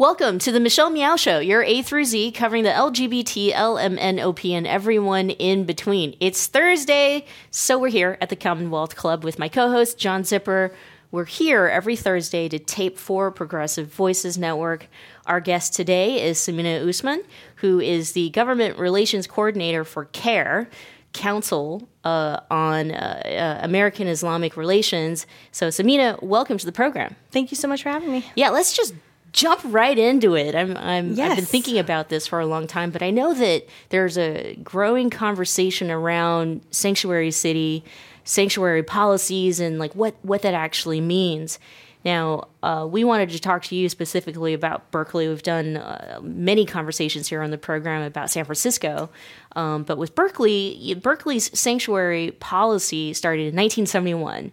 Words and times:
Welcome 0.00 0.38
to 0.38 0.50
the 0.50 0.60
Michelle 0.60 0.88
Meow 0.88 1.16
Show, 1.16 1.40
your 1.40 1.62
A 1.62 1.82
through 1.82 2.06
Z 2.06 2.32
covering 2.32 2.64
the 2.64 2.70
LGBT, 2.70 3.52
LMNOP, 3.52 4.50
and 4.50 4.66
everyone 4.66 5.28
in 5.28 5.64
between. 5.64 6.16
It's 6.20 6.46
Thursday, 6.46 7.26
so 7.50 7.78
we're 7.78 7.90
here 7.90 8.16
at 8.18 8.30
the 8.30 8.34
Commonwealth 8.34 8.96
Club 8.96 9.24
with 9.24 9.38
my 9.38 9.50
co 9.50 9.70
host, 9.70 9.98
John 9.98 10.22
Zipperer. 10.22 10.72
We're 11.10 11.26
here 11.26 11.66
every 11.66 11.96
Thursday 11.96 12.48
to 12.48 12.58
tape 12.58 12.98
for 12.98 13.30
Progressive 13.30 13.92
Voices 13.92 14.38
Network. 14.38 14.86
Our 15.26 15.38
guest 15.38 15.74
today 15.74 16.26
is 16.26 16.38
Sameena 16.38 16.88
Usman, 16.88 17.22
who 17.56 17.78
is 17.78 18.12
the 18.12 18.30
Government 18.30 18.78
Relations 18.78 19.26
Coordinator 19.26 19.84
for 19.84 20.06
CAIR. 20.06 20.70
Council 21.12 21.88
uh, 22.04 22.38
on 22.52 22.92
uh, 22.92 23.58
uh, 23.60 23.64
American 23.64 24.06
Islamic 24.06 24.56
Relations. 24.56 25.26
So, 25.50 25.66
Sameena, 25.68 26.22
welcome 26.22 26.56
to 26.56 26.64
the 26.64 26.70
program. 26.70 27.16
Thank 27.32 27.50
you 27.50 27.56
so 27.56 27.66
much 27.66 27.82
for 27.82 27.88
having 27.88 28.12
me. 28.12 28.24
Yeah, 28.36 28.50
let's 28.50 28.76
just 28.76 28.94
jump 29.32 29.60
right 29.64 29.98
into 29.98 30.34
it. 30.34 30.54
I'm, 30.54 30.76
I'm 30.76 31.12
yes. 31.12 31.30
I've 31.30 31.36
been 31.36 31.44
thinking 31.44 31.78
about 31.78 32.08
this 32.08 32.26
for 32.26 32.40
a 32.40 32.46
long 32.46 32.66
time, 32.66 32.90
but 32.90 33.02
I 33.02 33.10
know 33.10 33.34
that 33.34 33.66
there's 33.90 34.18
a 34.18 34.56
growing 34.62 35.10
conversation 35.10 35.90
around 35.90 36.62
sanctuary 36.70 37.30
city, 37.30 37.84
sanctuary 38.24 38.82
policies, 38.82 39.60
and 39.60 39.78
like 39.78 39.94
what 39.94 40.14
what 40.22 40.42
that 40.42 40.54
actually 40.54 41.00
means. 41.00 41.58
Now, 42.02 42.48
uh, 42.62 42.88
we 42.90 43.04
wanted 43.04 43.28
to 43.30 43.38
talk 43.38 43.62
to 43.64 43.76
you 43.76 43.90
specifically 43.90 44.54
about 44.54 44.90
Berkeley. 44.90 45.28
We've 45.28 45.42
done 45.42 45.76
uh, 45.76 46.20
many 46.22 46.64
conversations 46.64 47.28
here 47.28 47.42
on 47.42 47.50
the 47.50 47.58
program 47.58 48.02
about 48.02 48.30
San 48.30 48.46
Francisco, 48.46 49.10
um, 49.54 49.82
but 49.82 49.98
with 49.98 50.14
Berkeley, 50.14 50.94
Berkeley's 51.02 51.58
sanctuary 51.58 52.30
policy 52.30 53.12
started 53.12 53.42
in 53.42 53.56
1971. 53.56 54.50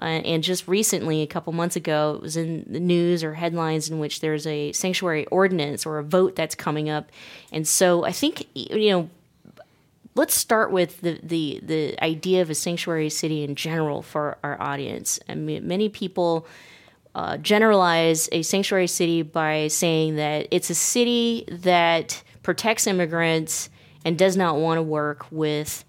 Uh, 0.00 0.22
and 0.24 0.42
just 0.42 0.66
recently, 0.66 1.20
a 1.20 1.26
couple 1.26 1.52
months 1.52 1.76
ago, 1.76 2.14
it 2.16 2.22
was 2.22 2.36
in 2.36 2.64
the 2.66 2.80
news 2.80 3.22
or 3.22 3.34
headlines 3.34 3.90
in 3.90 3.98
which 3.98 4.20
there's 4.20 4.46
a 4.46 4.72
sanctuary 4.72 5.26
ordinance 5.26 5.84
or 5.84 5.98
a 5.98 6.02
vote 6.02 6.34
that's 6.34 6.54
coming 6.54 6.88
up. 6.88 7.10
And 7.52 7.68
so 7.68 8.04
I 8.04 8.12
think, 8.12 8.46
you 8.54 8.90
know, 8.90 9.10
let's 10.14 10.34
start 10.34 10.72
with 10.72 11.02
the, 11.02 11.20
the, 11.22 11.60
the 11.62 12.02
idea 12.02 12.40
of 12.40 12.48
a 12.48 12.54
sanctuary 12.54 13.10
city 13.10 13.44
in 13.44 13.54
general 13.54 14.00
for 14.00 14.38
our 14.42 14.60
audience. 14.60 15.20
I 15.28 15.34
mean, 15.34 15.68
many 15.68 15.90
people 15.90 16.46
uh, 17.14 17.36
generalize 17.36 18.28
a 18.32 18.42
sanctuary 18.42 18.86
city 18.86 19.22
by 19.22 19.68
saying 19.68 20.16
that 20.16 20.48
it's 20.50 20.70
a 20.70 20.74
city 20.74 21.44
that 21.48 22.22
protects 22.42 22.86
immigrants 22.86 23.68
and 24.04 24.16
does 24.16 24.36
not 24.36 24.56
want 24.56 24.78
to 24.78 24.82
work 24.82 25.26
with 25.30 25.84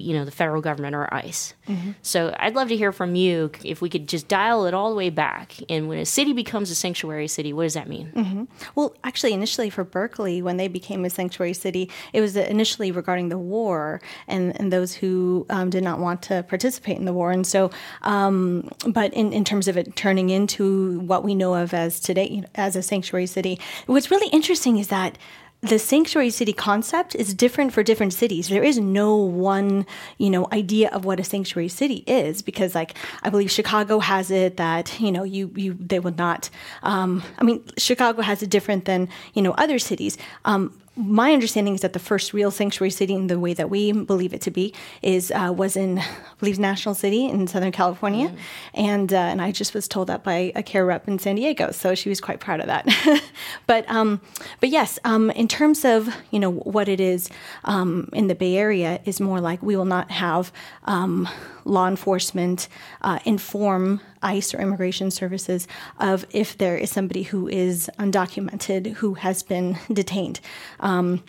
you 0.00 0.14
know 0.14 0.24
the 0.24 0.30
federal 0.30 0.60
government 0.60 0.94
or 0.94 1.12
ICE. 1.12 1.54
Mm-hmm. 1.68 1.90
So 2.02 2.34
I'd 2.38 2.54
love 2.54 2.68
to 2.68 2.76
hear 2.76 2.92
from 2.92 3.14
you 3.14 3.50
if 3.64 3.80
we 3.80 3.88
could 3.88 4.08
just 4.08 4.28
dial 4.28 4.66
it 4.66 4.74
all 4.74 4.90
the 4.90 4.96
way 4.96 5.10
back. 5.10 5.54
And 5.68 5.88
when 5.88 5.98
a 5.98 6.06
city 6.06 6.32
becomes 6.32 6.70
a 6.70 6.74
sanctuary 6.74 7.28
city, 7.28 7.52
what 7.52 7.64
does 7.64 7.74
that 7.74 7.88
mean? 7.88 8.12
Mm-hmm. 8.14 8.44
Well, 8.74 8.94
actually, 9.04 9.32
initially 9.32 9.70
for 9.70 9.84
Berkeley, 9.84 10.42
when 10.42 10.56
they 10.56 10.68
became 10.68 11.04
a 11.04 11.10
sanctuary 11.10 11.54
city, 11.54 11.90
it 12.12 12.20
was 12.20 12.36
initially 12.36 12.92
regarding 12.92 13.28
the 13.28 13.38
war 13.38 14.00
and, 14.26 14.58
and 14.60 14.72
those 14.72 14.94
who 14.94 15.46
um, 15.50 15.70
did 15.70 15.84
not 15.84 15.98
want 15.98 16.22
to 16.22 16.42
participate 16.44 16.98
in 16.98 17.04
the 17.04 17.12
war. 17.12 17.30
And 17.30 17.46
so, 17.46 17.70
um, 18.02 18.68
but 18.86 19.12
in, 19.14 19.32
in 19.32 19.44
terms 19.44 19.68
of 19.68 19.76
it 19.76 19.96
turning 19.96 20.30
into 20.30 21.00
what 21.00 21.24
we 21.24 21.34
know 21.34 21.54
of 21.54 21.74
as 21.74 22.00
today 22.00 22.42
as 22.54 22.76
a 22.76 22.82
sanctuary 22.82 23.26
city, 23.26 23.60
what's 23.86 24.10
really 24.10 24.28
interesting 24.28 24.78
is 24.78 24.88
that 24.88 25.18
the 25.62 25.78
sanctuary 25.78 26.30
city 26.30 26.54
concept 26.54 27.14
is 27.14 27.34
different 27.34 27.72
for 27.72 27.82
different 27.82 28.14
cities. 28.14 28.48
There 28.48 28.62
is 28.62 28.78
no 28.78 29.16
one, 29.16 29.86
you 30.16 30.30
know, 30.30 30.48
idea 30.52 30.88
of 30.90 31.04
what 31.04 31.20
a 31.20 31.24
sanctuary 31.24 31.68
city 31.68 32.02
is 32.06 32.40
because, 32.40 32.74
like, 32.74 32.96
I 33.22 33.28
believe 33.28 33.50
Chicago 33.50 33.98
has 33.98 34.30
it 34.30 34.56
that 34.56 34.98
you 35.00 35.12
know 35.12 35.22
you 35.22 35.52
you 35.54 35.74
they 35.74 36.00
would 36.00 36.16
not. 36.16 36.48
Um, 36.82 37.22
I 37.38 37.44
mean, 37.44 37.62
Chicago 37.76 38.22
has 38.22 38.42
it 38.42 38.48
different 38.48 38.86
than 38.86 39.08
you 39.34 39.42
know 39.42 39.52
other 39.52 39.78
cities. 39.78 40.16
Um, 40.46 40.80
my 41.00 41.32
understanding 41.32 41.74
is 41.74 41.80
that 41.80 41.92
the 41.92 41.98
first 41.98 42.32
real 42.32 42.50
sanctuary 42.50 42.90
city, 42.90 43.14
in 43.14 43.26
the 43.26 43.38
way 43.38 43.54
that 43.54 43.70
we 43.70 43.92
believe 43.92 44.32
it 44.34 44.40
to 44.42 44.50
be, 44.50 44.74
is 45.02 45.30
uh, 45.30 45.52
was 45.56 45.76
in, 45.76 45.98
I 45.98 46.06
believe, 46.38 46.58
National 46.58 46.94
City 46.94 47.26
in 47.26 47.46
Southern 47.46 47.72
California, 47.72 48.28
mm. 48.28 48.36
and 48.74 49.12
uh, 49.12 49.16
and 49.16 49.40
I 49.40 49.52
just 49.52 49.74
was 49.74 49.88
told 49.88 50.08
that 50.08 50.22
by 50.22 50.52
a 50.54 50.62
CAIR 50.62 50.86
rep 50.86 51.08
in 51.08 51.18
San 51.18 51.36
Diego, 51.36 51.70
so 51.70 51.94
she 51.94 52.08
was 52.08 52.20
quite 52.20 52.40
proud 52.40 52.60
of 52.60 52.66
that. 52.66 52.86
but 53.66 53.88
um, 53.90 54.20
but 54.60 54.68
yes, 54.68 54.98
um, 55.04 55.30
in 55.30 55.48
terms 55.48 55.84
of 55.84 56.14
you 56.30 56.38
know 56.38 56.50
what 56.50 56.88
it 56.88 57.00
is 57.00 57.30
um, 57.64 58.08
in 58.12 58.26
the 58.28 58.34
Bay 58.34 58.56
Area 58.56 59.00
is 59.04 59.20
more 59.20 59.40
like 59.40 59.62
we 59.62 59.76
will 59.76 59.84
not 59.84 60.10
have 60.10 60.52
um, 60.84 61.28
law 61.70 61.88
enforcement 61.88 62.68
uh, 63.02 63.18
inform 63.24 64.00
ICE 64.22 64.54
or 64.54 64.60
immigration 64.60 65.10
services 65.10 65.66
of 65.98 66.26
if 66.30 66.58
there 66.58 66.76
is 66.76 66.90
somebody 66.90 67.22
who 67.22 67.48
is 67.48 67.90
undocumented 67.98 68.94
who 68.94 69.14
has 69.14 69.42
been 69.42 69.78
detained. 69.92 70.40
Um, 70.80 71.22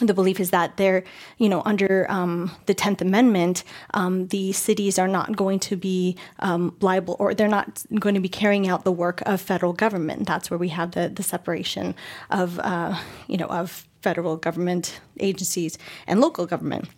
the 0.00 0.12
belief 0.12 0.40
is 0.40 0.50
that 0.50 0.76
they're, 0.76 1.04
you 1.38 1.48
know, 1.48 1.62
under 1.64 2.10
um, 2.10 2.50
the 2.66 2.74
Tenth 2.74 3.00
Amendment, 3.00 3.64
um, 3.94 4.26
the 4.28 4.52
cities 4.52 4.98
are 4.98 5.08
not 5.08 5.36
going 5.36 5.58
to 5.60 5.76
be 5.76 6.16
um, 6.40 6.76
liable, 6.80 7.16
or 7.18 7.34
they're 7.34 7.48
not 7.48 7.82
going 7.98 8.14
to 8.14 8.20
be 8.20 8.28
carrying 8.28 8.68
out 8.68 8.84
the 8.84 8.92
work 8.92 9.22
of 9.24 9.40
federal 9.40 9.72
government. 9.72 10.26
That's 10.26 10.50
where 10.50 10.58
we 10.58 10.68
have 10.68 10.90
the 10.90 11.08
the 11.08 11.22
separation 11.22 11.94
of, 12.30 12.58
uh, 12.58 12.98
you 13.26 13.38
know, 13.38 13.46
of 13.46 13.86
federal 14.02 14.36
government 14.36 15.00
agencies 15.18 15.78
and 16.06 16.20
local 16.20 16.46
government. 16.46 16.88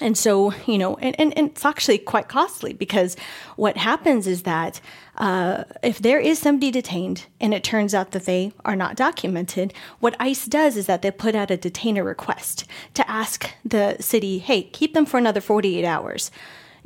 And 0.00 0.16
so, 0.16 0.52
you 0.66 0.78
know, 0.78 0.96
and, 0.96 1.18
and, 1.18 1.36
and, 1.36 1.48
it's 1.50 1.64
actually 1.64 1.98
quite 1.98 2.28
costly 2.28 2.72
because 2.72 3.16
what 3.56 3.76
happens 3.76 4.26
is 4.26 4.44
that 4.44 4.80
uh, 5.16 5.64
if 5.82 5.98
there 5.98 6.20
is 6.20 6.38
somebody 6.38 6.70
detained 6.70 7.26
and 7.40 7.52
it 7.52 7.64
turns 7.64 7.94
out 7.94 8.12
that 8.12 8.24
they 8.24 8.52
are 8.64 8.76
not 8.76 8.94
documented, 8.94 9.74
what 9.98 10.14
ICE 10.20 10.46
does 10.46 10.76
is 10.76 10.86
that 10.86 11.02
they 11.02 11.10
put 11.10 11.34
out 11.34 11.50
a 11.50 11.56
detainer 11.56 12.04
request 12.04 12.64
to 12.94 13.10
ask 13.10 13.50
the 13.64 13.96
city, 13.98 14.38
hey, 14.38 14.62
keep 14.62 14.94
them 14.94 15.04
for 15.04 15.18
another 15.18 15.40
48 15.40 15.84
hours 15.84 16.30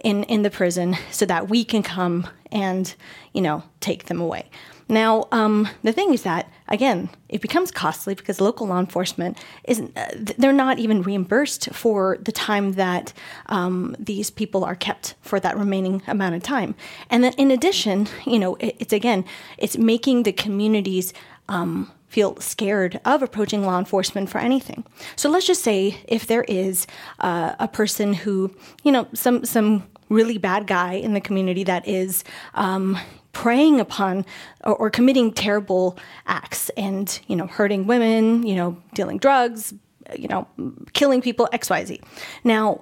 in, 0.02 0.24
in 0.24 0.42
the 0.42 0.50
prison 0.50 0.96
so 1.10 1.26
that 1.26 1.50
we 1.50 1.64
can 1.64 1.82
come 1.82 2.26
and, 2.50 2.94
you 3.34 3.42
know, 3.42 3.62
take 3.80 4.06
them 4.06 4.20
away. 4.20 4.48
Now, 4.88 5.28
um, 5.32 5.68
the 5.82 5.92
thing 5.92 6.12
is 6.12 6.22
that 6.22 6.50
again, 6.72 7.10
it 7.28 7.41
becomes 7.41 7.71
costly 7.71 8.15
because 8.15 8.41
local 8.41 8.66
law 8.66 8.81
enforcement 8.81 9.38
isn't. 9.65 9.97
Uh, 9.97 10.09
they're 10.38 10.53
not 10.53 10.78
even 10.78 11.03
reimbursed 11.03 11.72
for 11.72 12.19
the 12.21 12.33
time 12.33 12.72
that 12.72 13.12
um, 13.47 13.94
these 13.99 14.31
people 14.31 14.65
are 14.65 14.75
kept 14.75 15.15
for 15.21 15.38
that 15.38 15.56
remaining 15.56 16.03
amount 16.09 16.34
of 16.34 16.43
time. 16.43 16.75
And 17.10 17.22
then, 17.22 17.34
in 17.34 17.50
addition, 17.50 18.09
you 18.27 18.38
know, 18.38 18.56
it, 18.56 18.77
it's 18.81 18.93
again, 18.93 19.25
it's 19.59 19.78
making 19.78 20.25
the 20.25 20.33
communities. 20.33 21.12
Um, 21.49 21.93
feel 22.09 22.38
scared 22.41 23.00
of 23.06 23.22
approaching 23.22 23.65
law 23.65 23.78
enforcement 23.78 24.28
for 24.28 24.39
anything. 24.39 24.84
So 25.16 25.31
let's 25.31 25.47
just 25.47 25.62
say 25.62 25.97
if 26.06 26.27
there 26.27 26.44
is 26.44 26.87
uh, 27.21 27.54
a 27.59 27.66
person 27.66 28.12
who, 28.12 28.54
you 28.84 28.93
know, 28.93 29.09
some 29.15 29.47
some 29.47 29.84
really 30.10 30.37
bad 30.37 30.66
guy 30.66 30.93
in 30.93 31.15
the 31.15 31.21
community 31.21 31.65
that 31.65 31.89
is, 31.89 32.22
um, 32.54 32.99
preying 33.32 33.81
upon 33.81 34.25
or, 34.65 34.75
or, 34.76 34.91
committing 34.91 35.32
terrible 35.32 35.97
acts 36.26 36.69
and 36.70 37.20
you 37.28 37.34
know 37.34 37.47
hurting 37.47 37.87
women 37.87 38.47
you 38.47 38.54
know 38.54 38.76
dealing 38.94 39.19
drugs 39.19 39.72
you 40.16 40.28
know 40.28 40.47
killing 40.93 41.22
people 41.22 41.48
xyz 41.53 41.98
now 42.44 42.81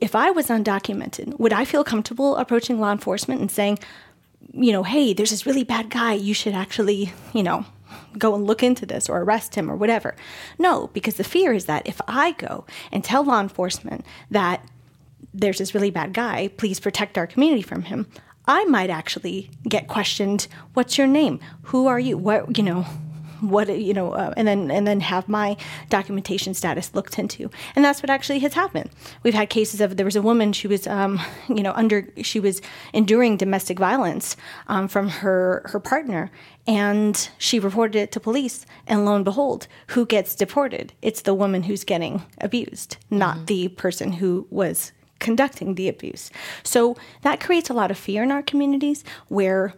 if 0.00 0.14
i 0.14 0.30
was 0.30 0.46
undocumented 0.46 1.36
would 1.40 1.52
i 1.52 1.64
feel 1.64 1.82
comfortable 1.82 2.36
approaching 2.36 2.78
law 2.78 2.92
enforcement 2.92 3.40
and 3.40 3.50
saying 3.50 3.76
you 4.52 4.72
know 4.72 4.82
hey 4.82 5.12
there's 5.12 5.30
this 5.30 5.46
really 5.46 5.64
bad 5.64 5.90
guy. 5.90 6.12
You 6.14 6.34
should 6.34 6.54
actually 6.54 7.12
you 7.32 7.42
know 7.42 7.64
go 8.18 8.34
and 8.34 8.46
look 8.46 8.62
into 8.62 8.86
this 8.86 9.08
or 9.08 9.20
arrest 9.20 9.54
him 9.54 9.70
or 9.70 9.76
whatever. 9.76 10.14
No 10.58 10.88
because 10.88 11.14
the 11.14 11.24
fear 11.24 11.52
is 11.52 11.66
that 11.66 11.86
if 11.86 12.00
i 12.08 12.32
go 12.32 12.64
and 12.90 13.04
tell 13.04 13.24
law 13.24 13.40
enforcement 13.40 14.04
that 14.30 14.64
there's 15.34 15.58
this 15.58 15.74
really 15.74 15.90
bad 15.90 16.12
guy 16.12 16.48
please 16.48 16.80
protect 16.80 17.16
our 17.16 17.26
community 17.26 17.62
from 17.62 17.82
him 17.82 18.06
I 18.52 18.64
might 18.64 18.90
actually 18.90 19.48
get 19.66 19.88
questioned, 19.88 20.46
what's 20.74 20.98
your 20.98 21.06
name? 21.06 21.40
Who 21.62 21.86
are 21.86 21.98
you? 21.98 22.18
What, 22.18 22.58
you 22.58 22.62
know, 22.62 22.84
what 23.40 23.66
you 23.80 23.92
know 23.92 24.12
uh, 24.12 24.32
and 24.36 24.46
then 24.46 24.70
and 24.70 24.86
then 24.86 25.00
have 25.00 25.28
my 25.28 25.56
documentation 25.88 26.54
status 26.54 26.94
looked 26.94 27.18
into 27.18 27.50
and 27.74 27.84
that's 27.84 28.00
what 28.00 28.08
actually 28.08 28.38
has 28.38 28.54
happened 28.54 28.88
we've 29.24 29.34
had 29.34 29.50
cases 29.50 29.80
of 29.80 29.96
there 29.96 30.06
was 30.06 30.14
a 30.14 30.22
woman 30.22 30.52
she 30.52 30.68
was 30.68 30.86
um, 30.86 31.20
you 31.48 31.60
know 31.60 31.72
under 31.72 32.06
she 32.22 32.38
was 32.38 32.62
enduring 32.92 33.36
domestic 33.36 33.80
violence 33.80 34.36
um, 34.68 34.86
from 34.86 35.08
her 35.08 35.62
her 35.64 35.80
partner 35.80 36.30
and 36.68 37.30
she 37.36 37.58
reported 37.58 37.98
it 37.98 38.12
to 38.12 38.20
police 38.20 38.64
and 38.86 39.04
lo 39.04 39.16
and 39.16 39.24
behold 39.24 39.66
who 39.88 40.06
gets 40.06 40.36
deported 40.36 40.92
it's 41.02 41.22
the 41.22 41.34
woman 41.34 41.64
who's 41.64 41.82
getting 41.82 42.22
abused 42.40 42.96
not 43.10 43.34
mm-hmm. 43.34 43.46
the 43.46 43.68
person 43.70 44.12
who 44.12 44.46
was 44.50 44.92
conducting 45.22 45.76
the 45.76 45.88
abuse. 45.88 46.30
So 46.62 46.96
that 47.22 47.40
creates 47.40 47.70
a 47.70 47.74
lot 47.74 47.90
of 47.90 47.96
fear 47.96 48.22
in 48.22 48.30
our 48.30 48.42
communities 48.42 49.04
where 49.28 49.74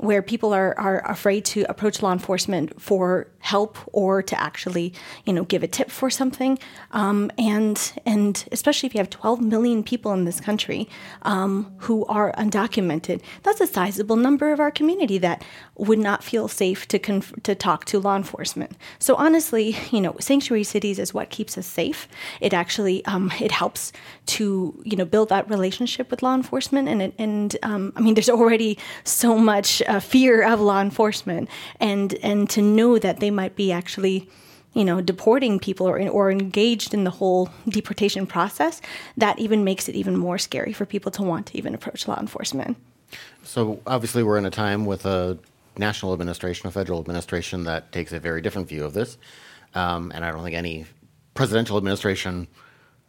where 0.00 0.22
people 0.22 0.52
are, 0.52 0.78
are 0.78 1.00
afraid 1.10 1.44
to 1.44 1.62
approach 1.68 2.02
law 2.02 2.12
enforcement 2.12 2.80
for 2.80 3.26
help 3.40 3.78
or 3.92 4.22
to 4.22 4.40
actually, 4.40 4.92
you 5.24 5.32
know, 5.32 5.44
give 5.44 5.62
a 5.62 5.68
tip 5.68 5.90
for 5.90 6.10
something. 6.10 6.58
Um, 6.92 7.30
and 7.38 7.92
and 8.04 8.46
especially 8.52 8.86
if 8.88 8.94
you 8.94 8.98
have 8.98 9.10
12 9.10 9.40
million 9.40 9.82
people 9.82 10.12
in 10.12 10.24
this 10.24 10.40
country 10.40 10.88
um, 11.22 11.72
who 11.78 12.04
are 12.06 12.32
undocumented, 12.32 13.22
that's 13.42 13.60
a 13.60 13.66
sizable 13.66 14.16
number 14.16 14.52
of 14.52 14.60
our 14.60 14.70
community 14.70 15.18
that 15.18 15.44
would 15.76 15.98
not 15.98 16.24
feel 16.24 16.48
safe 16.48 16.86
to 16.88 16.98
conf- 16.98 17.32
to 17.42 17.54
talk 17.54 17.84
to 17.86 17.98
law 17.98 18.16
enforcement. 18.16 18.72
So 18.98 19.14
honestly, 19.14 19.76
you 19.90 20.00
know, 20.00 20.16
sanctuary 20.20 20.64
cities 20.64 20.98
is 20.98 21.14
what 21.14 21.30
keeps 21.30 21.56
us 21.56 21.66
safe. 21.66 22.08
It 22.40 22.52
actually 22.52 23.04
um, 23.04 23.32
it 23.40 23.52
helps 23.52 23.92
to 24.26 24.80
you 24.84 24.96
know 24.96 25.04
build 25.04 25.28
that 25.30 25.48
relationship 25.48 26.10
with 26.10 26.22
law 26.22 26.34
enforcement, 26.34 26.88
and 26.88 27.12
and 27.18 27.56
um, 27.62 27.92
I 27.96 28.00
mean, 28.00 28.14
there's 28.14 28.28
already 28.28 28.78
so 29.04 29.38
much 29.38 29.82
uh, 29.82 30.00
fear 30.00 30.42
of 30.42 30.60
law 30.60 30.80
enforcement, 30.80 31.48
and 31.80 32.14
and 32.22 32.50
to 32.50 32.60
know 32.62 32.98
that 32.98 33.20
they 33.20 33.30
might 33.40 33.54
be 33.56 33.72
actually 33.72 34.28
you 34.74 34.84
know, 34.84 35.00
deporting 35.00 35.58
people 35.58 35.88
or, 35.88 35.98
or 36.08 36.30
engaged 36.30 36.92
in 36.92 37.04
the 37.04 37.10
whole 37.10 37.50
deportation 37.68 38.26
process, 38.26 38.80
that 39.16 39.38
even 39.38 39.64
makes 39.64 39.88
it 39.88 39.94
even 39.94 40.16
more 40.16 40.38
scary 40.38 40.72
for 40.72 40.84
people 40.84 41.10
to 41.10 41.22
want 41.22 41.46
to 41.46 41.58
even 41.58 41.74
approach 41.74 42.06
law 42.06 42.18
enforcement. 42.20 42.76
So 43.42 43.80
obviously, 43.86 44.22
we're 44.22 44.38
in 44.38 44.44
a 44.44 44.50
time 44.50 44.84
with 44.84 45.06
a 45.06 45.38
national 45.78 46.12
administration, 46.12 46.68
a 46.68 46.70
federal 46.70 47.00
administration 47.00 47.64
that 47.64 47.90
takes 47.92 48.12
a 48.12 48.20
very 48.20 48.40
different 48.42 48.68
view 48.68 48.84
of 48.84 48.92
this. 48.92 49.16
Um, 49.74 50.12
and 50.14 50.24
I 50.24 50.30
don't 50.30 50.44
think 50.44 50.56
any 50.56 50.86
presidential 51.34 51.76
administration 51.78 52.46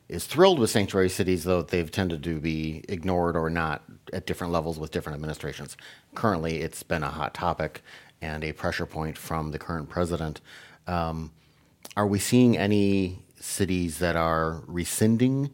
is 0.07 0.25
thrilled 0.25 0.59
with 0.59 0.69
sanctuary 0.69 1.09
cities, 1.09 1.43
though 1.43 1.61
they've 1.61 1.91
tended 1.91 2.23
to 2.23 2.39
be 2.39 2.83
ignored 2.87 3.35
or 3.35 3.49
not 3.49 3.83
at 4.13 4.25
different 4.25 4.53
levels 4.53 4.79
with 4.79 4.91
different 4.91 5.15
administrations. 5.15 5.77
Currently, 6.15 6.61
it's 6.61 6.83
been 6.83 7.03
a 7.03 7.09
hot 7.09 7.33
topic 7.33 7.83
and 8.21 8.43
a 8.43 8.51
pressure 8.51 8.85
point 8.85 9.17
from 9.17 9.51
the 9.51 9.59
current 9.59 9.89
president. 9.89 10.41
Um, 10.87 11.31
are 11.95 12.07
we 12.07 12.19
seeing 12.19 12.57
any 12.57 13.19
cities 13.39 13.99
that 13.99 14.15
are 14.15 14.63
rescinding 14.67 15.51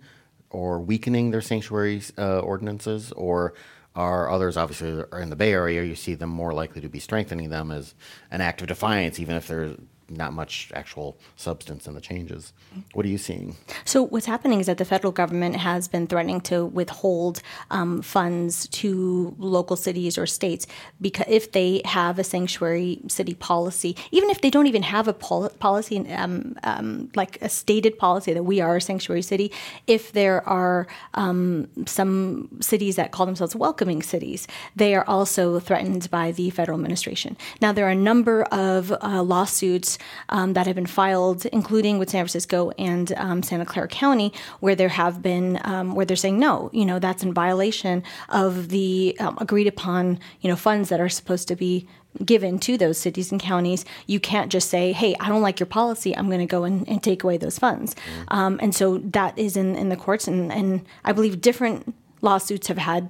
or 0.49 0.79
weakening 0.79 1.31
their 1.31 1.41
sanctuary 1.41 2.01
uh, 2.17 2.39
ordinances, 2.39 3.11
or 3.13 3.53
are 3.95 4.29
others 4.29 4.57
obviously 4.57 5.03
are 5.11 5.21
in 5.21 5.29
the 5.29 5.35
Bay 5.35 5.53
Area? 5.53 5.83
You 5.83 5.95
see 5.95 6.15
them 6.15 6.29
more 6.29 6.53
likely 6.53 6.81
to 6.81 6.89
be 6.89 6.99
strengthening 6.99 7.49
them 7.49 7.71
as 7.71 7.93
an 8.31 8.41
act 8.41 8.61
of 8.61 8.67
defiance, 8.67 9.19
even 9.19 9.35
if 9.35 9.47
they're 9.47 9.75
not 10.09 10.33
much 10.33 10.71
actual 10.73 11.17
substance 11.35 11.87
in 11.87 11.93
the 11.93 12.01
changes. 12.01 12.53
What 12.93 13.05
are 13.05 13.09
you 13.09 13.17
seeing? 13.17 13.55
So 13.85 14.03
what's 14.03 14.25
happening 14.25 14.59
is 14.59 14.67
that 14.67 14.77
the 14.77 14.85
federal 14.85 15.11
government 15.11 15.55
has 15.55 15.87
been 15.87 16.07
threatening 16.07 16.41
to 16.41 16.65
withhold 16.65 17.41
um, 17.71 18.01
funds 18.01 18.67
to 18.69 19.35
local 19.37 19.75
cities 19.75 20.17
or 20.17 20.25
states 20.25 20.67
because 21.01 21.25
if 21.27 21.51
they 21.51 21.81
have 21.85 22.19
a 22.19 22.23
sanctuary 22.23 22.99
city 23.07 23.33
policy, 23.33 23.95
even 24.11 24.29
if 24.29 24.41
they 24.41 24.49
don't 24.49 24.67
even 24.67 24.83
have 24.83 25.07
a 25.07 25.13
pol- 25.13 25.49
policy, 25.59 26.07
um, 26.11 26.55
um, 26.63 27.09
like 27.15 27.41
a 27.41 27.49
stated 27.49 27.97
policy 27.97 28.33
that 28.33 28.43
we 28.43 28.61
are 28.61 28.77
a 28.77 28.81
sanctuary 28.81 29.21
city, 29.21 29.51
if 29.87 30.11
there 30.11 30.47
are 30.47 30.87
um, 31.15 31.67
some 31.85 32.49
cities 32.61 32.95
that 32.95 33.11
call 33.11 33.25
themselves 33.25 33.55
welcoming 33.55 34.01
cities, 34.01 34.47
they 34.75 34.93
are 34.93 35.07
also 35.07 35.59
threatened 35.59 36.09
by 36.11 36.31
the 36.31 36.49
federal 36.49 36.77
administration. 36.77 37.35
Now 37.61 37.71
there 37.71 37.87
are 37.87 37.91
a 37.91 37.95
number 37.95 38.43
of 38.43 38.91
uh, 39.01 39.23
lawsuits 39.23 39.94
um, 40.29 40.53
that 40.53 40.67
have 40.67 40.75
been 40.75 40.85
filed, 40.85 41.45
including 41.47 41.97
with 41.97 42.09
San 42.09 42.23
Francisco 42.23 42.71
and 42.77 43.13
um, 43.17 43.43
Santa 43.43 43.65
Clara 43.65 43.87
County, 43.87 44.33
where 44.59 44.75
there 44.75 44.89
have 44.89 45.21
been 45.21 45.59
um, 45.63 45.95
where 45.95 46.05
they're 46.05 46.17
saying 46.17 46.39
no, 46.39 46.69
you 46.73 46.85
know 46.85 46.99
that's 46.99 47.23
in 47.23 47.33
violation 47.33 48.03
of 48.29 48.69
the 48.69 49.15
um, 49.19 49.37
agreed 49.39 49.67
upon 49.67 50.19
you 50.41 50.49
know 50.49 50.55
funds 50.55 50.89
that 50.89 50.99
are 50.99 51.09
supposed 51.09 51.47
to 51.47 51.55
be 51.55 51.87
given 52.23 52.59
to 52.59 52.77
those 52.77 52.97
cities 52.97 53.31
and 53.31 53.41
counties, 53.41 53.83
you 54.07 54.19
can't 54.19 54.51
just 54.51 54.69
say, 54.69 54.93
hey, 54.93 55.15
I 55.19 55.27
don't 55.27 55.41
like 55.41 55.59
your 55.59 55.67
policy, 55.67 56.15
I'm 56.15 56.27
going 56.27 56.39
to 56.39 56.45
go 56.45 56.63
and, 56.63 56.87
and, 56.87 57.03
take 57.03 57.23
away 57.23 57.37
those 57.37 57.59
funds. 57.59 57.93
Mm-hmm. 57.95 58.23
Um, 58.29 58.59
and 58.61 58.73
so 58.73 58.99
that 58.99 59.37
is 59.37 59.57
in, 59.57 59.75
in 59.75 59.89
the 59.89 59.97
courts, 59.97 60.27
and, 60.27 60.51
and 60.51 60.85
I 61.03 61.11
believe 61.11 61.41
different 61.41 61.93
lawsuits 62.21 62.67
have 62.67 62.77
had 62.77 63.09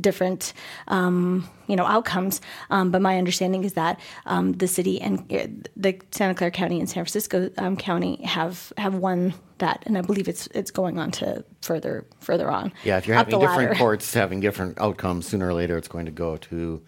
different 0.00 0.52
um, 0.88 1.48
you 1.66 1.76
know 1.76 1.86
outcomes. 1.86 2.40
Um, 2.70 2.90
but 2.90 3.02
my 3.02 3.18
understanding 3.18 3.64
is 3.64 3.74
that 3.74 4.00
um, 4.26 4.52
the 4.52 4.68
city 4.68 5.00
and 5.00 5.20
uh, 5.32 5.46
the 5.76 6.00
Santa 6.10 6.34
Clara 6.34 6.50
County 6.50 6.78
and 6.78 6.88
San 6.88 7.04
Francisco 7.04 7.50
um, 7.58 7.76
County 7.76 8.22
have 8.24 8.72
have 8.78 8.94
won 8.94 9.34
that, 9.58 9.82
and 9.86 9.96
I 9.96 10.02
believe 10.02 10.28
it's 10.28 10.46
it's 10.48 10.70
going 10.70 10.98
on 10.98 11.10
to 11.12 11.44
further 11.62 12.06
further 12.20 12.50
on. 12.50 12.72
Yeah, 12.84 12.98
if 12.98 13.06
you're 13.06 13.16
having 13.16 13.38
different 13.38 13.70
ladder. 13.70 13.74
courts 13.74 14.12
having 14.14 14.40
different 14.40 14.80
outcomes, 14.80 15.26
sooner 15.26 15.48
or 15.48 15.54
later 15.54 15.76
it's 15.76 15.88
going 15.88 16.06
to 16.06 16.12
go 16.12 16.36
to 16.36 16.82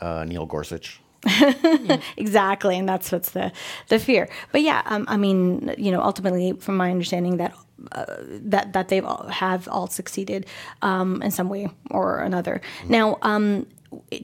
uh, 0.00 0.24
Neil 0.24 0.46
Gorsuch. 0.46 1.00
exactly, 2.16 2.76
and 2.76 2.88
that's 2.88 3.12
what's 3.12 3.30
the 3.30 3.52
the 3.88 3.98
fear. 3.98 4.28
But 4.50 4.62
yeah, 4.62 4.82
um, 4.86 5.04
I 5.08 5.16
mean, 5.16 5.74
you 5.78 5.92
know, 5.92 6.02
ultimately, 6.02 6.52
from 6.54 6.76
my 6.76 6.90
understanding, 6.90 7.36
that 7.36 7.54
that 7.92 8.72
that 8.72 8.88
they 8.88 9.02
have 9.30 9.68
all 9.68 9.86
succeeded 9.86 10.46
um, 10.82 11.22
in 11.22 11.30
some 11.30 11.48
way 11.48 11.68
or 11.90 12.20
another. 12.20 12.60
Mm-hmm. 12.82 12.92
Now. 12.92 13.18
Um, 13.22 13.66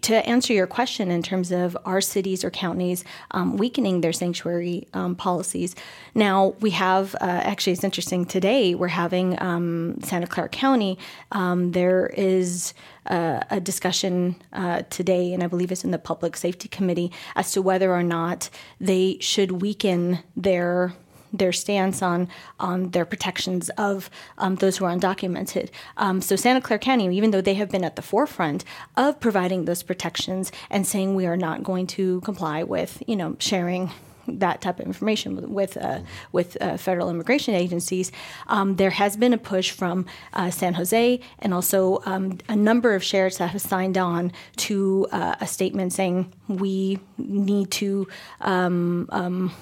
to 0.00 0.14
answer 0.26 0.52
your 0.52 0.66
question 0.66 1.10
in 1.10 1.22
terms 1.22 1.52
of 1.52 1.76
our 1.84 2.00
cities 2.00 2.44
or 2.44 2.50
counties 2.50 3.05
um, 3.32 3.56
weakening 3.56 4.00
their 4.00 4.12
sanctuary 4.12 4.88
um, 4.94 5.14
policies, 5.14 5.75
now 6.14 6.55
we 6.60 6.70
have 6.70 7.14
uh, 7.16 7.19
actually 7.20 7.75
it's 7.75 7.84
interesting 7.84 8.25
today 8.25 8.75
we're 8.75 8.88
having 8.88 9.40
um, 9.43 9.99
Santa 10.02 10.26
Clara 10.26 10.49
County. 10.49 10.99
Um, 11.32 11.72
there 11.72 12.06
is 12.06 12.72
uh, 13.06 13.40
a 13.50 13.60
discussion 13.60 14.37
uh, 14.52 14.82
today, 14.90 15.32
and 15.32 15.43
I 15.43 15.46
believe 15.46 15.72
it's 15.72 15.84
in 15.84 15.90
the 15.90 15.99
Public 15.99 16.37
Safety 16.37 16.69
Committee, 16.69 17.10
as 17.37 17.52
to 17.52 17.62
whether 17.62 17.93
or 17.93 18.02
not 18.02 18.50
they 18.81 19.19
should 19.20 19.62
weaken 19.62 20.20
their 20.37 20.94
their 21.33 21.53
stance 21.53 22.03
on 22.03 22.29
on 22.59 22.91
their 22.91 23.05
protections 23.05 23.69
of 23.71 24.11
um, 24.39 24.57
those 24.57 24.77
who 24.77 24.85
are 24.85 24.95
undocumented. 24.95 25.71
Um, 25.97 26.21
so 26.21 26.37
Santa 26.37 26.61
Clara 26.61 26.79
County, 26.79 27.15
even 27.17 27.31
though 27.31 27.41
they 27.41 27.55
have 27.55 27.71
been 27.71 27.85
at 27.85 27.97
the 27.97 28.03
forefront 28.03 28.65
of 28.97 29.21
providing 29.21 29.65
those 29.65 29.83
protections 29.83 30.53
and 30.71 30.87
saying 30.87 31.15
we 31.15 31.27
are 31.27 31.37
not 31.37 31.63
going 31.63 31.87
to 31.89 32.21
comply 32.23 32.63
with 32.63 33.03
you 33.07 33.17
know 33.17 33.37
sharing 33.39 33.91
that 34.29 34.61
type 34.61 34.79
of 34.79 34.87
information 34.87 35.35
with 35.35 35.47
with, 35.47 35.77
uh, 35.79 36.01
with 36.33 36.57
uh, 36.61 36.77
federal 36.77 37.11
immigration 37.11 37.55
agencies. 37.55 38.13
Um, 38.47 38.77
there 38.77 38.91
has 38.91 39.17
been 39.17 39.33
a 39.33 39.39
push 39.39 39.71
from 39.71 40.07
uh, 40.35 40.51
San 40.51 40.75
Jose 40.75 41.21
and 41.39 41.55
also 41.55 42.03
um, 42.05 42.39
a 42.49 42.57
number 42.57 42.95
of 42.95 43.03
sheriffs 43.03 43.39
that 43.39 43.51
have 43.51 43.63
signed 43.63 43.99
on 43.99 44.33
to 44.57 45.07
uh, 45.13 45.37
a 45.41 45.47
statement 45.47 45.93
saying 45.93 46.33
we 46.49 46.99
need 47.17 47.71
to. 47.73 48.07
Um, 48.41 49.09
um 49.11 49.53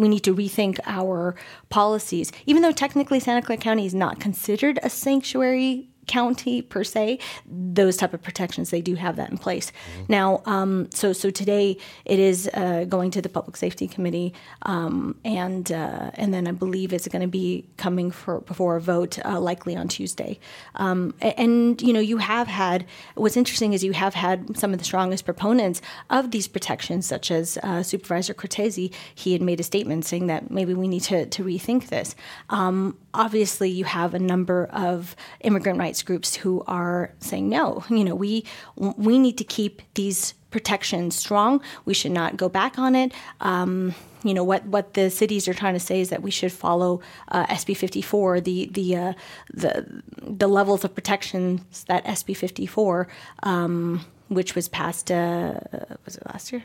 we 0.00 0.08
need 0.08 0.24
to 0.24 0.34
rethink 0.34 0.78
our 0.84 1.34
policies. 1.68 2.32
Even 2.46 2.62
though 2.62 2.72
technically 2.72 3.20
Santa 3.20 3.42
Clara 3.42 3.60
County 3.60 3.86
is 3.86 3.94
not 3.94 4.20
considered 4.20 4.78
a 4.82 4.90
sanctuary 4.90 5.88
county 6.06 6.62
per 6.62 6.84
se, 6.84 7.18
those 7.46 7.96
type 7.96 8.14
of 8.14 8.22
protections 8.22 8.70
they 8.70 8.80
do 8.80 8.94
have 8.94 9.16
that 9.16 9.30
in 9.30 9.38
place. 9.38 9.70
Mm-hmm. 9.70 10.04
Now, 10.08 10.42
um, 10.46 10.88
so 10.90 11.12
so 11.12 11.30
today 11.30 11.76
it 12.04 12.18
is 12.18 12.50
uh, 12.54 12.84
going 12.84 13.10
to 13.12 13.22
the 13.22 13.28
public 13.28 13.56
safety 13.56 13.88
committee, 13.88 14.32
um, 14.62 15.18
and 15.24 15.70
uh, 15.72 16.10
and 16.14 16.32
then 16.32 16.46
I 16.46 16.52
believe 16.52 16.92
it's 16.92 17.08
going 17.08 17.22
to 17.22 17.28
be 17.28 17.64
coming 17.76 18.10
for 18.10 18.40
before 18.40 18.76
a 18.76 18.80
vote, 18.80 19.18
uh, 19.24 19.40
likely 19.40 19.76
on 19.76 19.88
Tuesday. 19.88 20.38
Um, 20.76 21.14
and, 21.20 21.80
you 21.80 21.92
know, 21.92 22.00
you 22.00 22.18
have 22.18 22.48
had 22.48 22.86
what's 23.14 23.36
interesting 23.36 23.72
is 23.72 23.84
you 23.84 23.92
have 23.92 24.14
had 24.14 24.56
some 24.56 24.72
of 24.72 24.78
the 24.78 24.84
strongest 24.84 25.24
proponents 25.24 25.80
of 26.10 26.30
these 26.30 26.48
protections, 26.48 27.06
such 27.06 27.30
as 27.30 27.58
uh, 27.62 27.82
Supervisor 27.82 28.34
Cortese. 28.34 28.90
He 29.14 29.32
had 29.32 29.42
made 29.42 29.60
a 29.60 29.62
statement 29.62 30.04
saying 30.04 30.26
that 30.26 30.50
maybe 30.50 30.74
we 30.74 30.88
need 30.88 31.02
to 31.02 31.26
to 31.26 31.44
rethink 31.44 31.88
this. 31.88 32.14
Um, 32.50 32.96
obviously, 33.12 33.70
you 33.70 33.84
have 33.84 34.14
a 34.14 34.18
number 34.18 34.66
of 34.72 35.16
immigrant 35.40 35.78
rights 35.78 35.93
rights 35.94 36.02
groups 36.02 36.34
who 36.34 36.62
are 36.66 37.12
saying 37.20 37.48
no. 37.48 37.84
You 37.94 38.04
know, 38.04 38.16
we 38.16 38.44
we 38.76 39.18
need 39.18 39.38
to 39.38 39.44
keep 39.44 39.80
these 39.94 40.34
protections 40.50 41.14
strong. 41.16 41.60
We 41.84 41.94
should 41.94 42.10
not 42.12 42.36
go 42.36 42.48
back 42.48 42.78
on 42.78 42.96
it. 42.96 43.12
Um, 43.40 43.94
you 44.24 44.34
know 44.34 44.42
what 44.42 44.66
what 44.66 44.94
the 44.94 45.10
cities 45.10 45.46
are 45.48 45.54
trying 45.54 45.74
to 45.74 45.80
say 45.80 46.00
is 46.00 46.08
that 46.08 46.22
we 46.22 46.30
should 46.30 46.52
follow 46.52 47.00
uh, 47.28 47.46
SB 47.46 47.76
54, 47.76 48.40
the 48.40 48.68
the 48.72 48.96
uh, 48.96 49.12
the 49.52 50.02
the 50.22 50.48
levels 50.48 50.84
of 50.84 50.92
protections 50.94 51.84
that 51.84 52.04
SB 52.04 52.36
54 52.36 53.06
um, 53.44 54.04
which 54.28 54.54
was 54.54 54.68
passed 54.68 55.10
uh, 55.10 55.54
was 56.04 56.16
it 56.16 56.26
last 56.26 56.52
year? 56.52 56.62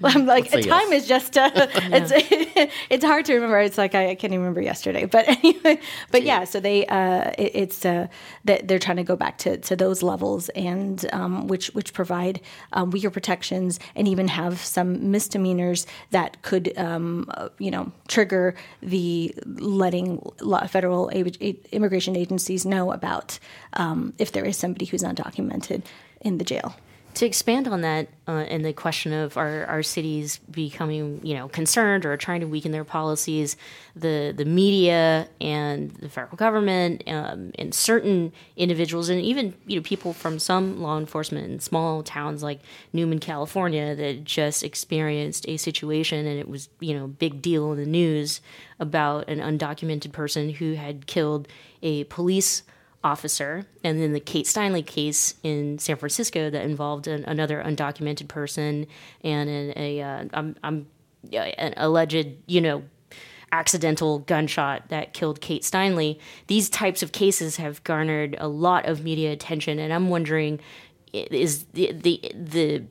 well, 0.00 0.12
I'm 0.16 0.26
like 0.26 0.50
time 0.50 0.64
yes. 0.64 1.02
is 1.02 1.08
just 1.08 1.38
uh, 1.38 1.50
it's 1.54 2.12
it's 2.90 3.04
hard 3.04 3.24
to 3.26 3.34
remember. 3.34 3.58
It's 3.60 3.78
like 3.78 3.94
I, 3.94 4.10
I, 4.10 4.14
can't 4.14 4.32
even 4.32 4.40
remember 4.40 4.60
yesterday. 4.60 5.06
But 5.06 5.28
anyway, 5.28 5.80
but 6.10 6.22
yeah, 6.22 6.44
so 6.44 6.60
they 6.60 6.86
uh, 6.86 7.32
it, 7.38 7.52
it's 7.54 7.84
uh, 7.86 8.08
that 8.44 8.68
they're 8.68 8.78
trying 8.78 8.98
to 8.98 9.04
go 9.04 9.16
back 9.16 9.38
to, 9.38 9.56
to 9.58 9.76
those 9.76 10.02
levels 10.02 10.50
and 10.50 11.06
um, 11.12 11.46
which 11.48 11.68
which 11.68 11.92
provide 11.92 12.40
um, 12.72 12.90
weaker 12.90 13.10
protections 13.10 13.80
and 13.94 14.06
even 14.06 14.28
have 14.28 14.58
some 14.58 15.10
misdemeanors 15.10 15.86
that 16.10 16.42
could 16.42 16.76
um, 16.78 17.26
uh, 17.30 17.48
you 17.58 17.70
know 17.70 17.92
trigger 18.08 18.54
the 18.82 19.34
letting 19.46 20.20
federal 20.68 21.08
immigration 21.08 22.16
agencies 22.16 22.66
know 22.66 22.92
about 22.92 23.38
um, 23.74 24.12
if 24.18 24.32
there 24.32 24.44
is 24.44 24.56
somebody 24.56 24.84
who's 24.84 25.02
undocumented 25.02 25.82
in 26.24 26.38
the 26.38 26.44
jail. 26.44 26.74
to 27.14 27.26
expand 27.26 27.68
on 27.68 27.82
that 27.82 28.08
uh, 28.26 28.44
and 28.48 28.64
the 28.64 28.72
question 28.72 29.12
of 29.12 29.36
our, 29.36 29.64
our 29.66 29.82
cities 29.82 30.38
becoming 30.50 31.20
you 31.22 31.34
know 31.34 31.48
concerned 31.48 32.04
or 32.04 32.16
trying 32.16 32.40
to 32.40 32.46
weaken 32.46 32.72
their 32.72 32.84
policies 32.84 33.56
the 33.94 34.34
the 34.36 34.44
media 34.44 35.28
and 35.40 35.92
the 35.92 36.08
federal 36.08 36.36
government 36.36 37.04
um, 37.06 37.52
and 37.56 37.72
certain 37.72 38.32
individuals 38.56 39.08
and 39.08 39.20
even 39.20 39.54
you 39.66 39.76
know 39.76 39.82
people 39.82 40.12
from 40.12 40.38
some 40.38 40.80
law 40.80 40.98
enforcement 40.98 41.48
in 41.50 41.60
small 41.60 42.02
towns 42.02 42.42
like 42.42 42.60
Newman 42.92 43.20
California 43.20 43.94
that 43.94 44.24
just 44.24 44.64
experienced 44.64 45.48
a 45.48 45.56
situation 45.56 46.26
and 46.26 46.38
it 46.38 46.48
was 46.48 46.68
you 46.80 46.94
know 46.98 47.06
big 47.06 47.40
deal 47.40 47.72
in 47.72 47.78
the 47.78 47.86
news 47.86 48.40
about 48.80 49.28
an 49.28 49.38
undocumented 49.38 50.10
person 50.12 50.50
who 50.50 50.74
had 50.74 51.06
killed 51.06 51.46
a 51.82 52.04
police 52.04 52.64
officer, 53.04 53.66
and 53.84 54.00
then 54.00 54.12
the 54.12 54.20
Kate 54.20 54.46
Steinle 54.46 54.84
case 54.84 55.34
in 55.42 55.78
San 55.78 55.96
Francisco 55.96 56.50
that 56.50 56.64
involved 56.64 57.06
an, 57.06 57.22
another 57.24 57.62
undocumented 57.62 58.26
person 58.26 58.86
and 59.22 59.48
an, 59.50 59.72
a 59.76 60.00
uh, 60.00 60.24
um, 60.32 60.56
um, 60.64 60.86
an 61.32 61.74
alleged, 61.76 62.26
you 62.46 62.60
know, 62.60 62.82
accidental 63.52 64.20
gunshot 64.20 64.88
that 64.88 65.12
killed 65.12 65.40
Kate 65.40 65.62
Steinle. 65.62 66.18
These 66.46 66.70
types 66.70 67.02
of 67.02 67.12
cases 67.12 67.56
have 67.56 67.84
garnered 67.84 68.36
a 68.38 68.48
lot 68.48 68.86
of 68.86 69.04
media 69.04 69.32
attention, 69.32 69.78
and 69.78 69.92
I'm 69.92 70.08
wondering, 70.08 70.58
is 71.12 71.64
the 71.74 71.92
the 71.92 72.32
the 72.34 72.84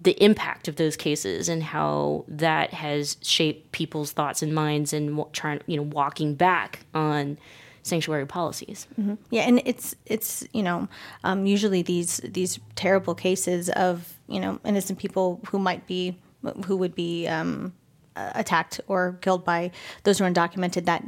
the 0.00 0.22
impact 0.22 0.68
of 0.68 0.76
those 0.76 0.96
cases 0.96 1.48
and 1.48 1.62
how 1.62 2.24
that 2.28 2.74
has 2.74 3.16
shaped 3.22 3.72
people's 3.72 4.12
thoughts 4.12 4.42
and 4.42 4.54
minds 4.54 4.92
and 4.92 5.24
trying 5.32 5.60
you 5.66 5.76
know 5.76 5.82
walking 5.82 6.34
back 6.34 6.80
on 6.92 7.38
sanctuary 7.84 8.26
policies. 8.26 8.88
Mm-hmm. 9.00 9.14
Yeah, 9.30 9.42
and 9.42 9.62
it's 9.64 9.94
it's 10.06 10.44
you 10.52 10.62
know 10.62 10.88
um, 11.22 11.46
usually 11.46 11.82
these 11.82 12.16
these 12.24 12.58
terrible 12.74 13.14
cases 13.14 13.70
of 13.70 14.18
you 14.26 14.40
know 14.40 14.58
innocent 14.64 14.98
people 14.98 15.40
who 15.48 15.58
might 15.58 15.86
be 15.86 16.18
who 16.66 16.76
would 16.76 16.94
be 16.94 17.28
um, 17.28 17.72
attacked 18.16 18.80
or 18.88 19.18
killed 19.20 19.44
by 19.44 19.70
those 20.04 20.18
who 20.18 20.24
are 20.24 20.30
undocumented 20.30 20.84
that 20.86 21.04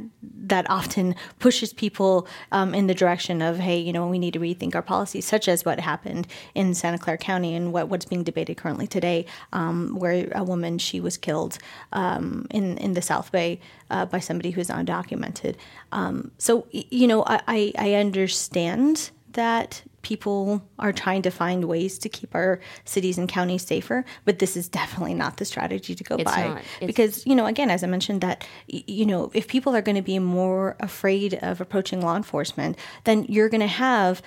that 0.49 0.69
often 0.69 1.15
pushes 1.39 1.73
people 1.73 2.27
um, 2.51 2.73
in 2.73 2.87
the 2.87 2.93
direction 2.93 3.41
of 3.41 3.57
hey 3.57 3.77
you 3.77 3.93
know 3.93 4.07
we 4.07 4.19
need 4.19 4.33
to 4.33 4.39
rethink 4.39 4.75
our 4.75 4.81
policies 4.81 5.25
such 5.25 5.47
as 5.47 5.65
what 5.65 5.79
happened 5.79 6.27
in 6.55 6.73
Santa 6.73 6.97
Clara 6.97 7.17
County 7.17 7.55
and 7.55 7.73
what, 7.73 7.89
what's 7.89 8.05
being 8.05 8.23
debated 8.23 8.57
currently 8.57 8.87
today 8.87 9.25
um, 9.53 9.95
where 9.95 10.29
a 10.33 10.43
woman 10.43 10.77
she 10.77 10.99
was 10.99 11.17
killed 11.17 11.57
um, 11.93 12.47
in 12.51 12.77
in 12.77 12.93
the 12.93 13.01
South 13.01 13.31
Bay 13.31 13.59
uh, 13.89 14.05
by 14.05 14.19
somebody 14.19 14.51
who's 14.51 14.67
undocumented. 14.67 15.55
Um, 15.91 16.31
so 16.37 16.67
you 16.71 17.07
know 17.07 17.23
I, 17.25 17.73
I 17.77 17.93
understand 17.93 19.11
that 19.37 19.81
people 20.01 20.61
are 20.79 20.93
trying 20.93 21.21
to 21.21 21.29
find 21.29 21.65
ways 21.65 21.97
to 21.99 22.09
keep 22.09 22.33
our 22.33 22.59
cities 22.85 23.17
and 23.17 23.27
counties 23.29 23.65
safer, 23.65 24.03
but 24.25 24.39
this 24.39 24.57
is 24.57 24.67
definitely 24.67 25.13
not 25.13 25.37
the 25.37 25.45
strategy 25.45 25.93
to 25.95 26.03
go 26.03 26.15
it's 26.15 26.23
by. 26.23 26.61
Because, 26.79 27.25
you 27.25 27.35
know, 27.35 27.45
again, 27.45 27.69
as 27.69 27.83
I 27.83 27.87
mentioned, 27.87 28.21
that, 28.21 28.45
you 28.67 29.05
know, 29.05 29.31
if 29.33 29.47
people 29.47 29.75
are 29.75 29.81
going 29.81 29.95
to 29.95 30.01
be 30.01 30.19
more 30.19 30.75
afraid 30.79 31.35
of 31.35 31.61
approaching 31.61 32.01
law 32.01 32.15
enforcement, 32.15 32.77
then 33.03 33.25
you're 33.25 33.49
going 33.49 33.61
to 33.61 33.67
have 33.67 34.21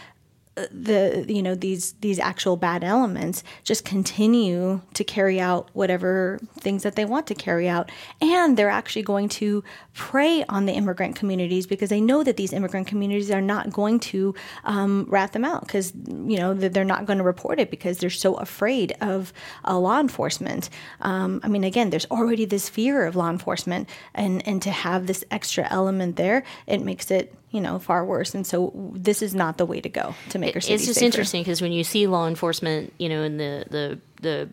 the 0.70 1.24
you 1.28 1.42
know 1.42 1.54
these 1.54 1.92
these 2.00 2.18
actual 2.18 2.56
bad 2.56 2.84
elements 2.84 3.42
just 3.64 3.84
continue 3.84 4.80
to 4.94 5.04
carry 5.04 5.40
out 5.40 5.68
whatever 5.72 6.38
things 6.58 6.82
that 6.82 6.96
they 6.96 7.04
want 7.04 7.26
to 7.28 7.34
carry 7.34 7.68
out. 7.68 7.90
And 8.20 8.56
they're 8.56 8.70
actually 8.70 9.02
going 9.02 9.28
to 9.30 9.64
prey 9.94 10.44
on 10.44 10.66
the 10.66 10.72
immigrant 10.72 11.16
communities 11.16 11.66
because 11.66 11.90
they 11.90 12.00
know 12.00 12.22
that 12.22 12.36
these 12.36 12.52
immigrant 12.52 12.86
communities 12.86 13.30
are 13.30 13.40
not 13.40 13.72
going 13.72 14.00
to 14.00 14.34
um, 14.64 15.06
rat 15.08 15.32
them 15.32 15.44
out 15.44 15.62
because 15.66 15.92
you 16.06 16.38
know 16.38 16.54
they're 16.54 16.84
not 16.84 17.06
going 17.06 17.18
to 17.18 17.24
report 17.24 17.58
it 17.58 17.70
because 17.70 17.98
they're 17.98 18.10
so 18.10 18.34
afraid 18.34 18.96
of 19.00 19.32
uh, 19.66 19.78
law 19.78 20.00
enforcement. 20.00 20.70
Um, 21.00 21.40
i 21.42 21.48
mean 21.48 21.64
again 21.64 21.90
there's 21.90 22.06
already 22.06 22.44
this 22.44 22.68
fear 22.68 23.06
of 23.06 23.16
law 23.16 23.30
enforcement 23.30 23.88
and 24.14 24.46
and 24.46 24.62
to 24.62 24.70
have 24.70 25.06
this 25.06 25.24
extra 25.30 25.66
element 25.70 26.16
there 26.16 26.42
it 26.66 26.82
makes 26.82 27.10
it 27.10 27.34
you 27.50 27.61
know, 27.61 27.78
far 27.78 28.04
worse. 28.04 28.35
And 28.35 28.47
so 28.47 28.73
this 28.95 29.23
is 29.23 29.35
not 29.35 29.59
the 29.59 29.66
way 29.66 29.80
to 29.80 29.88
go 29.88 30.14
to 30.30 30.38
make 30.38 30.54
our 30.54 30.61
city 30.61 30.75
It's 30.75 30.87
just 30.87 30.99
safer. 30.99 31.07
interesting 31.07 31.42
because 31.42 31.61
when 31.61 31.73
you 31.73 31.85
see 31.85 32.07
law 32.07 32.28
enforcement, 32.28 32.92
you 32.99 33.09
know, 33.09 33.23
in 33.23 33.37
the 33.37 33.64
the 33.71 33.99
the 34.23 34.49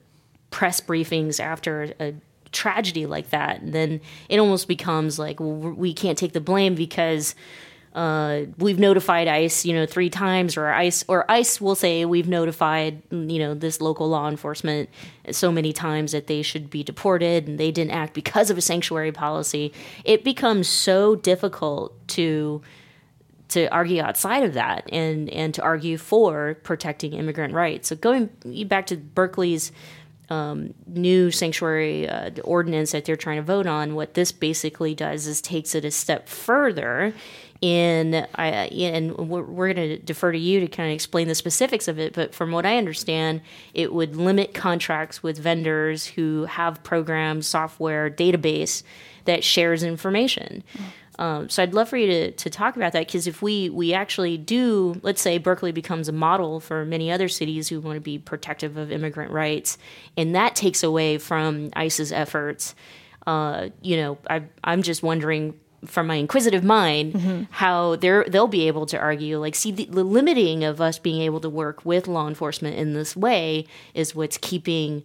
press 0.50 0.82
briefings 0.82 1.40
after 1.40 1.94
a 2.00 2.14
tragedy 2.52 3.06
like 3.06 3.30
that, 3.30 3.60
then 3.62 4.02
it 4.30 4.40
almost 4.40 4.68
becomes 4.68 5.20
like 5.20 5.40
well, 5.40 5.54
we 5.54 5.94
can't 5.94 6.18
take 6.18 6.34
the 6.34 6.42
blame 6.42 6.74
because 6.76 7.36
uh, 7.94 8.46
we've 8.60 8.78
notified 8.78 9.28
ICE, 9.28 9.66
you 9.66 9.74
know, 9.74 9.88
three 9.88 10.10
times, 10.10 10.56
or 10.56 10.68
ICE, 10.68 11.04
or 11.08 11.30
ICE 11.32 11.60
will 11.60 11.74
say 11.74 12.06
we've 12.06 12.28
notified, 12.28 13.02
you 13.10 13.40
know, 13.40 13.56
this 13.56 13.82
local 13.82 14.08
law 14.08 14.30
enforcement 14.30 14.88
so 15.32 15.52
many 15.52 15.74
times 15.74 16.12
that 16.12 16.28
they 16.28 16.44
should 16.44 16.70
be 16.70 16.84
deported, 16.84 17.48
and 17.48 17.60
they 17.60 17.72
didn't 17.72 17.92
act 17.92 18.14
because 18.14 18.52
of 18.52 18.58
a 18.58 18.62
sanctuary 18.62 19.12
policy. 19.12 19.74
It 20.06 20.24
becomes 20.24 20.68
so 20.68 21.16
difficult 21.16 21.92
to 22.10 22.62
to 23.50 23.68
argue 23.68 24.02
outside 24.02 24.44
of 24.44 24.54
that 24.54 24.90
and 24.92 25.30
and 25.30 25.54
to 25.54 25.62
argue 25.62 25.98
for 25.98 26.56
protecting 26.64 27.14
immigrant 27.14 27.54
rights. 27.54 27.88
So 27.88 27.96
going 27.96 28.30
back 28.68 28.88
to 28.88 28.98
Berkeley's 28.98 29.72
um, 30.30 30.74
new 30.86 31.32
sanctuary 31.32 32.08
uh, 32.10 32.32
ordinance 32.44 32.92
that 32.92 33.06
they're 33.06 33.16
trying 33.16 33.38
to 33.38 33.44
vote 33.44 33.66
on, 33.66 33.96
what 33.96 34.14
this 34.14 34.32
basically 34.32 34.94
does 34.94 35.26
is 35.28 35.40
takes 35.40 35.74
it 35.76 35.86
a 35.86 35.92
step 35.92 36.28
further. 36.28 37.14
In 37.60 38.28
I 38.36 38.50
and 38.52 39.18
we're, 39.18 39.42
we're 39.42 39.74
going 39.74 39.90
to 39.90 39.98
defer 39.98 40.32
to 40.32 40.38
you 40.38 40.60
to 40.60 40.68
kind 40.68 40.90
of 40.90 40.94
explain 40.94 41.28
the 41.28 41.34
specifics 41.34 41.88
of 41.88 41.98
it. 41.98 42.14
But 42.14 42.36
from 42.36 42.52
what 42.52 42.68
I 42.68 42.78
understand, 42.78 43.42
it 43.74 43.92
would 43.94 44.16
limit 44.16 44.54
contracts 44.54 45.24
with 45.24 45.40
vendors 45.40 46.06
who 46.06 46.46
have 46.46 46.84
programs, 46.84 47.48
software, 47.48 48.12
database 48.12 48.84
that 49.26 49.44
shares 49.44 49.82
information. 49.82 50.64
Mm. 50.78 50.84
Um, 51.20 51.50
so 51.50 51.64
I'd 51.64 51.74
love 51.74 51.90
for 51.90 51.98
you 51.98 52.08
to, 52.08 52.32
to 52.32 52.50
talk 52.50 52.76
about 52.76 52.94
that 52.94 53.08
because 53.08 53.28
if 53.28 53.42
we, 53.42 53.70
we 53.70 53.94
actually 53.94 54.38
do, 54.38 55.00
let's 55.02 55.22
say 55.22 55.38
Berkeley 55.38 55.72
becomes 55.72 56.08
a 56.08 56.12
model 56.12 56.60
for 56.60 56.86
many 56.86 57.12
other 57.12 57.28
cities 57.28 57.68
who 57.68 57.80
want 57.80 57.96
to 57.96 58.02
be 58.02 58.20
protective 58.20 58.78
of 58.78 58.92
immigrant 58.92 59.32
rights, 59.32 59.78
and 60.16 60.36
that 60.36 60.56
takes 60.56 60.84
away 60.84 61.18
from 61.18 61.70
ICE's 61.76 62.12
efforts, 62.12 62.76
uh, 63.26 63.70
you 63.82 63.98
know, 63.98 64.18
I, 64.30 64.44
I'm 64.64 64.84
just 64.84 65.04
wondering 65.04 65.60
from 65.86 66.08
my 66.08 66.16
inquisitive 66.16 66.64
mind 66.64 67.14
mm-hmm. 67.14 67.44
how 67.52 67.96
they're 67.98 68.26
they'll 68.28 68.48
be 68.48 68.68
able 68.68 68.86
to 68.88 68.98
argue 68.98 69.40
like 69.40 69.54
see 69.54 69.72
the, 69.72 69.86
the, 69.86 70.04
limiting 70.04 70.64
of 70.64 70.82
us 70.82 70.98
being 70.98 71.22
able 71.22 71.40
to 71.40 71.50
work 71.50 71.86
with 71.86 72.08
law 72.08 72.28
enforcement 72.28 72.76
in 72.78 72.94
this 72.94 73.16
way 73.16 73.66
is 73.94 74.16
what's 74.16 74.38
keeping 74.40 75.04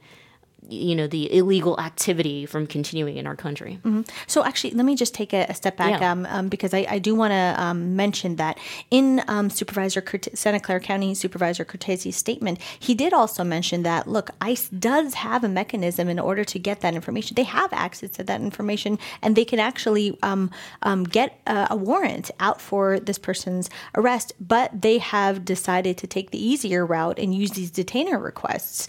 you 0.68 0.94
know 0.94 1.06
the 1.06 1.32
illegal 1.34 1.78
activity 1.80 2.46
from 2.46 2.66
continuing 2.66 3.16
in 3.16 3.26
our 3.26 3.36
country. 3.36 3.78
Mm-hmm. 3.84 4.02
So 4.26 4.44
actually, 4.44 4.72
let 4.74 4.86
me 4.86 4.94
just 4.94 5.14
take 5.14 5.32
a, 5.32 5.46
a 5.48 5.54
step 5.54 5.76
back 5.76 6.00
yeah. 6.00 6.12
um, 6.12 6.26
um, 6.26 6.48
because 6.48 6.72
I, 6.72 6.86
I 6.88 6.98
do 6.98 7.14
want 7.14 7.32
to 7.32 7.54
um, 7.58 7.96
mention 7.96 8.36
that 8.36 8.58
in 8.90 9.22
um, 9.28 9.50
Supervisor 9.50 10.02
Santa 10.34 10.60
Clara 10.60 10.80
County 10.80 11.14
Supervisor 11.14 11.64
Cortese's 11.64 12.16
statement, 12.16 12.60
he 12.78 12.94
did 12.94 13.12
also 13.12 13.44
mention 13.44 13.82
that 13.82 14.06
look, 14.06 14.30
ICE 14.40 14.68
does 14.68 15.14
have 15.14 15.44
a 15.44 15.48
mechanism 15.48 16.08
in 16.08 16.18
order 16.18 16.44
to 16.44 16.58
get 16.58 16.80
that 16.80 16.94
information. 16.94 17.34
They 17.34 17.42
have 17.44 17.72
access 17.72 18.10
to 18.10 18.24
that 18.24 18.40
information, 18.40 18.98
and 19.20 19.36
they 19.36 19.44
can 19.44 19.58
actually 19.58 20.16
um, 20.22 20.50
um, 20.82 21.04
get 21.04 21.40
a, 21.46 21.68
a 21.70 21.76
warrant 21.76 22.30
out 22.40 22.60
for 22.60 23.00
this 23.00 23.18
person's 23.18 23.68
arrest. 23.96 24.32
But 24.40 24.82
they 24.82 24.98
have 24.98 25.44
decided 25.44 25.98
to 25.98 26.06
take 26.06 26.30
the 26.30 26.44
easier 26.44 26.86
route 26.86 27.18
and 27.18 27.34
use 27.34 27.52
these 27.52 27.70
detainer 27.70 28.18
requests 28.18 28.86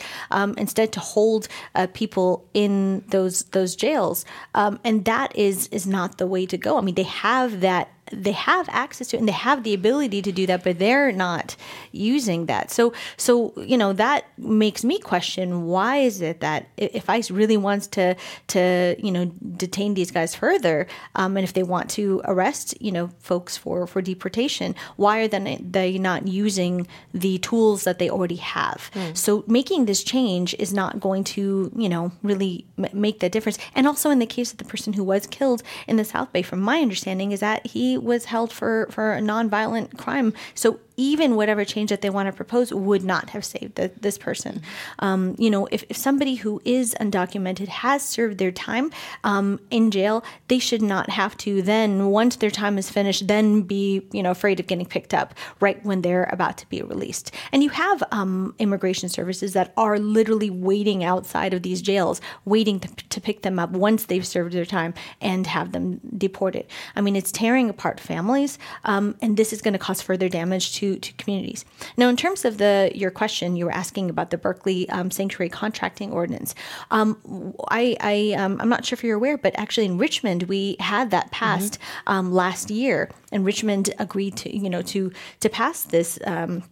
instead 0.58 0.92
to 0.92 1.00
hold 1.00 1.48
uh, 1.75 1.88
people 1.93 2.46
in 2.53 3.03
those 3.08 3.43
those 3.46 3.75
jails, 3.75 4.25
um, 4.55 4.79
and 4.84 5.05
that 5.05 5.36
is 5.36 5.67
is 5.67 5.86
not 5.88 6.17
the 6.17 6.27
way 6.27 6.46
to 6.46 6.58
go. 6.58 6.77
I 6.77 6.82
mean, 6.82 6.96
they 6.96 7.03
have 7.03 7.62
that 7.62 7.89
they 8.13 8.32
have 8.32 8.67
access 8.70 9.08
to 9.10 9.17
it 9.17 9.20
and 9.20 9.27
they 9.27 9.34
have 9.34 9.63
the 9.63 9.74
ability 9.74 10.22
to 10.22 10.32
do 10.32 10.46
that, 10.48 10.63
but 10.63 10.79
they're 10.79 11.12
not 11.12 11.55
using 11.91 12.46
that. 12.48 12.72
So, 12.72 12.93
so 13.17 13.53
you 13.58 13.77
know 13.77 13.93
that 13.93 14.25
makes 14.38 14.84
me 14.84 15.00
question 15.00 15.65
why 15.65 15.98
is 15.98 16.22
it 16.22 16.39
that 16.41 16.67
if 16.77 17.10
ICE 17.10 17.29
really 17.32 17.58
wants 17.58 17.88
to 17.88 18.15
to 18.48 18.96
you 19.00 19.12
know 19.12 19.25
detain 19.58 19.93
these 19.93 20.12
guys 20.12 20.36
further, 20.36 20.88
um, 21.15 21.38
and 21.38 21.43
if 21.43 21.53
they 21.53 21.63
want 21.63 21.89
to 21.91 22.22
arrest 22.25 22.79
you 22.82 22.91
know 22.91 23.10
folks 23.20 23.58
for 23.58 23.88
for 23.88 24.01
deportation, 24.01 24.75
why 24.96 25.20
are 25.20 25.27
they 25.27 25.60
they 25.62 25.98
not 25.98 26.27
using 26.27 26.88
the 27.13 27.38
tools 27.39 27.84
that 27.84 28.00
they 28.00 28.10
already 28.10 28.36
have? 28.36 28.89
Mm. 28.93 29.17
So, 29.17 29.43
making 29.48 29.86
this 29.86 30.03
change 30.03 30.53
is 30.60 30.74
not 30.74 31.00
going 31.00 31.24
to 31.36 31.72
you 31.75 31.89
know 31.89 32.12
really 32.22 32.65
m- 32.77 32.89
make 32.93 33.20
that 33.20 33.32
difference. 33.32 33.58
And 33.75 33.88
also 33.88 34.10
in 34.10 34.20
the 34.20 34.25
case 34.25 34.51
of 34.51 34.58
the 34.58 34.65
person 34.65 34.93
who 34.93 35.03
was 35.03 35.27
killed 35.27 35.63
in 35.88 35.98
the 35.98 36.05
South 36.05 36.32
Bay, 36.32 36.41
from 36.41 36.60
my 36.60 36.79
understanding, 36.79 37.32
is 37.32 37.39
that 37.39 37.65
he 37.67 37.98
was 38.04 38.26
held 38.26 38.52
for 38.52 38.88
for 38.92 39.14
a 39.14 39.22
nonviolent 39.22 39.98
crime. 39.98 40.34
So 40.56 40.80
even 40.98 41.36
whatever 41.36 41.66
change 41.66 41.90
that 41.90 42.02
they 42.02 42.10
want 42.10 42.28
to 42.28 42.34
propose 42.34 42.74
would 42.74 43.04
not 43.04 43.30
have 43.32 43.44
saved 43.44 43.76
the, 43.76 43.92
this 44.00 44.18
person. 44.18 44.62
Um, 45.00 45.36
you 45.38 45.50
know, 45.50 45.68
if, 45.72 45.84
if 45.90 45.98
somebody 45.98 46.36
who 46.36 46.62
is 46.66 46.96
undocumented 47.00 47.68
has 47.68 48.06
served 48.06 48.38
their 48.38 48.52
time 48.52 48.92
um, 49.24 49.60
in 49.72 49.92
jail, 49.92 50.24
they 50.48 50.60
should 50.60 50.82
not 50.82 51.10
have 51.10 51.36
to 51.38 51.62
then, 51.62 52.10
once 52.10 52.36
their 52.36 52.52
time 52.52 52.78
is 52.78 52.90
finished, 52.90 53.28
then 53.28 53.62
be, 53.62 54.08
you 54.12 54.22
know, 54.22 54.32
afraid 54.32 54.60
of 54.60 54.68
getting 54.68 54.86
picked 54.86 55.14
up 55.14 55.34
right 55.60 55.84
when 55.84 56.02
they're 56.02 56.30
about 56.32 56.58
to 56.60 56.70
be 56.70 56.82
released. 56.82 57.32
And 57.52 57.64
you 57.64 57.70
have 57.70 58.04
um, 58.12 58.54
immigration 58.60 59.10
services 59.10 59.54
that 59.54 59.74
are 59.78 59.98
literally 59.98 60.50
waiting 60.50 61.04
outside 61.04 61.54
of 61.54 61.64
these 61.64 61.82
jails, 61.82 62.22
waiting 62.46 62.80
to, 62.80 62.88
to 63.10 63.22
pick 63.22 63.42
them 63.42 63.58
up 63.60 63.72
once 63.72 64.06
they've 64.06 64.28
served 64.28 64.54
their 64.54 64.66
time 64.66 64.94
and 65.22 65.48
have 65.48 65.72
them 65.72 66.00
deported. 66.18 66.66
I 66.96 67.02
mean, 67.02 67.16
it's 67.16 67.32
tearing 67.32 67.70
apart 67.70 68.00
families, 68.00 68.60
um, 68.84 69.16
and 69.22 69.38
this 69.38 69.54
is 69.54 69.62
going 69.62 69.74
to 69.74 69.80
cause 69.80 70.02
further 70.02 70.30
damage 70.30 70.76
to, 70.76 70.83
to 70.84 71.13
communities. 71.13 71.66
Now, 71.98 72.10
in 72.10 72.18
terms 72.18 72.46
of 72.46 72.58
the 72.58 72.92
your 72.94 73.12
question, 73.12 73.56
you 73.56 73.66
were 73.66 73.72
asking 73.84 74.10
about 74.10 74.30
the 74.30 74.38
Berkeley 74.38 74.90
um, 74.90 75.12
Sanctuary 75.12 75.50
Contracting 75.50 76.12
Ordinance. 76.12 76.56
Um, 76.92 77.54
I, 77.70 77.96
I 78.00 78.16
um, 78.42 78.60
I'm 78.62 78.70
not 78.70 78.86
sure 78.86 78.96
if 78.96 79.04
you're 79.04 79.18
aware, 79.18 79.38
but 79.38 79.54
actually 79.58 79.86
in 79.86 79.98
Richmond 79.98 80.44
we 80.44 80.75
had 80.80 81.12
that 81.12 81.32
passed 81.32 81.80
mm-hmm. 82.08 82.32
last 82.32 82.70
year, 82.70 83.10
and 83.32 83.46
Richmond 83.46 83.94
agreed 84.00 84.36
to 84.38 84.56
you 84.56 84.70
know 84.70 84.82
to 84.94 85.12
to 85.40 85.50
pass 85.50 85.84
this 85.84 86.20
um, 86.25 86.63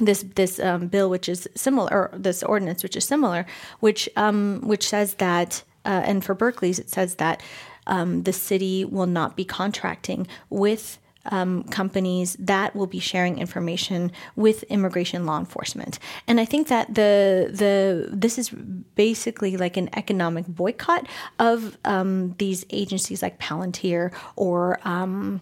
this 0.00 0.24
this 0.34 0.58
um, 0.58 0.88
bill, 0.88 1.08
which 1.10 1.28
is 1.28 1.48
similar, 1.54 1.90
or 1.92 2.10
this 2.18 2.42
ordinance, 2.42 2.82
which 2.82 2.96
is 2.96 3.04
similar, 3.04 3.46
which 3.80 4.08
um, 4.16 4.60
which 4.62 4.88
says 4.88 5.14
that, 5.14 5.62
uh, 5.84 6.02
and 6.04 6.24
for 6.24 6.34
Berkeley's, 6.34 6.78
it 6.78 6.90
says 6.90 7.16
that 7.16 7.42
um, 7.86 8.24
the 8.24 8.32
city 8.32 8.84
will 8.84 9.06
not 9.06 9.36
be 9.36 9.44
contracting 9.44 10.26
with. 10.50 10.98
Um, 11.30 11.64
companies 11.64 12.36
that 12.38 12.74
will 12.76 12.86
be 12.86 13.00
sharing 13.00 13.38
information 13.38 14.12
with 14.36 14.62
immigration 14.64 15.26
law 15.26 15.38
enforcement, 15.38 15.98
and 16.26 16.40
I 16.40 16.44
think 16.44 16.68
that 16.68 16.94
the 16.94 17.50
the 17.52 18.08
this 18.10 18.38
is 18.38 18.50
basically 18.94 19.56
like 19.56 19.76
an 19.76 19.88
economic 19.96 20.46
boycott 20.46 21.06
of 21.38 21.76
um, 21.84 22.34
these 22.38 22.64
agencies 22.70 23.22
like 23.22 23.38
Palantir 23.38 24.12
or 24.36 24.78
um, 24.84 25.40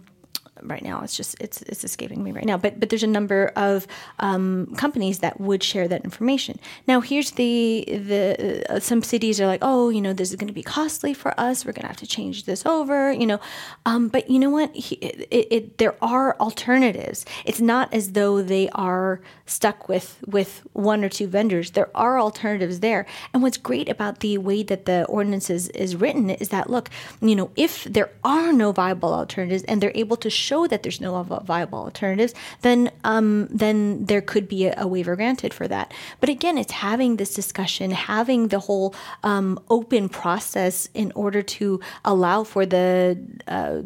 right 0.67 0.83
now. 0.83 1.01
It's 1.01 1.15
just 1.15 1.35
it's 1.39 1.61
it's 1.63 1.83
escaping 1.83 2.23
me 2.23 2.31
right 2.31 2.45
now. 2.45 2.57
But 2.57 2.79
but 2.79 2.89
there's 2.89 3.03
a 3.03 3.07
number 3.07 3.51
of 3.55 3.87
um, 4.19 4.73
companies 4.77 5.19
that 5.19 5.39
would 5.39 5.63
share 5.63 5.87
that 5.87 6.03
information. 6.03 6.59
Now 6.87 7.01
here's 7.01 7.31
the 7.31 7.85
the 7.87 8.65
uh, 8.69 8.79
some 8.79 9.03
cities 9.03 9.41
are 9.41 9.47
like, 9.47 9.61
oh, 9.61 9.89
you 9.89 10.01
know, 10.01 10.13
this 10.13 10.29
is 10.29 10.35
going 10.35 10.47
to 10.47 10.53
be 10.53 10.63
costly 10.63 11.13
for 11.13 11.37
us. 11.39 11.65
We're 11.65 11.73
going 11.73 11.83
to 11.83 11.87
have 11.87 11.97
to 11.97 12.07
change 12.07 12.45
this 12.45 12.65
over. 12.65 13.11
You 13.11 13.27
know, 13.27 13.39
um, 13.85 14.07
but 14.07 14.29
you 14.29 14.39
know 14.39 14.49
what? 14.49 14.75
It, 14.75 15.27
it, 15.31 15.47
it, 15.51 15.77
there 15.77 15.95
are 16.01 16.35
alternatives. 16.39 17.25
It's 17.45 17.61
not 17.61 17.93
as 17.93 18.13
though 18.13 18.41
they 18.41 18.69
are 18.69 19.21
stuck 19.45 19.89
with 19.89 20.17
with 20.25 20.61
one 20.73 21.03
or 21.03 21.09
two 21.09 21.27
vendors. 21.27 21.71
There 21.71 21.89
are 21.95 22.19
alternatives 22.19 22.79
there. 22.79 23.05
And 23.33 23.41
what's 23.43 23.57
great 23.57 23.89
about 23.89 24.19
the 24.19 24.37
way 24.37 24.63
that 24.63 24.85
the 24.85 25.05
ordinance 25.05 25.49
is, 25.49 25.69
is 25.69 25.95
written 25.95 26.29
is 26.29 26.49
that 26.49 26.69
look, 26.69 26.89
you 27.21 27.35
know, 27.35 27.51
if 27.55 27.83
there 27.83 28.11
are 28.23 28.53
no 28.53 28.71
viable 28.71 29.13
alternatives 29.13 29.63
and 29.63 29.81
they're 29.81 29.91
able 29.95 30.17
to 30.17 30.29
show 30.29 30.54
that 30.63 30.83
there's 30.83 31.01
no 31.01 31.21
viable 31.23 31.79
alternatives, 31.79 32.33
then 32.61 32.91
um, 33.03 33.47
then 33.51 34.05
there 34.05 34.21
could 34.21 34.47
be 34.47 34.67
a, 34.67 34.73
a, 34.77 34.87
waiver 34.87 35.15
granted 35.15 35.53
for 35.53 35.67
that. 35.67 35.93
But 36.19 36.29
again, 36.29 36.57
it's 36.57 36.71
having 36.71 37.17
this 37.17 37.33
discussion, 37.33 37.91
having 37.91 38.47
the 38.47 38.59
whole 38.59 38.95
um, 39.23 39.59
open 39.69 40.07
process 40.07 40.87
in 40.93 41.11
order 41.15 41.41
to 41.57 41.79
allow 42.03 42.43
for 42.43 42.65
the 42.65 43.17
uh, 43.47 43.81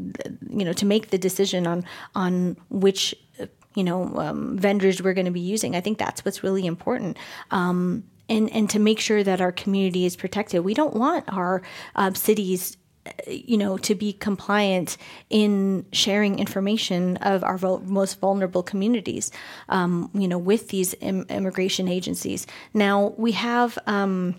you 0.49 0.65
know 0.65 0.73
to 0.73 0.85
make 0.85 1.09
the 1.09 1.17
decision 1.17 1.65
on 1.65 1.83
on 2.13 2.55
which 2.69 3.15
you 3.75 3.83
know 3.83 3.99
um, 4.17 4.57
vendors 4.57 5.01
we're 5.01 5.17
going 5.19 5.31
to 5.33 5.39
be 5.41 5.47
using. 5.55 5.75
I 5.75 5.81
think 5.81 5.97
that's 5.97 6.23
what's 6.23 6.43
really 6.43 6.65
important. 6.65 7.17
Um, 7.51 8.03
and, 8.29 8.47
and 8.51 8.69
to 8.69 8.79
make 8.79 8.99
sure 8.99 9.23
that 9.23 9.41
our 9.41 9.51
community 9.51 10.05
is 10.05 10.15
protected. 10.15 10.63
We 10.63 10.75
don't 10.75 10.93
want 10.93 11.25
our 11.29 11.63
uh, 11.95 12.13
cities 12.13 12.77
you 13.27 13.57
know, 13.57 13.77
to 13.77 13.95
be 13.95 14.13
compliant 14.13 14.97
in 15.29 15.85
sharing 15.91 16.39
information 16.39 17.17
of 17.17 17.43
our 17.43 17.57
most 17.79 18.19
vulnerable 18.19 18.63
communities, 18.63 19.31
um, 19.69 20.09
you 20.13 20.27
know, 20.27 20.37
with 20.37 20.69
these 20.69 20.93
Im- 21.01 21.25
immigration 21.29 21.87
agencies. 21.87 22.47
Now 22.73 23.13
we 23.17 23.33
have. 23.33 23.77
Um, 23.87 24.35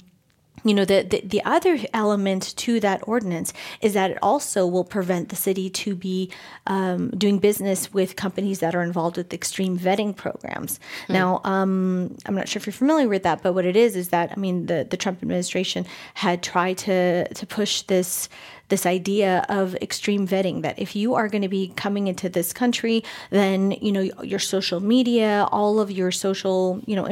you 0.64 0.74
know 0.74 0.84
the, 0.84 1.02
the, 1.02 1.20
the 1.24 1.42
other 1.44 1.78
element 1.92 2.56
to 2.56 2.80
that 2.80 3.06
ordinance 3.06 3.52
is 3.80 3.94
that 3.94 4.10
it 4.10 4.18
also 4.22 4.66
will 4.66 4.84
prevent 4.84 5.28
the 5.28 5.36
city 5.36 5.70
to 5.70 5.94
be 5.94 6.30
um, 6.66 7.10
doing 7.10 7.38
business 7.38 7.92
with 7.92 8.16
companies 8.16 8.60
that 8.60 8.74
are 8.74 8.82
involved 8.82 9.16
with 9.16 9.32
extreme 9.32 9.78
vetting 9.78 10.14
programs. 10.14 10.80
Hmm. 11.06 11.12
Now, 11.12 11.40
um, 11.44 12.16
I'm 12.26 12.34
not 12.34 12.48
sure 12.48 12.60
if 12.60 12.66
you're 12.66 12.72
familiar 12.72 13.08
with 13.08 13.22
that, 13.22 13.42
but 13.42 13.54
what 13.54 13.64
it 13.64 13.76
is 13.76 13.96
is 13.96 14.08
that 14.10 14.32
I 14.32 14.36
mean 14.36 14.66
the 14.66 14.86
the 14.88 14.96
Trump 14.96 15.22
administration 15.22 15.86
had 16.14 16.42
tried 16.42 16.78
to 16.78 17.32
to 17.32 17.46
push 17.46 17.82
this 17.82 18.28
this 18.70 18.86
idea 18.86 19.44
of 19.48 19.74
extreme 19.76 20.26
vetting 20.26 20.62
that 20.62 20.78
if 20.78 20.96
you 20.96 21.14
are 21.14 21.28
going 21.28 21.42
to 21.42 21.48
be 21.48 21.72
coming 21.76 22.06
into 22.06 22.28
this 22.28 22.52
country, 22.52 23.04
then 23.30 23.72
you 23.72 23.92
know 23.92 24.00
your 24.00 24.38
social 24.38 24.80
media, 24.80 25.46
all 25.52 25.80
of 25.80 25.90
your 25.90 26.10
social, 26.10 26.80
you 26.86 26.96
know, 26.96 27.08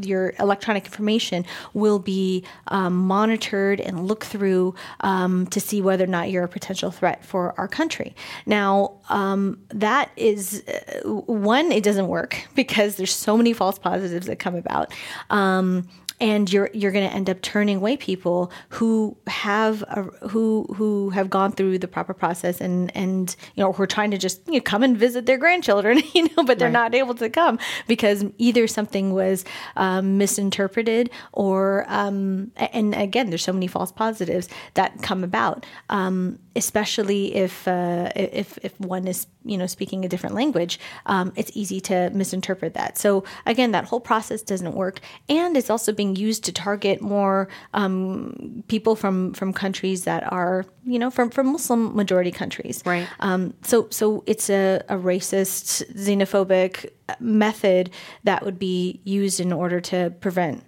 your 0.00 0.32
electronic 0.38 0.84
information 0.86 1.44
will 1.74 1.98
be 1.98 2.44
um, 2.68 2.96
monitored 2.96 3.80
and 3.80 4.06
looked 4.06 4.24
through 4.24 4.74
um, 5.00 5.46
to 5.48 5.60
see 5.60 5.80
whether 5.80 6.04
or 6.04 6.08
not 6.08 6.30
you're 6.30 6.44
a 6.44 6.48
potential 6.48 6.90
threat 6.90 7.24
for 7.24 7.54
our 7.58 7.68
country. 7.68 8.14
Now, 8.46 8.92
um, 9.08 9.58
that 9.68 10.10
is 10.16 10.64
uh, 10.66 11.08
one, 11.08 11.72
it 11.72 11.84
doesn't 11.84 12.08
work 12.08 12.46
because 12.54 12.96
there's 12.96 13.14
so 13.14 13.36
many 13.36 13.52
false 13.52 13.78
positives 13.78 14.26
that 14.26 14.38
come 14.38 14.54
about. 14.54 14.92
Um, 15.30 15.88
and 16.20 16.52
you're 16.52 16.70
you're 16.74 16.92
going 16.92 17.08
to 17.08 17.14
end 17.14 17.30
up 17.30 17.40
turning 17.40 17.76
away 17.76 17.96
people 17.96 18.52
who 18.68 19.16
have 19.26 19.82
a, 19.88 20.02
who 20.28 20.66
who 20.76 21.10
have 21.10 21.30
gone 21.30 21.52
through 21.52 21.78
the 21.78 21.88
proper 21.88 22.12
process 22.12 22.60
and 22.60 22.94
and 22.94 23.34
you 23.54 23.62
know 23.62 23.72
who 23.72 23.82
are 23.82 23.86
trying 23.86 24.10
to 24.10 24.18
just 24.18 24.46
you 24.46 24.54
know, 24.54 24.60
come 24.60 24.82
and 24.82 24.96
visit 24.96 25.26
their 25.26 25.38
grandchildren 25.38 26.02
you 26.14 26.28
know 26.36 26.44
but 26.44 26.58
they're 26.58 26.68
right. 26.68 26.72
not 26.72 26.94
able 26.94 27.14
to 27.14 27.30
come 27.30 27.58
because 27.86 28.24
either 28.38 28.66
something 28.66 29.12
was 29.12 29.44
um, 29.76 30.18
misinterpreted 30.18 31.10
or 31.32 31.84
um, 31.88 32.50
and 32.56 32.94
again 32.94 33.30
there's 33.30 33.44
so 33.44 33.52
many 33.52 33.66
false 33.66 33.90
positives 33.90 34.48
that 34.74 35.00
come 35.02 35.24
about 35.24 35.64
um, 35.88 36.38
especially 36.54 37.34
if 37.34 37.66
uh, 37.66 38.10
if 38.14 38.58
if 38.62 38.78
one 38.80 39.08
is 39.08 39.26
you 39.44 39.56
know 39.56 39.66
speaking 39.66 40.04
a 40.04 40.08
different 40.08 40.34
language 40.34 40.78
um, 41.06 41.32
it's 41.36 41.50
easy 41.54 41.80
to 41.80 42.10
misinterpret 42.10 42.74
that 42.74 42.98
so 42.98 43.24
again 43.46 43.70
that 43.72 43.86
whole 43.86 44.00
process 44.00 44.42
doesn't 44.42 44.74
work 44.74 45.00
and 45.28 45.56
it's 45.56 45.70
also 45.70 45.92
being 45.92 46.09
being 46.12 46.26
used 46.26 46.44
to 46.44 46.52
target 46.52 47.00
more 47.00 47.48
um, 47.74 48.64
people 48.68 48.96
from 48.96 49.32
from 49.34 49.52
countries 49.52 50.04
that 50.04 50.30
are 50.32 50.64
you 50.84 50.98
know 50.98 51.10
from 51.10 51.30
from 51.30 51.52
Muslim 51.52 51.94
majority 51.94 52.30
countries. 52.30 52.82
Right. 52.84 53.06
Um, 53.20 53.54
so 53.62 53.88
so 53.90 54.22
it's 54.26 54.50
a, 54.50 54.82
a 54.88 54.96
racist, 54.96 55.84
xenophobic 55.94 56.90
method 57.18 57.90
that 58.24 58.44
would 58.44 58.58
be 58.58 59.00
used 59.04 59.40
in 59.40 59.52
order 59.52 59.80
to 59.80 60.10
prevent 60.20 60.64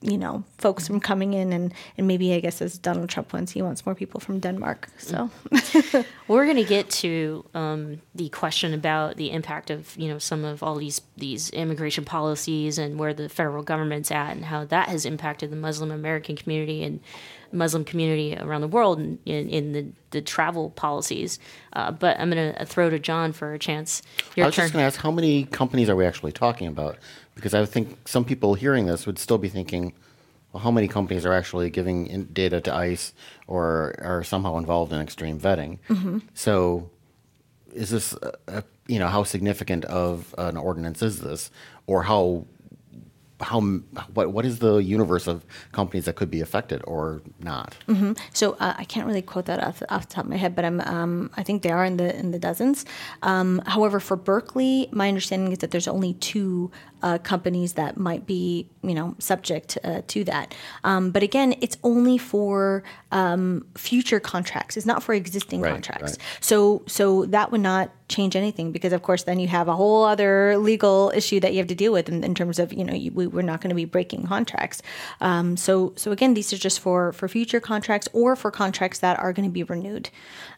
you 0.00 0.16
know 0.16 0.44
folks 0.58 0.86
from 0.86 1.00
coming 1.00 1.34
in 1.34 1.52
and 1.52 1.74
and 1.96 2.06
maybe 2.06 2.32
I 2.32 2.40
guess 2.40 2.62
as 2.62 2.78
Donald 2.78 3.08
Trump 3.08 3.32
wants 3.32 3.52
he 3.52 3.62
wants 3.62 3.84
more 3.84 3.94
people 3.94 4.20
from 4.20 4.38
Denmark 4.38 4.88
so. 4.98 5.30
We're 6.28 6.44
going 6.44 6.56
to 6.56 6.64
get 6.64 6.90
to 6.90 7.44
um, 7.54 8.02
the 8.14 8.28
question 8.28 8.74
about 8.74 9.16
the 9.16 9.30
impact 9.30 9.70
of 9.70 9.96
you 9.96 10.08
know 10.08 10.18
some 10.18 10.44
of 10.44 10.62
all 10.62 10.76
these 10.76 11.00
these 11.16 11.50
immigration 11.50 12.04
policies 12.04 12.78
and 12.78 12.98
where 12.98 13.14
the 13.14 13.28
federal 13.28 13.62
government's 13.62 14.10
at 14.10 14.32
and 14.36 14.44
how 14.44 14.64
that 14.66 14.88
has 14.88 15.04
impacted 15.04 15.50
the 15.50 15.56
Muslim 15.56 15.90
American 15.90 16.36
community 16.36 16.84
and 16.84 17.00
Muslim 17.52 17.84
community 17.84 18.36
around 18.36 18.60
the 18.60 18.68
world 18.68 19.00
in, 19.00 19.18
in, 19.24 19.72
the, 19.72 19.86
the 20.10 20.20
travel 20.20 20.70
policies. 20.70 21.38
Uh, 21.72 21.90
but 21.90 22.18
I'm 22.18 22.30
going 22.30 22.54
to 22.54 22.64
throw 22.64 22.90
to 22.90 22.98
John 22.98 23.32
for 23.32 23.54
a 23.54 23.58
chance. 23.58 24.02
Your 24.36 24.44
I 24.44 24.48
was 24.48 24.56
turn. 24.56 24.64
just 24.64 24.72
going 24.74 24.82
to 24.82 24.86
ask, 24.86 25.00
how 25.00 25.10
many 25.10 25.44
companies 25.44 25.88
are 25.88 25.96
we 25.96 26.04
actually 26.04 26.32
talking 26.32 26.66
about? 26.66 26.96
Because 27.34 27.54
I 27.54 27.64
think 27.64 28.08
some 28.08 28.24
people 28.24 28.54
hearing 28.54 28.86
this 28.86 29.06
would 29.06 29.18
still 29.18 29.38
be 29.38 29.48
thinking, 29.48 29.92
well, 30.52 30.62
how 30.62 30.70
many 30.70 30.88
companies 30.88 31.26
are 31.26 31.32
actually 31.32 31.70
giving 31.70 32.24
data 32.32 32.60
to 32.60 32.74
ICE 32.74 33.12
or 33.46 33.94
are 33.98 34.24
somehow 34.24 34.56
involved 34.56 34.92
in 34.92 35.00
extreme 35.00 35.38
vetting? 35.38 35.78
Mm-hmm. 35.88 36.18
So, 36.34 36.90
is 37.74 37.90
this, 37.90 38.14
a, 38.14 38.32
a, 38.48 38.64
you 38.86 38.98
know, 38.98 39.08
how 39.08 39.24
significant 39.24 39.84
of 39.84 40.34
an 40.38 40.56
ordinance 40.56 41.02
is 41.02 41.20
this, 41.20 41.50
or 41.86 42.02
how 42.02 42.46
how 43.40 43.60
what 44.14 44.32
what 44.32 44.44
is 44.44 44.58
the 44.58 44.76
universe 44.78 45.26
of 45.26 45.44
companies 45.72 46.06
that 46.06 46.16
could 46.16 46.30
be 46.30 46.40
affected 46.40 46.82
or 46.84 47.22
not? 47.40 47.76
Mm-hmm. 47.86 48.12
So 48.32 48.52
uh, 48.54 48.74
I 48.76 48.84
can't 48.84 49.06
really 49.06 49.22
quote 49.22 49.46
that 49.46 49.62
off, 49.62 49.82
off 49.88 50.08
the 50.08 50.14
top 50.14 50.24
of 50.24 50.30
my 50.30 50.36
head, 50.36 50.56
but 50.56 50.64
I'm 50.64 50.80
um, 50.80 51.30
I 51.36 51.42
think 51.42 51.62
they 51.62 51.70
are 51.70 51.84
in 51.84 51.96
the 51.98 52.16
in 52.16 52.32
the 52.32 52.38
dozens. 52.38 52.84
Um, 53.22 53.62
however, 53.66 54.00
for 54.00 54.16
Berkeley, 54.16 54.88
my 54.90 55.08
understanding 55.08 55.52
is 55.52 55.58
that 55.58 55.70
there's 55.70 55.88
only 55.88 56.14
two 56.14 56.70
uh, 57.02 57.18
companies 57.18 57.74
that 57.74 57.96
might 57.96 58.26
be, 58.26 58.68
you 58.82 58.94
know, 58.94 59.14
subject 59.18 59.78
uh, 59.84 60.02
to 60.08 60.24
that. 60.24 60.54
Um, 60.84 61.10
but 61.10 61.22
again, 61.22 61.54
it's 61.60 61.76
only 61.82 62.18
for 62.18 62.82
um, 63.12 63.66
future 63.76 64.20
contracts. 64.20 64.76
It's 64.76 64.86
not 64.86 65.02
for 65.02 65.14
existing 65.14 65.60
Right, 65.60 65.72
contracts. 65.72 66.12
right. 66.12 66.18
So, 66.40 66.82
so 66.86 67.24
that 67.26 67.50
would 67.52 67.60
not 67.60 67.90
change 68.08 68.34
anything 68.36 68.72
because, 68.72 68.92
of 68.92 69.02
course, 69.02 69.24
then 69.24 69.38
you 69.38 69.48
have 69.48 69.68
a 69.68 69.76
whole 69.76 70.04
other 70.04 70.56
legal 70.56 71.12
issue 71.14 71.40
that 71.40 71.52
you 71.52 71.58
have 71.58 71.66
to 71.68 71.74
deal 71.74 71.92
with 71.92 72.08
in, 72.08 72.24
in 72.24 72.34
terms 72.34 72.58
of, 72.58 72.72
you 72.72 72.84
know, 72.84 72.94
you, 72.94 73.12
we, 73.12 73.26
we're 73.26 73.42
not 73.42 73.60
going 73.60 73.68
to 73.68 73.74
be 73.74 73.84
breaking 73.84 74.26
contracts. 74.26 74.82
Um, 75.20 75.56
so, 75.56 75.92
so 75.96 76.10
again, 76.10 76.34
these 76.34 76.52
are 76.52 76.58
just 76.58 76.80
for 76.80 77.12
for 77.12 77.28
future 77.28 77.60
contracts 77.60 78.08
or 78.12 78.34
for 78.36 78.50
contracts 78.50 79.00
that 79.00 79.18
are 79.18 79.32
going 79.32 79.48
to 79.48 79.52
be 79.52 79.62
renewed. 79.62 80.08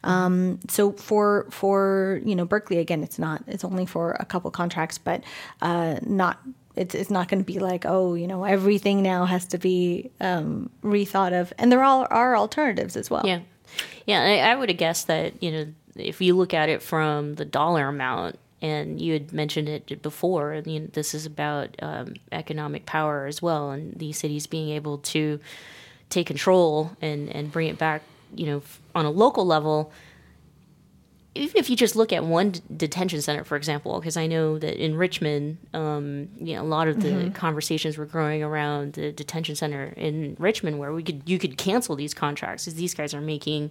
Um, 0.04 0.60
so 0.68 0.92
for 0.92 1.46
for 1.50 2.20
you 2.24 2.34
know 2.36 2.44
Berkeley 2.44 2.78
again, 2.78 3.02
it's 3.02 3.18
not. 3.18 3.42
It's 3.46 3.64
only 3.64 3.84
for 3.86 4.12
a 4.20 4.24
couple 4.24 4.50
contracts, 4.50 4.98
but 4.98 5.22
uh, 5.60 5.96
not. 6.06 6.29
It's, 6.76 6.94
it's 6.94 7.10
not 7.10 7.28
going 7.28 7.40
to 7.40 7.44
be 7.44 7.58
like 7.58 7.84
oh 7.84 8.14
you 8.14 8.26
know 8.26 8.44
everything 8.44 9.02
now 9.02 9.24
has 9.24 9.44
to 9.46 9.58
be 9.58 10.10
um, 10.20 10.70
rethought 10.82 11.38
of, 11.38 11.52
and 11.58 11.70
there 11.70 11.82
all 11.82 12.06
are 12.10 12.36
alternatives 12.36 12.96
as 12.96 13.10
well. 13.10 13.22
Yeah, 13.26 13.40
yeah. 14.06 14.22
I, 14.22 14.50
I 14.50 14.54
would 14.54 14.68
have 14.68 14.78
guessed 14.78 15.06
that 15.08 15.42
you 15.42 15.50
know 15.50 15.66
if 15.96 16.20
you 16.20 16.36
look 16.36 16.54
at 16.54 16.68
it 16.68 16.82
from 16.82 17.34
the 17.34 17.44
dollar 17.44 17.88
amount, 17.88 18.38
and 18.62 19.00
you 19.00 19.14
had 19.14 19.32
mentioned 19.32 19.68
it 19.68 20.02
before, 20.02 20.62
you 20.64 20.80
know, 20.80 20.86
this 20.92 21.14
is 21.14 21.26
about 21.26 21.76
um, 21.80 22.14
economic 22.30 22.86
power 22.86 23.26
as 23.26 23.40
well, 23.40 23.70
and 23.70 23.94
these 23.98 24.18
cities 24.18 24.46
being 24.46 24.70
able 24.70 24.98
to 24.98 25.40
take 26.08 26.26
control 26.26 26.96
and 27.00 27.28
and 27.34 27.52
bring 27.52 27.68
it 27.68 27.78
back, 27.78 28.02
you 28.34 28.46
know, 28.46 28.62
on 28.94 29.04
a 29.04 29.10
local 29.10 29.46
level. 29.46 29.92
Even 31.34 31.56
if 31.58 31.70
you 31.70 31.76
just 31.76 31.94
look 31.94 32.12
at 32.12 32.24
one 32.24 32.50
d- 32.50 32.60
detention 32.76 33.22
center, 33.22 33.44
for 33.44 33.56
example, 33.56 34.00
because 34.00 34.16
I 34.16 34.26
know 34.26 34.58
that 34.58 34.82
in 34.82 34.96
Richmond, 34.96 35.58
um, 35.72 36.28
you 36.36 36.56
know, 36.56 36.62
a 36.62 36.64
lot 36.64 36.88
of 36.88 37.02
the 37.02 37.30
conversations 37.34 37.96
were 37.96 38.06
growing 38.06 38.42
around 38.42 38.94
the 38.94 39.12
detention 39.12 39.54
center 39.54 39.94
in 39.96 40.36
Richmond, 40.40 40.80
where 40.80 40.92
we 40.92 41.04
could 41.04 41.22
you 41.26 41.38
could 41.38 41.56
cancel 41.56 41.94
these 41.94 42.14
contracts 42.14 42.64
because 42.64 42.74
these 42.76 42.94
guys 42.94 43.14
are 43.14 43.20
making 43.20 43.70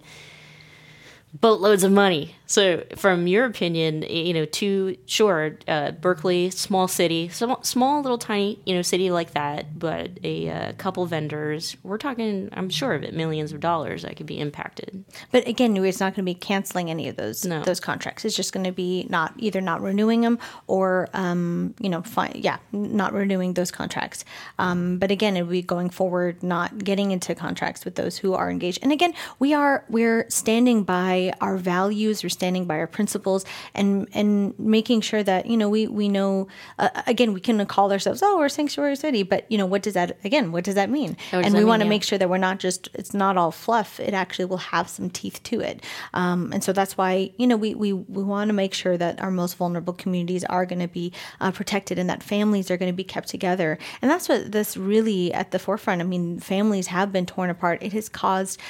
boatloads 1.32 1.84
of 1.84 1.92
money. 1.92 2.34
So, 2.46 2.82
from 2.96 3.28
your 3.28 3.44
opinion, 3.44 4.02
you 4.02 4.34
know, 4.34 4.44
to 4.44 4.96
sure, 5.06 5.56
uh, 5.68 5.92
Berkeley, 5.92 6.50
small 6.50 6.88
city, 6.88 7.28
small, 7.28 7.62
small 7.62 8.02
little 8.02 8.18
tiny, 8.18 8.58
you 8.66 8.74
know, 8.74 8.82
city 8.82 9.12
like 9.12 9.34
that, 9.34 9.78
but 9.78 10.10
a 10.24 10.50
uh, 10.50 10.72
couple 10.72 11.06
vendors, 11.06 11.76
we're 11.84 11.98
talking, 11.98 12.48
I'm 12.52 12.68
sure 12.68 12.94
of 12.94 13.04
it, 13.04 13.14
millions 13.14 13.52
of 13.52 13.60
dollars 13.60 14.02
that 14.02 14.16
could 14.16 14.26
be 14.26 14.40
impacted. 14.40 15.04
But 15.30 15.46
again, 15.46 15.76
it's 15.76 16.00
not 16.00 16.14
going 16.16 16.24
to 16.26 16.30
be 16.30 16.34
canceling 16.34 16.90
any 16.90 17.08
of 17.08 17.14
those 17.14 17.44
No. 17.44 17.62
those 17.62 17.78
contracts. 17.78 18.24
It's 18.24 18.34
just 18.34 18.52
going 18.52 18.64
to 18.64 18.72
be 18.72 19.06
not 19.08 19.32
either 19.38 19.60
not 19.60 19.80
renewing 19.80 20.22
them 20.22 20.40
or 20.66 21.08
um, 21.14 21.74
you 21.80 21.88
know, 21.88 22.02
fine, 22.02 22.32
yeah, 22.34 22.58
not 22.72 23.12
renewing 23.12 23.54
those 23.54 23.70
contracts. 23.70 24.24
Um, 24.58 24.98
but 24.98 25.12
again, 25.12 25.36
it 25.36 25.42
would 25.42 25.52
be 25.52 25.62
going 25.62 25.90
forward, 25.90 26.42
not 26.42 26.82
getting 26.82 27.12
into 27.12 27.36
contracts 27.36 27.84
with 27.84 27.94
those 27.94 28.18
who 28.18 28.34
are 28.34 28.50
engaged. 28.50 28.80
And 28.82 28.90
again, 28.90 29.14
we 29.38 29.54
are 29.54 29.84
we're 29.88 30.26
standing 30.28 30.82
by 30.82 31.19
our 31.40 31.56
values, 31.56 32.22
we're 32.22 32.30
standing 32.30 32.64
by 32.64 32.78
our 32.78 32.86
principles, 32.86 33.44
and 33.74 34.08
and 34.12 34.58
making 34.58 35.00
sure 35.02 35.22
that 35.22 35.46
you 35.46 35.56
know 35.56 35.68
we 35.68 35.86
we 35.86 36.08
know. 36.08 36.48
Uh, 36.78 36.88
again, 37.06 37.32
we 37.32 37.40
can 37.40 37.64
call 37.66 37.92
ourselves 37.92 38.22
oh 38.22 38.38
we're 38.38 38.46
a 38.46 38.50
sanctuary 38.50 38.96
city, 38.96 39.22
but 39.22 39.44
you 39.50 39.58
know 39.58 39.66
what 39.66 39.82
does 39.82 39.94
that 39.94 40.18
again? 40.24 40.52
What 40.52 40.64
does 40.64 40.76
that 40.76 40.90
mean? 40.90 41.16
Does 41.30 41.44
and 41.44 41.54
that 41.54 41.58
we 41.58 41.64
want 41.64 41.80
to 41.80 41.86
yeah. 41.86 41.90
make 41.90 42.02
sure 42.02 42.18
that 42.18 42.28
we're 42.30 42.38
not 42.38 42.58
just 42.58 42.88
it's 42.94 43.14
not 43.14 43.36
all 43.36 43.50
fluff 43.50 44.00
it 44.00 44.14
actually 44.14 44.44
will 44.44 44.58
have 44.58 44.88
some 44.88 45.10
teeth 45.10 45.42
to 45.44 45.60
it 45.60 45.84
um, 46.14 46.52
and 46.52 46.62
so 46.62 46.72
that's 46.72 46.96
why 46.96 47.30
you 47.36 47.46
know 47.46 47.56
we, 47.56 47.74
we, 47.74 47.92
we 47.92 48.22
want 48.22 48.48
to 48.48 48.52
make 48.52 48.74
sure 48.74 48.96
that 48.96 49.20
our 49.20 49.30
most 49.30 49.56
vulnerable 49.56 49.92
communities 49.92 50.44
are 50.44 50.66
going 50.66 50.80
to 50.80 50.88
be 50.88 51.12
uh, 51.40 51.50
protected 51.50 51.98
and 51.98 52.08
that 52.08 52.22
families 52.22 52.70
are 52.70 52.76
going 52.76 52.92
to 52.92 52.96
be 52.96 53.04
kept 53.04 53.28
together 53.28 53.78
and 54.00 54.10
that's 54.10 54.28
what 54.28 54.52
this 54.52 54.76
really 54.76 55.32
at 55.32 55.50
the 55.50 55.58
forefront 55.58 56.00
i 56.00 56.04
mean 56.04 56.38
families 56.38 56.88
have 56.88 57.12
been 57.12 57.26
torn 57.26 57.50
apart 57.50 57.82
it 57.82 57.92
has 57.92 58.08
caused 58.08 58.60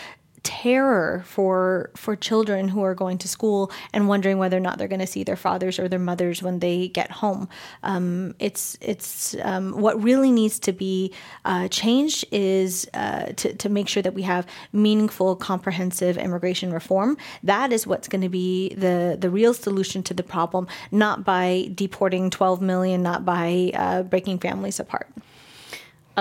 terror 0.43 1.23
for 1.27 1.91
for 1.97 2.17
children 2.17 2.69
who 2.69 2.83
are 2.83 2.95
going 2.95 3.19
to 3.19 3.29
school 3.29 3.71
and 3.93 4.09
wondering 4.09 4.39
whether 4.39 4.57
or 4.57 4.61
not 4.61 4.79
they're 4.79 4.89
going 4.89 5.01
to 5.01 5.07
see 5.07 5.25
their 5.25 5.37
fathers 5.37 5.79
or 5.79 5.89
their 5.89 5.99
mothers 5.99 6.43
when 6.43 6.61
they 6.61 6.89
get 6.89 7.11
home. 7.11 7.49
Um, 7.83 8.35
it's 8.39 8.77
it's 8.81 9.37
um, 9.43 9.81
what 9.81 10.03
really 10.03 10.31
needs 10.31 10.59
to 10.61 10.73
be 10.73 11.13
uh, 11.45 11.69
changed 11.69 12.25
is 12.31 12.89
uh, 12.95 13.27
to 13.37 13.55
to 13.55 13.69
make 13.69 13.89
sure 13.89 14.03
that 14.03 14.15
we 14.15 14.23
have 14.23 14.47
meaningful, 14.73 15.37
comprehensive 15.37 16.17
immigration 16.17 16.73
reform. 16.73 17.17
That 17.43 17.73
is 17.73 17.87
what's 17.87 18.09
going 18.09 18.23
to 18.23 18.29
be 18.29 18.75
the 18.75 19.17
the 19.19 19.31
real 19.31 19.55
solution 19.55 20.03
to 20.05 20.15
the 20.15 20.23
problem, 20.23 20.67
not 20.91 21.25
by 21.25 21.71
deporting 21.75 22.31
12 22.31 22.61
million, 22.61 23.03
not 23.03 23.25
by 23.25 23.73
uh, 23.75 24.03
breaking 24.03 24.39
families 24.39 24.81
apart. 24.81 25.09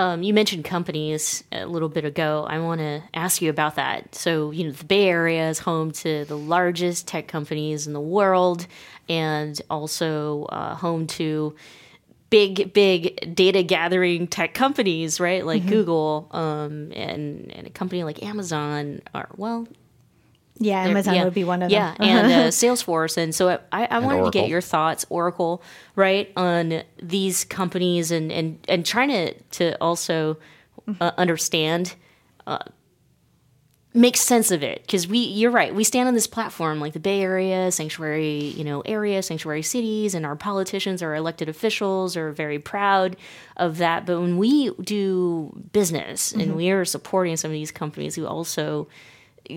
Um, 0.00 0.22
you 0.22 0.32
mentioned 0.32 0.64
companies 0.64 1.44
a 1.52 1.66
little 1.66 1.90
bit 1.90 2.06
ago. 2.06 2.46
I 2.48 2.58
want 2.58 2.80
to 2.80 3.02
ask 3.12 3.42
you 3.42 3.50
about 3.50 3.74
that. 3.74 4.14
So, 4.14 4.50
you 4.50 4.64
know, 4.64 4.72
the 4.72 4.84
Bay 4.86 5.10
Area 5.10 5.50
is 5.50 5.58
home 5.58 5.90
to 5.90 6.24
the 6.24 6.38
largest 6.38 7.06
tech 7.06 7.28
companies 7.28 7.86
in 7.86 7.92
the 7.92 8.00
world 8.00 8.66
and 9.10 9.60
also 9.68 10.44
uh, 10.44 10.74
home 10.74 11.06
to 11.08 11.54
big, 12.30 12.72
big 12.72 13.34
data 13.34 13.62
gathering 13.62 14.26
tech 14.26 14.54
companies, 14.54 15.20
right? 15.20 15.44
Like 15.44 15.66
Google 15.66 16.28
um, 16.30 16.92
and, 16.92 17.52
and 17.52 17.66
a 17.66 17.70
company 17.70 18.02
like 18.02 18.22
Amazon 18.22 19.02
are, 19.14 19.28
well, 19.36 19.68
Yeah, 20.62 20.82
Amazon 20.82 21.14
yeah. 21.14 21.24
would 21.24 21.34
be 21.34 21.42
one 21.42 21.62
of 21.62 21.70
yeah, 21.70 21.94
them. 21.94 22.06
Yeah, 22.06 22.18
and 22.18 22.32
uh, 22.32 22.36
Salesforce. 22.48 23.16
And 23.16 23.34
so 23.34 23.58
I, 23.72 23.86
I 23.86 23.98
wanted 23.98 24.24
to 24.24 24.30
get 24.30 24.48
your 24.48 24.60
thoughts, 24.60 25.06
Oracle, 25.08 25.62
right, 25.96 26.30
on 26.36 26.82
these 27.02 27.44
companies 27.44 28.10
and 28.10 28.30
and 28.30 28.64
and 28.68 28.84
trying 28.84 29.08
to 29.08 29.34
to 29.34 29.76
also 29.80 30.36
uh, 31.00 31.12
understand. 31.16 31.94
Uh, 32.46 32.58
make 33.92 34.16
sense 34.16 34.52
of 34.52 34.62
it 34.62 34.82
because 34.82 35.08
we 35.08 35.18
you're 35.18 35.50
right 35.50 35.74
we 35.74 35.82
stand 35.82 36.06
on 36.06 36.14
this 36.14 36.28
platform 36.28 36.78
like 36.78 36.92
the 36.92 37.00
bay 37.00 37.22
area 37.22 37.72
sanctuary 37.72 38.38
you 38.38 38.62
know 38.62 38.82
area 38.82 39.20
sanctuary 39.20 39.62
cities 39.62 40.14
and 40.14 40.24
our 40.24 40.36
politicians 40.36 41.02
our 41.02 41.12
elected 41.12 41.48
officials 41.48 42.16
are 42.16 42.30
very 42.30 42.60
proud 42.60 43.16
of 43.56 43.78
that 43.78 44.06
but 44.06 44.20
when 44.20 44.38
we 44.38 44.70
do 44.82 45.52
business 45.72 46.30
and 46.30 46.54
we 46.54 46.70
are 46.70 46.84
supporting 46.84 47.36
some 47.36 47.50
of 47.50 47.52
these 47.52 47.72
companies 47.72 48.14
who 48.14 48.24
also 48.26 48.86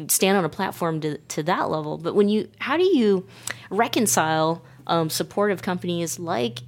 stand 0.07 0.37
on 0.37 0.45
a 0.45 0.49
platform 0.49 1.01
to, 1.01 1.17
to 1.17 1.43
that 1.43 1.69
level. 1.69 1.97
But 1.97 2.15
when 2.15 2.29
you, 2.29 2.49
how 2.59 2.77
do 2.77 2.83
you 2.83 3.25
reconcile 3.69 4.63
um, 4.87 5.09
supportive 5.09 5.61
companies 5.61 6.19
like, 6.19 6.59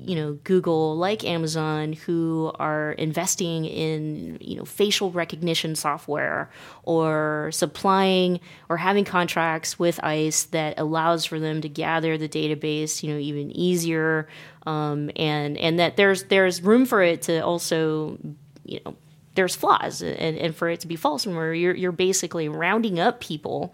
you 0.00 0.14
know, 0.14 0.38
Google, 0.44 0.96
like 0.96 1.24
Amazon, 1.24 1.92
who 1.92 2.50
are 2.58 2.92
investing 2.92 3.66
in, 3.66 4.38
you 4.40 4.56
know, 4.56 4.64
facial 4.64 5.10
recognition 5.10 5.74
software 5.74 6.50
or 6.84 7.50
supplying 7.52 8.40
or 8.70 8.78
having 8.78 9.04
contracts 9.04 9.78
with 9.78 10.02
ICE 10.02 10.44
that 10.44 10.78
allows 10.78 11.26
for 11.26 11.38
them 11.38 11.60
to 11.60 11.68
gather 11.68 12.16
the 12.16 12.28
database, 12.28 13.02
you 13.02 13.12
know, 13.12 13.18
even 13.18 13.50
easier, 13.54 14.28
um, 14.66 15.10
and 15.16 15.58
and 15.58 15.78
that 15.78 15.96
there's 15.96 16.24
there's 16.24 16.62
room 16.62 16.86
for 16.86 17.02
it 17.02 17.22
to 17.22 17.40
also, 17.40 18.16
you 18.64 18.80
know, 18.86 18.94
there's 19.38 19.54
flaws 19.54 20.02
and, 20.02 20.36
and 20.36 20.56
for 20.56 20.68
it 20.68 20.80
to 20.80 20.88
be 20.88 20.96
false 20.96 21.24
and 21.24 21.36
where 21.36 21.54
you're, 21.54 21.72
you're 21.72 21.92
basically 21.92 22.48
rounding 22.48 22.98
up 22.98 23.20
people 23.20 23.72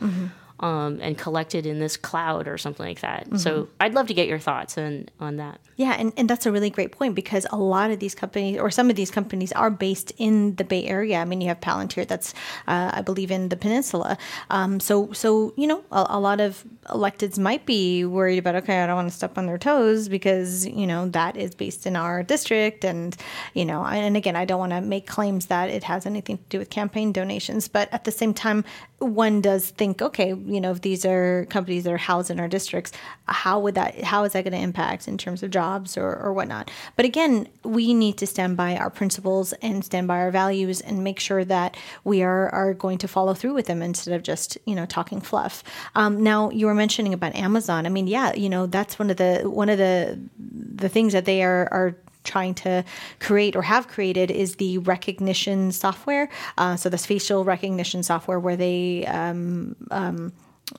um, 0.60 0.98
and 1.00 1.16
collected 1.16 1.64
in 1.64 1.78
this 1.78 1.96
cloud 1.96 2.48
or 2.48 2.58
something 2.58 2.84
like 2.84 3.00
that. 3.00 3.40
So 3.40 3.68
I'd 3.80 3.94
love 3.94 4.06
to 4.08 4.14
get 4.14 4.28
your 4.28 4.38
thoughts 4.38 4.76
on, 4.76 5.08
on 5.18 5.36
that. 5.36 5.60
Yeah, 5.76 5.96
and, 5.98 6.12
and 6.18 6.28
that's 6.28 6.44
a 6.44 6.52
really 6.52 6.68
great 6.68 6.92
point 6.92 7.14
because 7.14 7.46
a 7.50 7.56
lot 7.56 7.90
of 7.90 7.98
these 7.98 8.14
companies, 8.14 8.60
or 8.60 8.70
some 8.70 8.90
of 8.90 8.96
these 8.96 9.10
companies, 9.10 9.52
are 9.52 9.70
based 9.70 10.12
in 10.18 10.54
the 10.56 10.64
Bay 10.64 10.84
Area. 10.86 11.16
I 11.18 11.24
mean, 11.24 11.40
you 11.40 11.48
have 11.48 11.60
Palantir, 11.60 12.06
that's 12.06 12.34
uh, 12.68 12.90
I 12.94 13.00
believe 13.00 13.30
in 13.30 13.48
the 13.48 13.56
peninsula. 13.56 14.18
Um, 14.50 14.80
so 14.80 15.12
so 15.12 15.54
you 15.56 15.66
know, 15.66 15.82
a, 15.90 16.06
a 16.10 16.20
lot 16.20 16.40
of 16.40 16.62
electeds 16.86 17.38
might 17.38 17.66
be 17.66 18.04
worried 18.04 18.38
about. 18.38 18.56
Okay, 18.56 18.82
I 18.82 18.86
don't 18.86 18.96
want 18.96 19.10
to 19.10 19.16
step 19.16 19.38
on 19.38 19.46
their 19.46 19.58
toes 19.58 20.08
because 20.08 20.66
you 20.66 20.86
know 20.86 21.08
that 21.08 21.36
is 21.36 21.54
based 21.54 21.86
in 21.86 21.96
our 21.96 22.22
district, 22.22 22.84
and 22.84 23.16
you 23.54 23.64
know, 23.64 23.84
and 23.84 24.16
again, 24.16 24.36
I 24.36 24.44
don't 24.44 24.58
want 24.58 24.72
to 24.72 24.80
make 24.80 25.06
claims 25.06 25.46
that 25.46 25.70
it 25.70 25.84
has 25.84 26.06
anything 26.06 26.38
to 26.38 26.44
do 26.48 26.58
with 26.58 26.70
campaign 26.70 27.12
donations, 27.12 27.68
but 27.68 27.92
at 27.92 28.04
the 28.04 28.12
same 28.12 28.34
time, 28.34 28.64
one 29.04 29.40
does 29.40 29.70
think, 29.70 30.00
okay, 30.00 30.28
you 30.28 30.60
know, 30.60 30.70
if 30.70 30.80
these 30.80 31.04
are 31.04 31.46
companies 31.50 31.84
that 31.84 31.92
are 31.92 31.98
housed 31.98 32.30
in 32.30 32.40
our 32.40 32.48
districts, 32.48 32.92
how 33.26 33.58
would 33.60 33.74
that, 33.74 34.02
how 34.02 34.24
is 34.24 34.32
that 34.32 34.44
going 34.44 34.52
to 34.52 34.58
impact 34.58 35.08
in 35.08 35.18
terms 35.18 35.42
of 35.42 35.50
jobs 35.50 35.96
or, 35.96 36.16
or 36.16 36.32
whatnot? 36.32 36.70
But 36.96 37.04
again, 37.04 37.48
we 37.64 37.94
need 37.94 38.16
to 38.18 38.26
stand 38.26 38.56
by 38.56 38.76
our 38.76 38.90
principles 38.90 39.52
and 39.54 39.84
stand 39.84 40.08
by 40.08 40.18
our 40.18 40.30
values 40.30 40.80
and 40.80 41.04
make 41.04 41.20
sure 41.20 41.44
that 41.44 41.76
we 42.04 42.22
are, 42.22 42.48
are 42.50 42.74
going 42.74 42.98
to 42.98 43.08
follow 43.08 43.34
through 43.34 43.54
with 43.54 43.66
them 43.66 43.82
instead 43.82 44.14
of 44.14 44.22
just, 44.22 44.56
you 44.64 44.74
know, 44.74 44.86
talking 44.86 45.20
fluff. 45.20 45.62
Um, 45.94 46.22
now 46.22 46.50
you 46.50 46.68
were 46.74 46.78
mentioning 46.78 47.14
about 47.14 47.34
Amazon. 47.34 47.86
I 47.86 47.88
mean, 47.88 48.06
yeah, 48.06 48.34
you 48.34 48.48
know, 48.48 48.66
that's 48.66 48.98
one 48.98 49.10
of 49.10 49.16
the, 49.16 49.42
one 49.44 49.68
of 49.68 49.78
the, 49.78 50.18
the 50.38 50.88
things 50.88 51.12
that 51.12 51.24
they 51.24 51.42
are, 51.42 51.68
are 51.72 51.96
trying 52.24 52.54
to 52.54 52.84
create 53.20 53.54
or 53.54 53.62
have 53.62 53.86
created 53.86 54.30
is 54.30 54.56
the 54.56 54.78
Rekognition 54.78 55.72
software. 55.72 56.28
Uh, 56.58 56.76
so 56.76 56.88
this 56.88 57.06
facial 57.06 57.44
recognition 57.44 58.02
software 58.02 58.40
where 58.40 58.56
they 58.56 59.06
um, 59.06 59.76
um, 59.90 60.32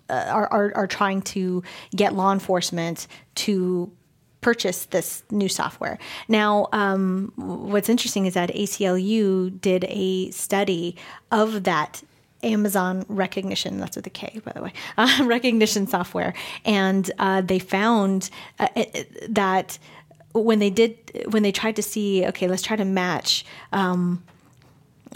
uh, 0.09 0.25
are, 0.27 0.51
are 0.51 0.71
are 0.75 0.87
trying 0.87 1.21
to 1.21 1.63
get 1.95 2.13
law 2.13 2.33
enforcement 2.33 3.07
to 3.35 3.91
purchase 4.41 4.85
this 4.87 5.23
new 5.31 5.49
software. 5.49 5.97
Now, 6.27 6.67
um, 6.71 7.31
what's 7.35 7.89
interesting 7.89 8.25
is 8.25 8.33
that 8.35 8.49
ACLU 8.49 9.59
did 9.61 9.85
a 9.87 10.29
study 10.31 10.97
of 11.31 11.63
that 11.63 12.03
Amazon 12.45 13.03
Rekognition. 13.05 13.79
That's 13.79 13.95
with 13.95 14.07
a 14.07 14.11
K, 14.11 14.39
by 14.43 14.51
the 14.53 14.61
way, 14.61 14.73
uh, 14.97 15.07
Rekognition 15.21 15.89
software, 15.89 16.33
and 16.63 17.09
uh, 17.19 17.41
they 17.41 17.59
found 17.59 18.29
uh, 18.59 18.67
it, 18.75 19.33
that 19.33 19.77
when 20.33 20.59
they 20.59 20.69
did 20.69 20.97
when 21.29 21.43
they 21.43 21.51
tried 21.51 21.75
to 21.77 21.83
see, 21.83 22.25
okay, 22.27 22.47
let's 22.47 22.61
try 22.61 22.77
to 22.77 22.85
match. 22.85 23.45
Um, 23.73 24.23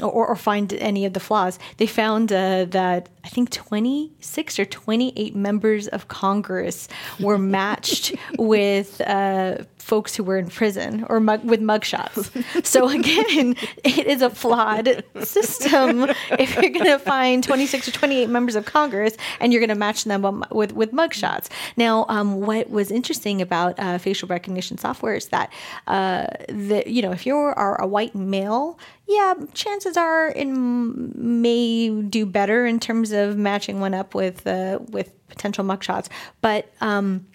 or, 0.02 0.28
or, 0.28 0.36
find 0.38 0.72
any 0.76 1.06
of 1.06 1.12
the 1.12 1.20
flaws. 1.20 1.60
They 1.76 1.86
found 1.86 2.32
uh, 2.32 2.64
that 2.66 3.10
I 3.26 3.28
think 3.28 3.50
26 3.50 4.58
or 4.58 4.64
28 4.64 5.36
members 5.36 5.90
of 5.90 6.08
Congress 6.08 6.88
were 7.20 7.38
matched 7.38 8.16
with 8.38 9.02
uh, 9.02 9.64
folks 9.90 10.16
who 10.16 10.24
were 10.24 10.38
in 10.38 10.48
prison 10.48 11.04
or 11.10 11.20
mug- 11.20 11.44
with 11.44 11.62
mugshots. 11.62 12.30
so 12.66 12.88
again, 13.00 13.56
it 13.84 14.06
is 14.06 14.22
a 14.22 14.30
flawed 14.30 15.04
system. 15.24 16.06
If 16.38 16.56
you're 16.56 16.70
going 16.70 16.86
to 16.86 17.00
find 17.00 17.44
26 17.44 17.88
or 17.88 17.92
28 17.92 18.30
members 18.30 18.56
of 18.56 18.66
Congress 18.66 19.18
and 19.40 19.52
you're 19.52 19.60
going 19.60 19.70
to 19.70 19.76
match 19.76 20.04
them 20.04 20.46
with 20.52 20.74
with 20.74 20.92
mugshots. 20.92 21.48
Now, 21.76 22.06
um, 22.08 22.42
what 22.42 22.70
was 22.70 22.92
interesting 22.92 23.42
about 23.42 23.80
uh, 23.80 23.98
facial 23.98 24.28
recognition 24.28 24.78
software 24.78 25.16
is 25.16 25.30
that 25.30 25.52
uh, 25.88 26.28
the 26.48 26.84
you 26.86 27.02
know 27.02 27.12
if 27.12 27.26
you 27.26 27.36
are 27.36 27.82
a 27.82 27.88
white 27.88 28.14
male, 28.14 28.78
yeah, 29.08 29.34
chances 29.56 29.98
are 29.98 30.30
it 30.36 30.46
may 30.46 31.90
do 31.90 32.28
better 32.28 32.68
in 32.68 32.80
terms 32.80 33.12
of 33.12 33.38
matching 33.38 33.80
one 33.80 33.96
up 33.96 34.14
with 34.14 34.46
uh, 34.46 34.78
with 34.90 35.16
potential 35.30 35.64
mugshots, 35.64 36.10
but 36.42 36.72
um, 36.82 37.26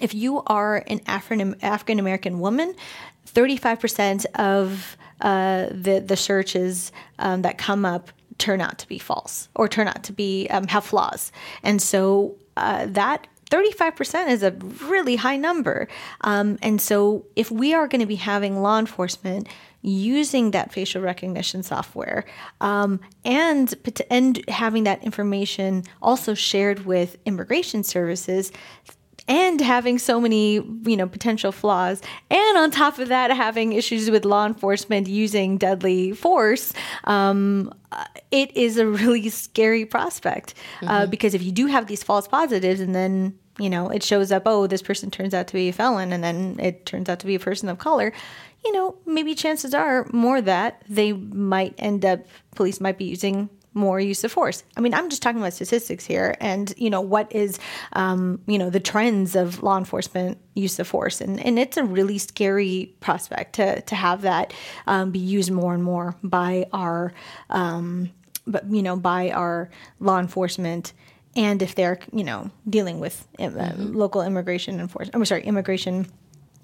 if 0.00 0.14
you 0.14 0.42
are 0.46 0.84
an 0.86 1.00
African 1.06 1.98
American 1.98 2.40
woman, 2.40 2.74
35% 3.26 4.26
of 4.36 4.96
uh, 5.20 5.66
the, 5.70 6.02
the 6.04 6.16
searches 6.16 6.92
um, 7.18 7.42
that 7.42 7.58
come 7.58 7.84
up 7.84 8.10
turn 8.38 8.60
out 8.60 8.78
to 8.78 8.88
be 8.88 8.98
false 8.98 9.48
or 9.54 9.68
turn 9.68 9.86
out 9.86 10.02
to 10.04 10.12
be 10.12 10.48
um, 10.48 10.66
have 10.66 10.84
flaws. 10.84 11.32
And 11.62 11.80
so 11.80 12.36
uh, 12.56 12.86
that 12.86 13.26
35% 13.50 14.28
is 14.28 14.42
a 14.42 14.50
really 14.86 15.16
high 15.16 15.36
number. 15.36 15.88
Um, 16.22 16.58
and 16.62 16.80
so 16.80 17.24
if 17.36 17.50
we 17.50 17.74
are 17.74 17.86
going 17.86 18.00
to 18.00 18.06
be 18.06 18.16
having 18.16 18.60
law 18.60 18.78
enforcement 18.78 19.48
using 19.82 20.52
that 20.52 20.72
facial 20.72 21.02
recognition 21.02 21.62
software 21.62 22.24
um, 22.62 23.00
and 23.24 23.74
and 24.08 24.42
having 24.48 24.84
that 24.84 25.04
information 25.04 25.84
also 26.00 26.32
shared 26.32 26.86
with 26.86 27.18
immigration 27.26 27.84
services 27.84 28.50
and 29.26 29.60
having 29.60 29.98
so 29.98 30.20
many 30.20 30.54
you 30.54 30.96
know 30.96 31.06
potential 31.06 31.52
flaws 31.52 32.02
and 32.30 32.58
on 32.58 32.70
top 32.70 32.98
of 32.98 33.08
that 33.08 33.30
having 33.30 33.72
issues 33.72 34.10
with 34.10 34.24
law 34.24 34.46
enforcement 34.46 35.08
using 35.08 35.56
deadly 35.56 36.12
force 36.12 36.72
um, 37.04 37.72
it 38.30 38.54
is 38.56 38.76
a 38.76 38.86
really 39.02 39.28
scary 39.28 39.86
prospect 39.86 40.54
uh, 40.54 40.84
mm-hmm. 40.84 40.88
uh, 40.88 41.06
because 41.06 41.34
if 41.34 41.42
you 41.42 41.52
do 41.52 41.66
have 41.66 41.86
these 41.86 42.02
false 42.02 42.28
positives 42.28 42.80
and 42.80 42.94
then 42.94 43.36
you 43.58 43.70
know 43.70 43.88
it 43.88 44.02
shows 44.02 44.32
up 44.32 44.42
oh 44.46 44.66
this 44.66 44.82
person 44.82 45.10
turns 45.10 45.32
out 45.32 45.46
to 45.46 45.54
be 45.54 45.68
a 45.68 45.72
felon 45.72 46.12
and 46.12 46.22
then 46.22 46.56
it 46.58 46.84
turns 46.86 47.08
out 47.08 47.18
to 47.18 47.26
be 47.26 47.34
a 47.34 47.40
person 47.40 47.68
of 47.68 47.78
color 47.78 48.12
you 48.64 48.72
know 48.72 48.96
maybe 49.06 49.34
chances 49.34 49.72
are 49.74 50.06
more 50.12 50.40
that 50.40 50.82
they 50.88 51.12
might 51.12 51.74
end 51.78 52.04
up 52.04 52.20
police 52.54 52.80
might 52.80 52.98
be 52.98 53.04
using 53.04 53.48
more 53.74 54.00
use 54.00 54.24
of 54.24 54.32
force. 54.32 54.62
I 54.76 54.80
mean, 54.80 54.94
I'm 54.94 55.10
just 55.10 55.22
talking 55.22 55.40
about 55.40 55.52
statistics 55.52 56.04
here, 56.04 56.36
and 56.40 56.72
you 56.76 56.90
know 56.90 57.00
what 57.00 57.34
is, 57.34 57.58
um, 57.92 58.40
you 58.46 58.58
know, 58.58 58.70
the 58.70 58.80
trends 58.80 59.36
of 59.36 59.62
law 59.62 59.76
enforcement 59.76 60.38
use 60.54 60.78
of 60.78 60.86
force, 60.86 61.20
and 61.20 61.44
and 61.44 61.58
it's 61.58 61.76
a 61.76 61.84
really 61.84 62.18
scary 62.18 62.94
prospect 63.00 63.54
to 63.56 63.80
to 63.82 63.94
have 63.94 64.22
that 64.22 64.52
um, 64.86 65.10
be 65.10 65.18
used 65.18 65.50
more 65.50 65.74
and 65.74 65.82
more 65.82 66.16
by 66.22 66.66
our, 66.72 67.12
um, 67.50 68.10
but 68.46 68.70
you 68.70 68.82
know, 68.82 68.96
by 68.96 69.30
our 69.30 69.68
law 70.00 70.18
enforcement 70.18 70.92
and 71.36 71.62
if 71.62 71.74
they're 71.74 71.98
you 72.12 72.24
know 72.24 72.50
dealing 72.68 73.00
with 73.00 73.26
uh, 73.38 73.44
mm-hmm. 73.44 73.92
local 73.92 74.22
immigration 74.22 74.80
enforcement 74.80 75.14
I'm 75.14 75.24
sorry 75.24 75.42
immigration 75.42 76.06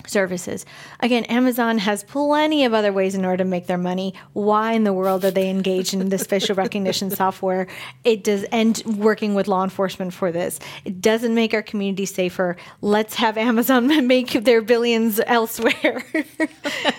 services. 0.06 0.66
Again, 1.00 1.24
Amazon 1.24 1.78
has 1.78 2.04
plenty 2.04 2.64
of 2.64 2.74
other 2.74 2.92
ways 2.92 3.14
in 3.14 3.24
order 3.24 3.38
to 3.38 3.44
make 3.44 3.66
their 3.66 3.78
money. 3.78 4.14
Why 4.32 4.72
in 4.72 4.84
the 4.84 4.92
world 4.92 5.24
are 5.24 5.30
they 5.30 5.48
engaged 5.50 5.94
in 5.94 6.08
this 6.08 6.24
facial 6.24 6.54
recognition 6.54 7.10
software? 7.10 7.66
It 8.04 8.24
does 8.24 8.44
and 8.44 8.82
working 8.86 9.34
with 9.34 9.48
law 9.48 9.64
enforcement 9.64 10.12
for 10.12 10.32
this. 10.32 10.58
It 10.84 11.00
doesn't 11.00 11.34
make 11.34 11.54
our 11.54 11.62
community 11.62 12.06
safer. 12.06 12.56
Let's 12.80 13.14
have 13.14 13.36
Amazon 13.36 14.06
make 14.06 14.32
their 14.32 14.62
billions 14.62 15.20
elsewhere. 15.26 16.04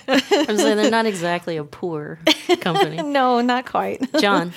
I'm 0.08 0.58
saying 0.58 0.78
they're 0.78 0.92
not 0.92 1.06
exactly 1.06 1.58
a 1.58 1.64
poor 1.64 2.20
company. 2.60 3.02
no, 3.02 3.42
not 3.42 3.66
quite. 3.66 4.02
John. 4.20 4.54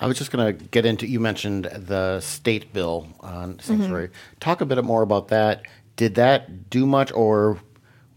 I 0.00 0.06
was 0.06 0.16
just 0.16 0.30
going 0.30 0.56
to 0.56 0.64
get 0.66 0.86
into. 0.86 1.06
You 1.06 1.20
mentioned 1.20 1.64
the 1.64 2.20
state 2.20 2.72
bill 2.72 3.08
on 3.20 3.58
sanctuary. 3.58 4.08
Mm-hmm. 4.08 4.38
Talk 4.40 4.60
a 4.60 4.66
bit 4.66 4.82
more 4.84 5.02
about 5.02 5.28
that. 5.28 5.62
Did 5.96 6.14
that 6.14 6.70
do 6.70 6.86
much, 6.86 7.10
or 7.12 7.58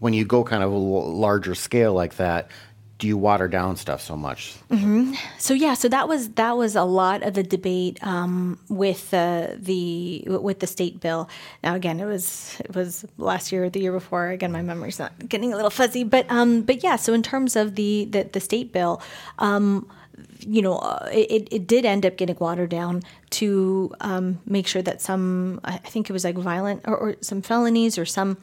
when 0.02 0.14
you 0.14 0.24
go 0.24 0.42
kind 0.42 0.64
of 0.64 0.72
a 0.72 0.76
larger 0.76 1.54
scale 1.54 1.94
like 1.94 2.16
that, 2.16 2.50
do 2.98 3.06
you 3.06 3.16
water 3.16 3.46
down 3.46 3.76
stuff 3.76 4.02
so 4.02 4.16
much? 4.16 4.56
Mm-hmm. 4.68 5.14
So 5.38 5.54
yeah, 5.54 5.74
so 5.74 5.88
that 5.88 6.08
was 6.08 6.30
that 6.30 6.56
was 6.56 6.74
a 6.74 6.82
lot 6.82 7.22
of 7.22 7.34
the 7.34 7.44
debate 7.44 7.98
um, 8.02 8.58
with 8.68 9.14
uh, 9.14 9.54
the 9.56 10.24
with 10.26 10.58
the 10.58 10.66
state 10.66 10.98
bill. 10.98 11.28
Now 11.62 11.76
again, 11.76 12.00
it 12.00 12.04
was 12.04 12.60
it 12.64 12.74
was 12.74 13.04
last 13.16 13.52
year 13.52 13.64
or 13.64 13.70
the 13.70 13.78
year 13.78 13.92
before. 13.92 14.30
Again, 14.30 14.50
my 14.50 14.60
memory's 14.60 14.98
not 14.98 15.12
getting 15.28 15.52
a 15.52 15.56
little 15.56 15.70
fuzzy, 15.70 16.02
but 16.02 16.26
um, 16.28 16.62
but 16.62 16.82
yeah. 16.82 16.96
So 16.96 17.12
in 17.12 17.22
terms 17.22 17.54
of 17.54 17.76
the 17.76 18.08
the, 18.10 18.24
the 18.24 18.40
state 18.40 18.72
bill. 18.72 19.00
Um, 19.38 19.88
you 20.40 20.60
know, 20.60 20.78
uh, 20.78 21.08
it, 21.12 21.48
it 21.52 21.66
did 21.68 21.84
end 21.84 22.04
up 22.04 22.16
getting 22.16 22.36
watered 22.38 22.70
down 22.70 23.02
to 23.30 23.94
um, 24.00 24.40
make 24.44 24.66
sure 24.66 24.82
that 24.82 25.00
some, 25.00 25.60
I 25.62 25.78
think 25.78 26.10
it 26.10 26.12
was 26.12 26.24
like 26.24 26.36
violent 26.36 26.82
or, 26.84 26.96
or 26.96 27.16
some 27.20 27.42
felonies 27.42 27.96
or 27.96 28.04
some 28.04 28.36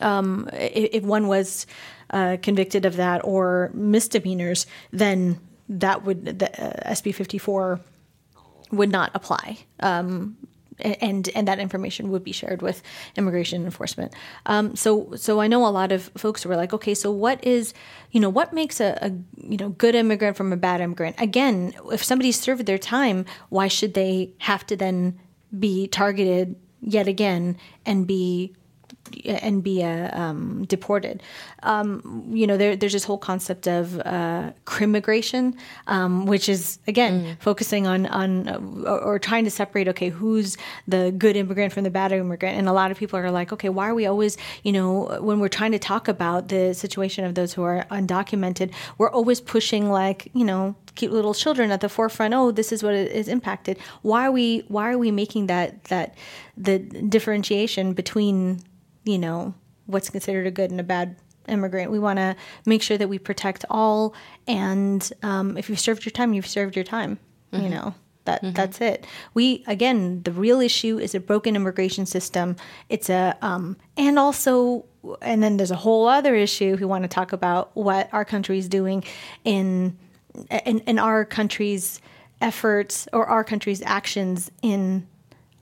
um, 0.00 0.48
if 0.52 1.02
one 1.02 1.28
was 1.28 1.66
uh, 2.10 2.36
convicted 2.42 2.84
of 2.84 2.96
that 2.96 3.24
or 3.24 3.70
misdemeanors, 3.74 4.66
then 4.92 5.40
that 5.68 6.04
would 6.04 6.38
the 6.38 6.50
uh, 6.62 6.92
SB 6.92 7.14
54 7.14 7.80
would 8.72 8.90
not 8.90 9.10
apply. 9.14 9.58
Um, 9.80 10.36
and 10.80 11.28
and 11.34 11.48
that 11.48 11.58
information 11.58 12.10
would 12.10 12.22
be 12.22 12.32
shared 12.32 12.62
with 12.62 12.82
immigration 13.16 13.64
enforcement. 13.64 14.14
Um, 14.46 14.76
so 14.76 15.12
so 15.16 15.40
I 15.40 15.48
know 15.48 15.66
a 15.66 15.70
lot 15.70 15.92
of 15.92 16.04
folks 16.16 16.46
were 16.46 16.56
like, 16.56 16.72
okay, 16.72 16.94
so 16.94 17.10
what 17.10 17.42
is 17.44 17.74
you 18.12 18.20
know 18.20 18.28
what 18.28 18.52
makes 18.52 18.80
a, 18.80 18.96
a, 19.02 19.10
you 19.36 19.56
know 19.56 19.70
good 19.70 19.94
immigrant 19.94 20.36
from 20.36 20.52
a 20.52 20.56
bad 20.56 20.80
immigrant? 20.80 21.16
Again, 21.18 21.74
if 21.90 22.04
somebody's 22.04 22.40
served 22.40 22.66
their 22.66 22.78
time, 22.78 23.24
why 23.48 23.68
should 23.68 23.94
they 23.94 24.30
have 24.38 24.64
to 24.66 24.76
then 24.76 25.18
be 25.58 25.88
targeted 25.88 26.54
yet 26.80 27.08
again 27.08 27.56
and 27.84 28.06
be 28.06 28.54
and 29.24 29.62
be 29.62 29.82
uh, 29.82 30.18
um, 30.18 30.64
deported. 30.66 31.22
Um, 31.62 32.30
you 32.32 32.46
know, 32.46 32.56
there, 32.56 32.76
there's 32.76 32.92
this 32.92 33.04
whole 33.04 33.18
concept 33.18 33.66
of 33.66 34.00
uh, 34.00 34.52
crimmigration, 34.64 35.56
um, 35.86 36.26
which 36.26 36.48
is 36.48 36.78
again 36.86 37.24
mm. 37.24 37.40
focusing 37.40 37.86
on 37.86 38.06
on 38.06 38.48
uh, 38.48 38.58
or, 38.86 39.00
or, 39.00 39.18
trying 39.18 39.44
to 39.44 39.50
separate. 39.50 39.88
Okay, 39.88 40.08
who's 40.08 40.56
the 40.86 41.12
good 41.16 41.36
immigrant 41.36 41.72
from 41.72 41.84
the 41.84 41.90
bad 41.90 42.12
immigrant? 42.12 42.58
And 42.58 42.68
a 42.68 42.72
lot 42.72 42.90
of 42.90 42.98
people 42.98 43.18
are 43.18 43.30
like, 43.30 43.52
okay, 43.52 43.68
why 43.68 43.88
are 43.88 43.94
we 43.94 44.06
always, 44.06 44.36
you 44.62 44.72
know, 44.72 45.18
when 45.20 45.40
we're 45.40 45.48
trying 45.48 45.72
to 45.72 45.78
talk 45.78 46.08
about 46.08 46.48
the 46.48 46.74
situation 46.74 47.24
of 47.24 47.34
those 47.34 47.52
who 47.52 47.62
are 47.62 47.86
undocumented, 47.90 48.72
we're 48.98 49.10
always 49.10 49.40
pushing 49.40 49.90
like, 49.90 50.30
you 50.34 50.44
know, 50.44 50.74
keep 50.94 51.10
little 51.10 51.34
children 51.34 51.70
at 51.70 51.80
the 51.80 51.88
forefront. 51.88 52.34
Oh, 52.34 52.50
this 52.50 52.72
is 52.72 52.82
what 52.82 52.94
is 52.94 53.28
impacted. 53.28 53.78
Why 54.02 54.26
are 54.26 54.32
we 54.32 54.64
why 54.68 54.90
are 54.90 54.98
we 54.98 55.10
making 55.10 55.46
that 55.46 55.84
that 55.84 56.14
the 56.56 56.78
differentiation 56.78 57.92
between 57.94 58.60
you 59.08 59.18
know, 59.18 59.54
what's 59.86 60.10
considered 60.10 60.46
a 60.46 60.50
good 60.50 60.70
and 60.70 60.78
a 60.78 60.84
bad 60.84 61.16
immigrant. 61.48 61.90
We 61.90 61.98
want 61.98 62.18
to 62.18 62.36
make 62.66 62.82
sure 62.82 62.98
that 62.98 63.08
we 63.08 63.18
protect 63.18 63.64
all. 63.70 64.14
And 64.46 65.10
um, 65.22 65.56
if 65.56 65.70
you've 65.70 65.80
served 65.80 66.04
your 66.04 66.10
time, 66.10 66.34
you've 66.34 66.46
served 66.46 66.76
your 66.76 66.84
time. 66.84 67.18
Mm-hmm. 67.52 67.64
You 67.64 67.70
know 67.70 67.94
that 68.26 68.42
mm-hmm. 68.42 68.52
that's 68.52 68.82
it. 68.82 69.06
We 69.32 69.64
again, 69.66 70.22
the 70.24 70.32
real 70.32 70.60
issue 70.60 70.98
is 70.98 71.14
a 71.14 71.20
broken 71.20 71.56
immigration 71.56 72.04
system. 72.04 72.56
It's 72.90 73.08
a 73.08 73.34
um, 73.40 73.78
and 73.96 74.18
also, 74.18 74.84
and 75.22 75.42
then 75.42 75.56
there's 75.56 75.70
a 75.70 75.76
whole 75.76 76.06
other 76.06 76.34
issue. 76.34 76.76
We 76.78 76.84
want 76.84 77.04
to 77.04 77.08
talk 77.08 77.32
about 77.32 77.70
what 77.74 78.10
our 78.12 78.26
country 78.26 78.58
is 78.58 78.68
doing 78.68 79.04
in 79.44 79.96
in, 80.66 80.80
in 80.80 80.98
our 80.98 81.24
country's 81.24 82.02
efforts 82.42 83.08
or 83.14 83.26
our 83.26 83.42
country's 83.42 83.80
actions 83.82 84.50
in 84.60 85.08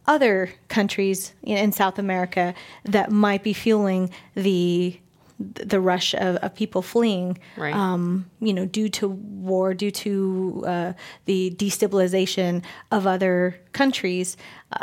other 0.06 0.50
countries 0.68 1.32
in 1.42 1.72
South 1.72 1.98
America 1.98 2.54
that 2.84 3.10
might 3.10 3.42
be 3.42 3.52
fueling 3.52 4.10
the 4.34 4.98
the 5.38 5.78
rush 5.80 6.14
of, 6.14 6.36
of 6.36 6.54
people 6.54 6.80
fleeing, 6.80 7.36
Right. 7.58 7.74
um, 7.74 8.24
you 8.40 8.54
know, 8.54 8.64
due 8.64 8.88
to 8.88 9.06
war, 9.08 9.74
due 9.74 9.90
to 9.90 10.64
uh, 10.66 10.92
the 11.26 11.50
destabilization 11.58 12.62
of 12.90 13.06
other 13.06 13.54
countries, 13.72 14.38
uh, 14.72 14.78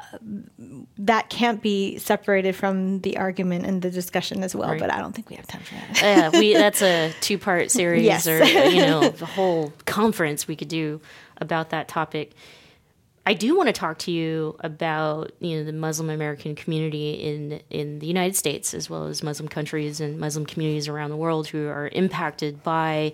that 1.00 1.30
can't 1.32 1.60
be 1.64 1.98
separated 1.98 2.56
from 2.56 3.00
the 3.00 3.18
argument 3.18 3.66
and 3.66 3.82
the 3.82 3.90
discussion 3.90 4.44
as 4.44 4.56
well. 4.56 4.70
Right. 4.70 4.80
But 4.80 4.94
I 4.94 5.00
don't 5.00 5.14
think 5.14 5.32
we 5.32 5.38
have 5.38 5.48
time 5.48 5.64
for 5.64 5.74
that. 5.74 6.02
yeah, 6.02 6.30
we 6.40 6.54
that's 6.54 6.84
a 6.84 7.12
two 7.20 7.40
part 7.40 7.72
series 7.72 8.04
Yes. 8.06 8.28
or 8.28 8.44
you 8.44 8.82
know 8.82 9.10
the 9.10 9.26
whole 9.26 9.74
conference 9.86 10.48
we 10.48 10.56
could 10.56 10.68
do 10.70 11.02
about 11.38 11.72
that 11.72 11.88
topic. 11.88 12.34
I 13.26 13.34
do 13.34 13.56
want 13.56 13.68
to 13.68 13.74
talk 13.74 14.00
to 14.00 14.12
you 14.12 14.58
about 14.60 15.32
you 15.40 15.58
know 15.58 15.64
the 15.64 15.74
Muslim 15.74 16.10
American 16.10 16.56
community 16.56 17.14
in 17.14 17.62
in 17.70 18.00
the 18.00 18.08
United 18.08 18.36
States 18.36 18.74
as 18.74 18.90
well 18.90 19.06
as 19.06 19.24
Muslim 19.24 19.48
countries 19.48 20.02
and 20.02 20.20
Muslim 20.20 20.46
communities 20.46 20.88
around 20.88 21.10
the 21.10 21.18
world 21.18 21.48
who 21.48 21.68
are 21.68 21.90
impacted 21.94 22.64
by 22.64 23.14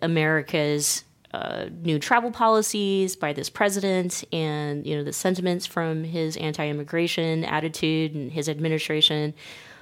America's 0.00 1.04
uh, 1.34 1.66
new 1.82 1.98
travel 1.98 2.30
policies 2.30 3.16
by 3.16 3.32
this 3.32 3.50
president 3.50 4.24
and 4.32 4.86
you 4.86 4.96
know 4.96 5.04
the 5.04 5.12
sentiments 5.12 5.66
from 5.66 6.04
his 6.04 6.36
anti-immigration 6.38 7.44
attitude 7.44 8.14
and 8.14 8.32
his 8.32 8.48
administration 8.48 9.34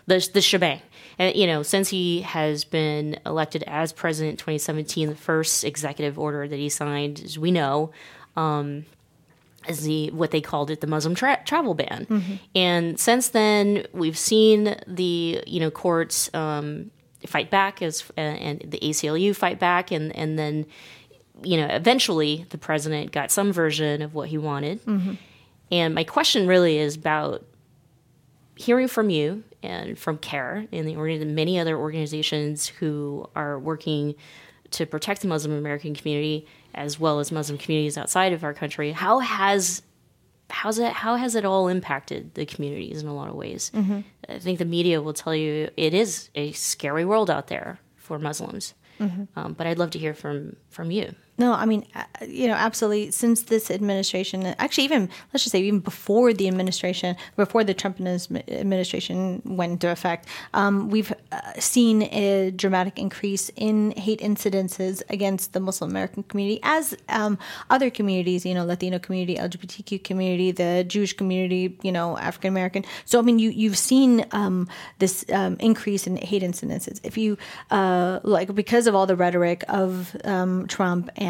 the, 0.07 0.29
the 0.33 0.41
shebang. 0.41 0.81
And 1.21 1.37
you 1.37 1.47
know 1.47 1.63
since 1.63 1.89
he 1.89 2.23
has 2.23 2.65
been 2.65 3.19
elected 3.25 3.63
as 3.69 3.93
president 3.93 4.33
in 4.33 4.37
2017 4.39 5.09
the 5.11 5.15
first 5.15 5.63
executive 5.63 6.19
order 6.19 6.49
that 6.49 6.57
he 6.57 6.69
signed 6.69 7.21
as 7.25 7.39
we 7.39 7.53
know 7.53 7.93
um, 8.37 8.87
is 9.71 9.83
the 9.85 10.11
what 10.11 10.31
they 10.31 10.41
called 10.41 10.71
it 10.71 10.81
the 10.81 10.87
Muslim 10.87 11.15
tra- 11.15 11.43
travel 11.45 11.75
ban. 11.75 12.07
And 12.55 12.99
since 13.01 13.29
then, 13.29 13.87
we've 13.93 14.19
seen 14.19 14.77
the 14.87 15.43
you 15.47 15.61
know 15.61 15.71
courts 15.71 16.29
um, 16.35 16.91
fight 17.27 17.51
back 17.51 17.81
as 17.83 18.05
uh, 18.17 18.21
and 18.21 18.61
the 18.61 18.79
ACLU 18.81 19.35
fight 19.35 19.59
back, 19.59 19.91
and 19.91 20.15
and 20.17 20.39
then 20.39 20.67
you 21.43 21.57
know 21.57 21.67
eventually 21.67 22.45
the 22.51 22.59
president 22.59 23.13
got 23.13 23.31
some 23.31 23.53
version 23.53 24.03
of 24.03 24.15
what 24.15 24.29
he 24.29 24.39
wanted. 24.39 24.81
And 25.73 25.95
my 25.95 26.05
question 26.05 26.47
really 26.49 26.79
is 26.79 26.97
about 26.97 27.45
hearing 28.57 28.89
from 28.89 29.09
you 29.09 29.43
and 29.63 29.99
from 29.99 30.19
CAIR 30.19 30.67
and 30.73 30.87
the 30.87 30.97
organ- 30.97 31.35
many 31.35 31.59
other 31.59 31.77
organizations 31.79 32.67
who 32.67 33.29
are 33.37 33.59
working 33.59 34.15
to 34.73 34.85
protect 34.87 35.21
the 35.23 35.29
Muslim 35.29 35.57
American 35.57 35.95
community 35.95 36.47
as 36.75 36.99
well 37.01 37.19
as 37.21 37.33
Muslim 37.33 37.59
communities 37.59 37.97
outside 37.99 38.33
of 38.33 38.45
our 38.45 38.55
country. 38.55 38.93
How 38.93 39.19
has 39.21 39.83
how's 40.51 40.79
it 40.79 40.93
how 40.93 41.17
has 41.17 41.35
it 41.35 41.45
all 41.45 41.69
impacted 41.69 42.35
the 42.35 42.45
communities 42.47 43.03
in 43.03 43.09
a 43.09 43.15
lot 43.15 43.29
of 43.29 43.35
ways? 43.35 43.71
I 44.29 44.39
think 44.39 44.59
the 44.59 44.65
media 44.65 45.01
will 45.01 45.13
tell 45.13 45.35
you 45.35 45.71
it 45.77 45.95
is 45.95 46.31
a 46.35 46.53
scary 46.53 47.05
world 47.05 47.31
out 47.31 47.47
there 47.49 47.79
for 47.97 48.19
Muslims. 48.19 48.75
Um, 49.37 49.53
but 49.55 49.67
I'd 49.67 49.79
love 49.79 49.91
to 49.91 49.99
hear 49.99 50.13
from 50.15 50.57
from 50.69 50.91
you. 50.91 51.15
No, 51.41 51.55
I 51.55 51.65
mean, 51.65 51.87
uh, 51.95 52.05
you 52.29 52.49
know, 52.49 52.53
absolutely. 52.53 53.11
Since 53.13 53.45
this 53.45 53.71
administration, 53.71 54.45
actually, 54.59 54.85
even 54.85 55.09
let's 55.33 55.43
just 55.45 55.53
say 55.53 55.61
even 55.63 55.81
before 55.81 56.35
the 56.35 56.47
administration, 56.49 57.17
before 57.35 57.65
the 57.65 57.73
Trump 57.73 57.99
administration 57.99 59.41
went 59.47 59.73
into 59.73 59.89
effect, 59.91 60.29
um, 60.53 60.91
we've 60.91 61.15
uh, 61.33 61.41
seen 61.59 62.03
a 62.13 62.51
dramatic 62.51 62.99
increase 62.99 63.51
in 63.57 63.93
hate 63.93 64.21
incidences 64.21 65.03
against 65.09 65.55
the 65.55 65.61
Muslim 65.61 65.89
American 65.89 66.25
community, 66.25 66.61
as 66.63 66.95
um, 67.09 67.39
other 67.71 67.89
communities, 67.89 68.45
you 68.45 68.53
know, 68.53 68.67
Latino 68.67 68.99
community, 68.99 69.37
LGBTQ 69.37 70.05
community, 70.05 70.51
the 70.51 70.85
Jewish 70.87 71.15
community, 71.15 71.79
you 71.81 71.91
know, 71.91 72.19
African 72.19 72.49
American. 72.49 72.85
So, 73.07 73.19
I 73.19 73.23
mean, 73.23 73.39
you 73.39 73.49
you've 73.49 73.79
seen 73.79 74.27
um, 74.33 74.69
this 74.99 75.25
um, 75.33 75.57
increase 75.59 76.07
in 76.07 76.19
hate 76.19 76.43
incidences. 76.43 77.01
If 77.03 77.17
you 77.17 77.39
uh, 77.71 78.21
like, 78.25 78.55
because 78.55 78.87
of 78.87 78.95
all 78.95 79.07
the 79.07 79.17
rhetoric 79.17 79.65
of 79.69 80.15
um, 80.27 80.67
Trump 80.67 81.09
and 81.17 81.30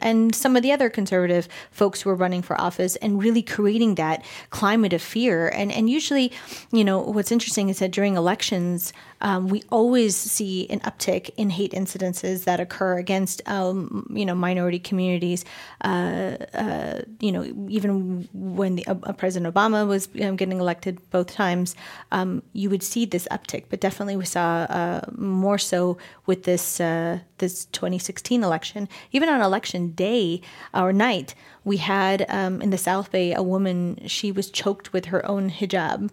and 0.00 0.34
some 0.34 0.56
of 0.56 0.62
the 0.62 0.72
other 0.72 0.90
conservative 0.90 1.48
folks 1.70 2.02
who 2.02 2.10
are 2.10 2.14
running 2.14 2.42
for 2.42 2.60
office, 2.60 2.96
and 2.96 3.22
really 3.22 3.42
creating 3.42 3.94
that 3.96 4.24
climate 4.50 4.92
of 4.92 5.02
fear. 5.02 5.48
And 5.48 5.72
and 5.72 5.88
usually, 5.88 6.32
you 6.72 6.84
know, 6.84 7.00
what's 7.00 7.32
interesting 7.32 7.68
is 7.68 7.78
that 7.78 7.90
during 7.90 8.16
elections, 8.16 8.92
um, 9.20 9.48
we 9.48 9.62
always 9.70 10.16
see 10.16 10.68
an 10.70 10.80
uptick 10.80 11.30
in 11.36 11.50
hate 11.50 11.72
incidences 11.72 12.44
that 12.44 12.60
occur 12.60 12.98
against 12.98 13.42
um, 13.48 14.06
you 14.14 14.24
know 14.24 14.34
minority 14.34 14.78
communities. 14.78 15.44
Uh, 15.82 16.36
uh, 16.54 17.02
you 17.20 17.32
know, 17.32 17.44
even 17.68 18.28
when 18.32 18.76
the, 18.76 18.86
uh, 18.86 19.12
President 19.12 19.52
Obama 19.52 19.86
was 19.86 20.08
um, 20.22 20.36
getting 20.36 20.60
elected 20.60 20.98
both 21.10 21.32
times, 21.32 21.74
um, 22.12 22.42
you 22.52 22.70
would 22.70 22.82
see 22.82 23.04
this 23.04 23.26
uptick. 23.30 23.64
But 23.68 23.80
definitely, 23.80 24.16
we 24.16 24.24
saw 24.24 24.66
uh, 24.68 25.00
more 25.16 25.58
so 25.58 25.98
with 26.26 26.44
this 26.44 26.80
uh, 26.80 27.20
this 27.38 27.66
2016 27.66 28.44
election. 28.44 28.88
Even 29.12 29.28
on 29.28 29.40
election 29.40 29.90
day 29.92 30.40
or 30.74 30.92
night, 30.92 31.34
we 31.64 31.78
had 31.78 32.24
um, 32.28 32.62
in 32.62 32.70
the 32.70 32.78
South 32.78 33.10
Bay 33.10 33.32
a 33.32 33.42
woman. 33.42 34.00
She 34.06 34.30
was 34.32 34.50
choked 34.50 34.92
with 34.92 35.06
her 35.06 35.24
own 35.26 35.50
hijab. 35.50 36.10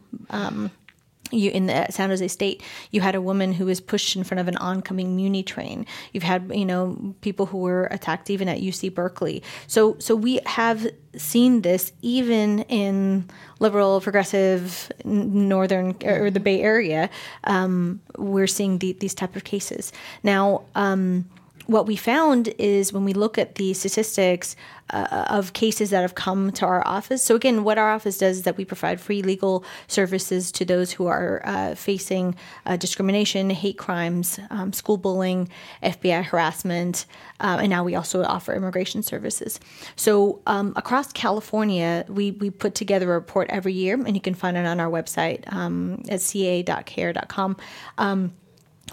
You 1.31 1.51
in 1.51 1.65
the 1.65 1.87
San 1.89 2.09
Jose 2.09 2.27
State, 2.27 2.61
you 2.91 3.01
had 3.01 3.15
a 3.15 3.21
woman 3.21 3.53
who 3.53 3.65
was 3.65 3.81
pushed 3.81 4.15
in 4.15 4.23
front 4.23 4.39
of 4.39 4.47
an 4.47 4.57
oncoming 4.57 5.15
Muni 5.15 5.43
train. 5.43 5.85
You've 6.13 6.23
had 6.23 6.51
you 6.53 6.65
know 6.65 7.15
people 7.21 7.47
who 7.47 7.59
were 7.59 7.85
attacked 7.85 8.29
even 8.29 8.47
at 8.47 8.59
UC 8.59 8.93
Berkeley. 8.93 9.41
So 9.67 9.97
so 9.99 10.15
we 10.15 10.39
have 10.45 10.87
seen 11.17 11.61
this 11.61 11.93
even 12.01 12.59
in 12.63 13.29
liberal, 13.59 14.01
progressive, 14.01 14.91
northern 15.03 15.95
or 16.03 16.29
the 16.29 16.39
Bay 16.39 16.61
Area. 16.61 17.09
Um, 17.45 18.01
we're 18.17 18.47
seeing 18.47 18.79
the, 18.79 18.93
these 18.93 19.15
type 19.15 19.35
of 19.35 19.43
cases 19.43 19.91
now. 20.23 20.63
Um, 20.75 21.25
what 21.67 21.87
we 21.87 21.95
found 21.95 22.53
is 22.57 22.93
when 22.93 23.05
we 23.05 23.13
look 23.13 23.37
at 23.37 23.55
the 23.55 23.73
statistics 23.73 24.55
uh, 24.91 25.25
of 25.29 25.53
cases 25.53 25.89
that 25.89 26.01
have 26.01 26.13
come 26.13 26.51
to 26.51 26.65
our 26.65 26.85
office. 26.87 27.23
So 27.23 27.35
again, 27.35 27.63
what 27.63 27.77
our 27.77 27.91
office 27.91 28.19
does 28.19 28.37
is 28.37 28.43
that 28.43 28.55
we 28.55 28.65
provide 28.65 29.01
free 29.01 29.23
legal 29.23 29.65
services 29.87 30.51
to 30.53 30.65
those 30.65 30.91
who 30.91 31.07
are 31.07 31.41
uh, 31.43 31.75
facing 31.75 32.35
uh, 32.65 32.77
discrimination, 32.77 33.49
hate 33.49 33.77
crimes, 33.77 34.39
um, 34.51 34.73
school 34.73 34.97
bullying, 34.97 35.49
FBI 35.81 36.23
harassment, 36.23 37.05
uh, 37.39 37.57
and 37.61 37.69
now 37.69 37.83
we 37.83 37.95
also 37.95 38.23
offer 38.23 38.53
immigration 38.53 39.01
services. 39.01 39.59
So 39.95 40.41
um, 40.45 40.73
across 40.75 41.11
California, 41.11 42.05
we 42.07 42.31
we 42.31 42.49
put 42.49 42.75
together 42.75 43.11
a 43.11 43.15
report 43.15 43.49
every 43.49 43.73
year, 43.73 43.95
and 43.95 44.15
you 44.15 44.21
can 44.21 44.35
find 44.35 44.55
it 44.55 44.65
on 44.65 44.79
our 44.79 44.89
website 44.89 45.51
um, 45.51 46.03
at 46.09 46.21
ca.cair.com. 46.21 47.57
Um, 47.97 48.33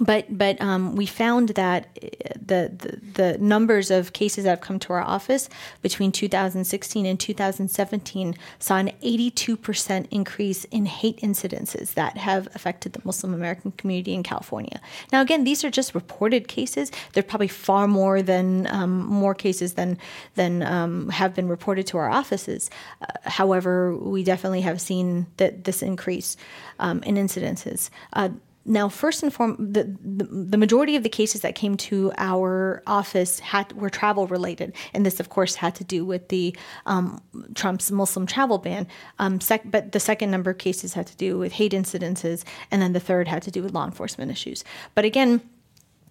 but 0.00 0.26
but 0.36 0.60
um, 0.60 0.96
we 0.96 1.04
found 1.04 1.50
that 1.50 1.86
uh, 2.02 2.08
the, 2.34 2.72
the 2.78 3.32
the 3.32 3.38
numbers 3.38 3.90
of 3.90 4.12
cases 4.14 4.44
that 4.44 4.50
have 4.50 4.60
come 4.60 4.78
to 4.78 4.92
our 4.92 5.02
office 5.02 5.50
between 5.82 6.10
2016 6.12 7.04
and 7.04 7.20
2017 7.20 8.34
saw 8.58 8.76
an 8.76 8.90
82 9.02 9.56
percent 9.56 10.08
increase 10.10 10.64
in 10.64 10.86
hate 10.86 11.18
incidences 11.18 11.94
that 11.94 12.16
have 12.16 12.48
affected 12.54 12.94
the 12.94 13.02
Muslim 13.04 13.34
American 13.34 13.72
community 13.72 14.14
in 14.14 14.22
California. 14.22 14.80
Now, 15.12 15.20
again, 15.20 15.44
these 15.44 15.62
are 15.62 15.70
just 15.70 15.94
reported 15.94 16.48
cases. 16.48 16.90
They're 17.12 17.22
probably 17.22 17.48
far 17.48 17.86
more 17.86 18.22
than 18.22 18.66
um, 18.68 19.04
more 19.04 19.34
cases 19.34 19.74
than 19.74 19.98
than 20.36 20.62
um, 20.62 21.10
have 21.10 21.34
been 21.34 21.48
reported 21.48 21.86
to 21.88 21.98
our 21.98 22.08
offices. 22.08 22.70
Uh, 23.02 23.06
however, 23.24 23.94
we 23.94 24.24
definitely 24.24 24.62
have 24.62 24.80
seen 24.80 25.26
that 25.36 25.64
this 25.64 25.82
increase 25.82 26.38
um, 26.78 27.02
in 27.02 27.16
incidences. 27.16 27.90
Uh, 28.14 28.30
now, 28.64 28.88
first 28.88 29.22
and 29.24 29.32
foremost, 29.32 29.72
the, 29.72 29.96
the, 30.04 30.24
the 30.24 30.56
majority 30.56 30.94
of 30.94 31.02
the 31.02 31.08
cases 31.08 31.40
that 31.40 31.56
came 31.56 31.76
to 31.78 32.12
our 32.16 32.82
office 32.86 33.40
had 33.40 33.72
were 33.72 33.90
travel 33.90 34.28
related, 34.28 34.72
and 34.94 35.04
this, 35.04 35.18
of 35.18 35.28
course, 35.28 35.56
had 35.56 35.74
to 35.76 35.84
do 35.84 36.04
with 36.04 36.28
the 36.28 36.56
um, 36.86 37.20
Trump's 37.54 37.90
Muslim 37.90 38.24
travel 38.24 38.58
ban. 38.58 38.86
Um, 39.18 39.40
sec- 39.40 39.68
but 39.70 39.90
the 39.90 39.98
second 40.00 40.30
number 40.30 40.50
of 40.50 40.58
cases 40.58 40.94
had 40.94 41.08
to 41.08 41.16
do 41.16 41.38
with 41.38 41.52
hate 41.52 41.72
incidences, 41.72 42.44
and 42.70 42.80
then 42.80 42.92
the 42.92 43.00
third 43.00 43.26
had 43.26 43.42
to 43.42 43.50
do 43.50 43.62
with 43.62 43.74
law 43.74 43.84
enforcement 43.84 44.30
issues. 44.30 44.62
But 44.94 45.04
again, 45.04 45.40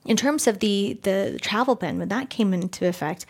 in 0.05 0.17
terms 0.17 0.45
of 0.45 0.59
the 0.59 0.99
the 1.03 1.39
travel 1.41 1.75
ban, 1.75 1.99
when 1.99 2.09
that 2.09 2.29
came 2.29 2.53
into 2.53 2.85
effect, 2.85 3.25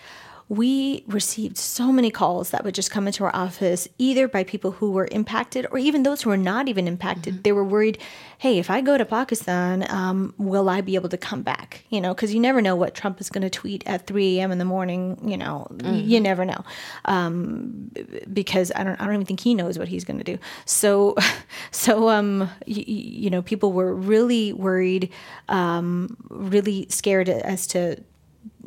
we 0.52 1.06
received 1.08 1.58
so 1.58 1.94
many 1.94 2.12
calls 2.12 2.50
that 2.50 2.66
would 2.66 2.76
just 2.76 2.92
come 2.92 3.08
into 3.08 3.24
our 3.24 3.34
office, 3.34 3.88
either 3.98 4.28
by 4.28 4.44
people 4.44 4.72
who 4.72 4.92
were 4.92 5.08
impacted 5.10 5.66
or 5.72 5.78
even 5.78 6.04
those 6.04 6.24
who 6.24 6.30
were 6.30 6.36
not 6.36 6.68
even 6.68 6.90
impacted. 6.90 7.42
They 7.46 7.54
were 7.54 7.64
worried, 7.64 7.98
hey, 8.38 8.60
if 8.60 8.70
I 8.70 8.82
go 8.82 8.98
to 8.98 9.06
Pakistan, 9.06 9.90
um, 9.90 10.34
will 10.38 10.68
I 10.68 10.82
be 10.82 10.96
able 10.96 11.08
to 11.08 11.18
come 11.18 11.42
back? 11.42 11.86
You 11.90 12.02
know, 12.02 12.14
because 12.14 12.34
you 12.34 12.42
never 12.42 12.62
know 12.62 12.76
what 12.76 12.94
Trump 12.94 13.22
is 13.22 13.30
going 13.30 13.44
to 13.44 13.50
tweet 13.50 13.88
at 13.88 14.08
3 14.08 14.40
a.m. 14.40 14.52
in 14.52 14.58
the 14.58 14.66
morning. 14.66 15.18
You 15.24 15.38
know, 15.38 15.68
you 15.82 16.20
never 16.20 16.44
know. 16.44 16.66
Um, 17.06 17.90
because 18.34 18.74
I 18.76 18.84
don't, 18.84 19.00
I 19.00 19.06
don't 19.06 19.14
even 19.14 19.26
think 19.26 19.40
he 19.40 19.56
knows 19.56 19.80
what 19.80 19.88
he's 19.88 20.04
going 20.04 20.18
to 20.18 20.26
do. 20.26 20.38
So, 20.66 21.16
so, 21.72 22.10
um, 22.10 22.50
you, 22.66 22.84
you 22.86 23.30
know, 23.30 23.42
people 23.42 23.72
were 23.72 23.96
really 23.96 24.52
worried, 24.52 25.14
um, 25.48 26.18
really 26.30 26.88
scared 26.90 27.30
as 27.30 27.68
to 27.68 28.04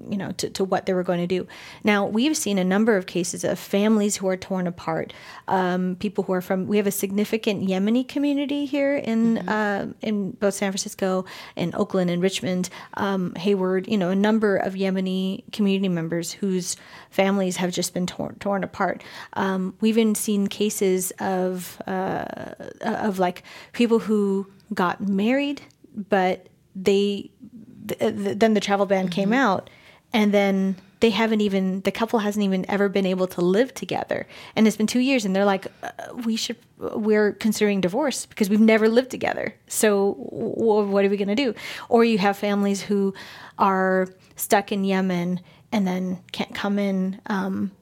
you 0.09 0.16
know 0.16 0.30
to, 0.33 0.50
to 0.50 0.64
what 0.64 0.87
they 0.87 0.92
were 0.92 1.02
going 1.02 1.20
to 1.20 1.26
do. 1.26 1.46
Now 1.83 2.07
we've 2.07 2.37
seen 2.37 2.59
a 2.59 2.64
number 2.64 2.96
of 2.96 3.07
cases 3.07 3.44
of 3.44 3.59
families 3.59 4.16
who 4.16 4.28
are 4.28 4.37
torn 4.37 4.66
apart, 4.66 5.12
um, 5.48 5.96
people 5.98 6.24
who 6.24 6.33
are 6.33 6.40
from. 6.40 6.66
We 6.66 6.76
have 6.76 6.87
a 6.87 6.92
significant 6.92 7.66
Yemeni 7.68 8.07
community 8.07 8.66
here 8.66 8.96
in 8.96 9.37
mm-hmm. 9.37 9.48
uh, 9.48 9.87
in 10.00 10.33
both 10.33 10.54
San 10.54 10.70
Francisco 10.70 11.24
and 11.57 11.74
Oakland 11.74 12.11
and 12.11 12.22
Richmond, 12.22 12.68
um, 12.94 13.35
Hayward. 13.37 13.88
You 13.88 13.98
know, 13.98 14.11
a 14.11 14.16
number 14.16 14.57
of 14.57 14.74
Yemeni 14.74 15.50
community 15.52 15.88
members 15.88 16.33
whose 16.33 16.76
families 17.11 17.57
have 17.57 17.72
just 17.72 17.94
been 17.94 18.07
torn 18.07 18.37
torn 18.40 18.62
apart. 18.62 19.02
Um, 19.33 19.74
we've 19.80 19.94
even 19.98 20.14
seen 20.14 20.48
cases 20.48 21.12
of 21.20 21.80
uh, 21.87 22.24
of 22.80 23.18
like 23.18 23.42
people 23.72 24.00
who 24.00 24.46
got 24.72 25.00
married, 25.00 25.62
but 25.94 26.48
they 26.74 27.30
th- 27.87 28.38
then 28.38 28.54
the 28.54 28.60
travel 28.60 28.87
ban 28.87 29.04
mm-hmm. 29.04 29.12
came 29.12 29.33
out, 29.33 29.71
and 30.15 30.33
then 30.33 30.77
they 31.00 31.10
haven't 31.10 31.42
even 31.42 31.83
the 31.83 31.90
couple 31.90 32.21
hasn't 32.21 32.42
even 32.42 32.65
ever 32.71 32.88
been 32.88 33.04
able 33.04 33.27
to 33.27 33.42
live 33.42 33.75
together. 33.75 34.27
And 34.56 34.67
it's 34.67 34.77
been 34.77 34.87
two 34.87 35.00
years 35.00 35.27
and 35.27 35.37
they're 35.37 35.44
like 35.44 35.67
uh, 35.83 35.90
we 36.25 36.37
should 36.37 36.56
we're 36.79 37.33
considering 37.33 37.83
divorce 37.83 38.25
because 38.25 38.48
we've 38.48 38.60
never 38.60 38.88
lived 38.88 39.10
together. 39.10 39.54
So 39.67 40.15
w- 40.31 40.87
what 40.87 41.04
are 41.04 41.10
we 41.10 41.19
going 41.19 41.29
to 41.29 41.35
do? 41.35 41.54
Or 41.90 42.04
you 42.04 42.17
have 42.19 42.38
families 42.38 42.81
who 42.81 43.12
are 43.58 44.08
stuck 44.37 44.73
in 44.73 44.85
yemen 44.85 45.40
and 45.73 45.87
then 45.87 46.21
can't 46.33 46.54
come 46.54 46.79
in 46.79 47.21
um, 47.27 47.73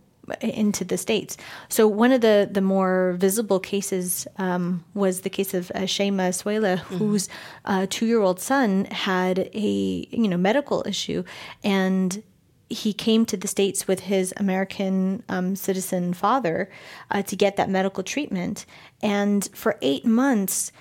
into 0.41 0.85
the 0.85 0.97
states. 0.97 1.37
So 1.69 1.87
one 1.87 2.13
of 2.13 2.21
the 2.21 2.49
the 2.51 2.61
more 2.61 3.15
visible 3.19 3.61
cases 3.61 4.27
um, 4.39 4.85
was 4.95 5.23
the 5.23 5.31
case 5.31 5.55
of 5.55 5.71
uh, 5.75 5.81
Shaima 5.81 6.31
Swileh, 6.31 6.79
mm-hmm. 6.79 6.97
whose 6.97 7.29
uh, 7.65 7.87
two 7.91 8.07
year 8.07 8.21
old 8.21 8.41
son 8.41 8.87
had 8.87 9.51
a 9.53 10.07
you 10.11 10.29
know 10.29 10.37
medical 10.37 10.85
issue, 10.87 11.25
and 11.65 12.23
he 12.69 12.93
came 12.93 13.27
to 13.27 13.37
the 13.37 13.49
states 13.49 13.87
with 13.87 14.01
his 14.01 14.33
American 14.37 15.23
um, 15.29 15.57
citizen 15.57 16.15
father 16.15 16.71
uh, 17.11 17.23
to 17.23 17.37
get 17.37 17.57
that 17.57 17.69
medical 17.69 18.03
treatment, 18.03 18.67
and 19.03 19.49
for 19.55 19.79
eight 19.83 20.05
months. 20.05 20.73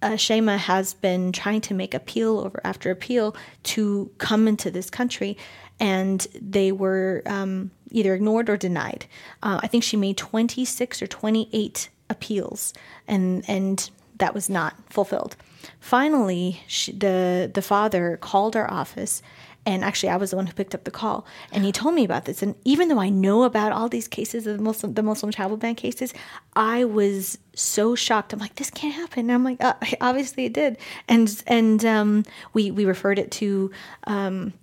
Uh, 0.00 0.10
Shaima 0.10 0.58
has 0.58 0.94
been 0.94 1.32
trying 1.32 1.60
to 1.62 1.74
make 1.74 1.92
appeal 1.92 2.38
over 2.38 2.60
after 2.62 2.92
appeal 2.92 3.34
to 3.64 4.08
come 4.18 4.46
into 4.46 4.70
this 4.70 4.90
country, 4.90 5.36
and 5.80 6.26
they 6.40 6.72
were 6.72 7.22
um, 7.26 7.70
either 7.90 8.14
ignored 8.14 8.50
or 8.50 8.56
denied. 8.56 9.06
Uh, 9.42 9.60
I 9.62 9.66
think 9.66 9.84
she 9.84 9.96
made 9.96 10.16
26 10.16 11.02
or 11.02 11.06
28 11.06 11.88
appeals, 12.10 12.74
and 13.06 13.44
and 13.48 13.90
that 14.18 14.34
was 14.34 14.50
not 14.50 14.74
fulfilled. 14.90 15.36
Finally, 15.80 16.62
she, 16.66 16.92
the 16.92 17.50
the 17.52 17.62
father 17.62 18.16
called 18.16 18.56
our 18.56 18.70
office, 18.70 19.22
and 19.68 19.84
actually, 19.84 20.08
I 20.08 20.16
was 20.16 20.30
the 20.30 20.36
one 20.36 20.46
who 20.46 20.54
picked 20.54 20.74
up 20.74 20.84
the 20.84 20.90
call, 20.90 21.26
and 21.52 21.62
he 21.62 21.72
told 21.72 21.94
me 21.94 22.02
about 22.02 22.24
this. 22.24 22.42
And 22.42 22.54
even 22.64 22.88
though 22.88 23.00
I 23.00 23.10
know 23.10 23.42
about 23.42 23.72
all 23.72 23.88
these 23.88 24.08
cases 24.08 24.46
of 24.46 24.56
the 24.56 24.62
Muslim 24.62 24.94
the 24.94 25.02
Muslim 25.02 25.30
travel 25.30 25.58
ban 25.58 25.74
cases, 25.74 26.14
I 26.56 26.84
was 26.84 27.36
so 27.54 27.94
shocked. 27.94 28.32
I'm 28.32 28.38
like, 28.38 28.54
this 28.54 28.70
can't 28.70 28.94
happen. 28.94 29.20
And 29.28 29.32
I'm 29.32 29.44
like, 29.44 29.62
uh, 29.62 29.74
obviously 30.00 30.46
it 30.46 30.54
did. 30.54 30.78
And 31.06 31.42
and 31.46 31.84
um, 31.84 32.24
we 32.54 32.70
we 32.70 32.86
referred 32.86 33.18
it 33.18 33.30
to. 33.32 33.70
Um, 34.04 34.54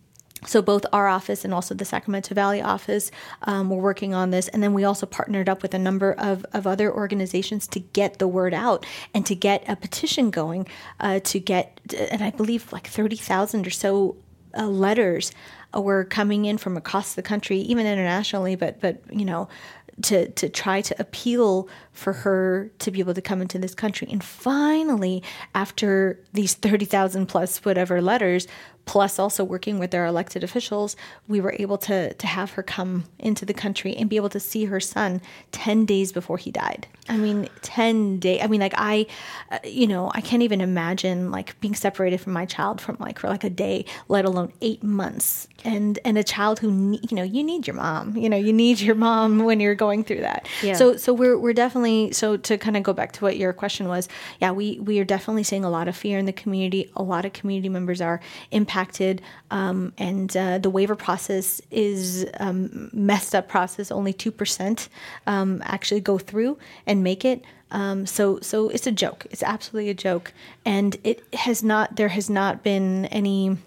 so 0.46 0.62
both 0.62 0.86
our 0.94 1.08
office 1.08 1.44
and 1.44 1.54
also 1.54 1.74
the 1.74 1.86
Sacramento 1.86 2.36
Valley 2.36 2.62
office 2.62 3.10
um, 3.44 3.70
were 3.70 3.82
working 3.82 4.14
on 4.14 4.32
this, 4.32 4.48
and 4.50 4.62
then 4.62 4.74
we 4.74 4.84
also 4.84 5.06
partnered 5.06 5.50
up 5.50 5.62
with 5.62 5.74
a 5.74 5.80
number 5.80 6.14
of, 6.14 6.46
of 6.54 6.68
other 6.68 6.94
organizations 6.94 7.68
to 7.68 7.80
get 7.80 8.20
the 8.20 8.28
word 8.28 8.54
out 8.54 8.86
and 9.14 9.26
to 9.26 9.36
get 9.36 9.64
a 9.68 9.76
petition 9.76 10.30
going 10.30 10.68
uh, 11.00 11.20
to 11.22 11.40
get, 11.40 11.80
and 12.12 12.24
I 12.24 12.32
believe 12.32 12.72
like 12.72 12.88
thirty 12.88 13.16
thousand 13.16 13.66
or 13.66 13.72
so 13.72 14.18
uh, 14.58 14.68
letters 14.68 15.32
were 15.74 16.06
coming 16.06 16.46
in 16.46 16.58
from 16.58 16.78
across 16.78 17.16
the 17.16 17.22
country, 17.22 17.58
even 17.60 17.86
internationally, 17.86 18.56
but 18.56 18.80
but 18.82 19.02
you 19.12 19.26
know 19.26 19.48
to 20.04 20.30
to 20.32 20.50
try 20.50 20.82
to 20.82 20.96
appeal 21.00 21.70
for 21.92 22.14
her 22.14 22.72
to 22.80 22.92
be 22.92 23.00
able 23.00 23.14
to 23.14 23.22
come 23.22 23.42
into 23.42 23.58
this 23.58 23.74
country. 23.74 24.08
And 24.12 24.24
finally, 24.24 25.24
after 25.54 26.20
these 26.34 26.54
30,000 26.54 27.28
plus 27.28 27.64
whatever 27.64 28.02
letters, 28.02 28.48
plus 28.86 29.20
also 29.20 29.44
working 29.44 29.80
with 29.80 29.94
our 29.94 30.06
elected 30.06 30.44
officials, 30.44 30.96
we 31.28 31.42
were 31.42 31.56
able 31.60 31.78
to 31.78 32.14
to 32.14 32.28
have 32.28 32.52
her 32.52 32.64
come 32.64 33.06
into 33.20 33.46
the 33.46 33.54
country 33.54 33.96
and 33.96 34.10
be 34.10 34.16
able 34.16 34.30
to 34.30 34.40
see 34.40 34.66
her 34.66 34.80
son 34.80 35.22
10 35.52 35.86
days 35.86 36.12
before 36.12 36.38
he 36.38 36.52
died. 36.52 36.88
I 37.10 37.18
mean, 37.18 37.50
10 37.62 38.20
days. 38.20 38.42
I 38.42 38.48
mean, 38.48 38.62
like 38.62 38.74
I 38.78 39.08
uh, 39.52 39.60
you 39.64 39.88
know, 39.88 40.12
I 40.14 40.22
can't 40.22 40.44
even 40.44 40.62
imagine 40.62 41.32
like 41.32 41.60
being 41.60 41.76
separated 41.76 42.22
from 42.22 42.34
my 42.34 42.46
child 42.46 42.80
from 42.80 42.98
like 43.00 43.20
for 43.20 43.28
like 43.28 43.44
a 43.44 43.50
day, 43.50 43.86
let 44.08 44.26
alone 44.26 44.54
8 44.62 44.84
months. 44.84 45.48
And 45.64 45.98
and 46.06 46.18
a 46.18 46.24
child 46.24 46.60
who 46.60 47.00
you 47.02 47.16
know, 47.16 47.24
you 47.24 47.44
need 47.44 47.66
your 47.66 47.76
mom. 47.76 48.16
You 48.16 48.30
know, 48.30 48.38
you 48.38 48.54
need 48.54 48.80
your 48.80 48.96
mom 48.96 49.46
when 49.46 49.60
you're 49.60 49.76
going 49.76 50.04
through 50.04 50.22
that. 50.22 50.48
Yeah. 50.62 50.74
So 50.74 50.96
so 50.96 51.12
we're 51.12 51.38
we're 51.38 51.54
definitely 51.54 52.12
so 52.12 52.38
to 52.38 52.58
kind 52.58 52.78
of 52.78 52.84
go 52.84 52.94
back 52.94 53.14
to 53.14 53.24
what 53.24 53.38
your 53.38 53.52
question 53.52 53.88
was. 53.88 54.08
Yeah, 54.40 54.52
we 54.52 54.80
we 54.80 55.00
are 55.00 55.06
definitely 55.06 55.44
seeing 55.44 55.66
a 55.66 55.70
lot 55.70 55.88
of 55.88 55.96
fear 55.96 56.20
in 56.20 56.26
the 56.26 56.34
community. 56.34 56.92
A 56.96 57.04
lot 57.04 57.26
of 57.26 57.34
community 57.34 57.70
members 57.70 58.00
are 58.00 58.22
impacted 58.52 58.75
impacted, 58.76 59.22
um, 59.52 59.94
and 59.98 60.36
uh, 60.36 60.58
the 60.58 60.70
waiver 60.70 60.96
process 60.96 61.62
is 61.72 62.26
um, 62.40 62.90
messed 62.94 63.34
up 63.34 63.48
process. 63.48 63.92
Only 63.92 64.14
two 64.14 64.32
percent 64.32 64.90
um, 65.28 65.62
actually 65.66 66.02
go 66.02 66.18
through 66.18 66.58
and 66.86 67.04
make 67.04 67.24
it. 67.26 67.44
Um, 67.72 68.06
so 68.06 68.40
so 68.42 68.70
it's 68.70 68.88
a 68.88 68.92
joke. 68.92 69.26
It's 69.32 69.44
absolutely 69.44 69.90
a 69.90 69.94
joke, 69.94 70.34
and 70.66 70.98
it 71.04 71.24
has 71.34 71.64
not. 71.64 71.96
There 71.96 72.10
has 72.10 72.30
not 72.30 72.64
been 72.64 73.06
any, 73.06 73.58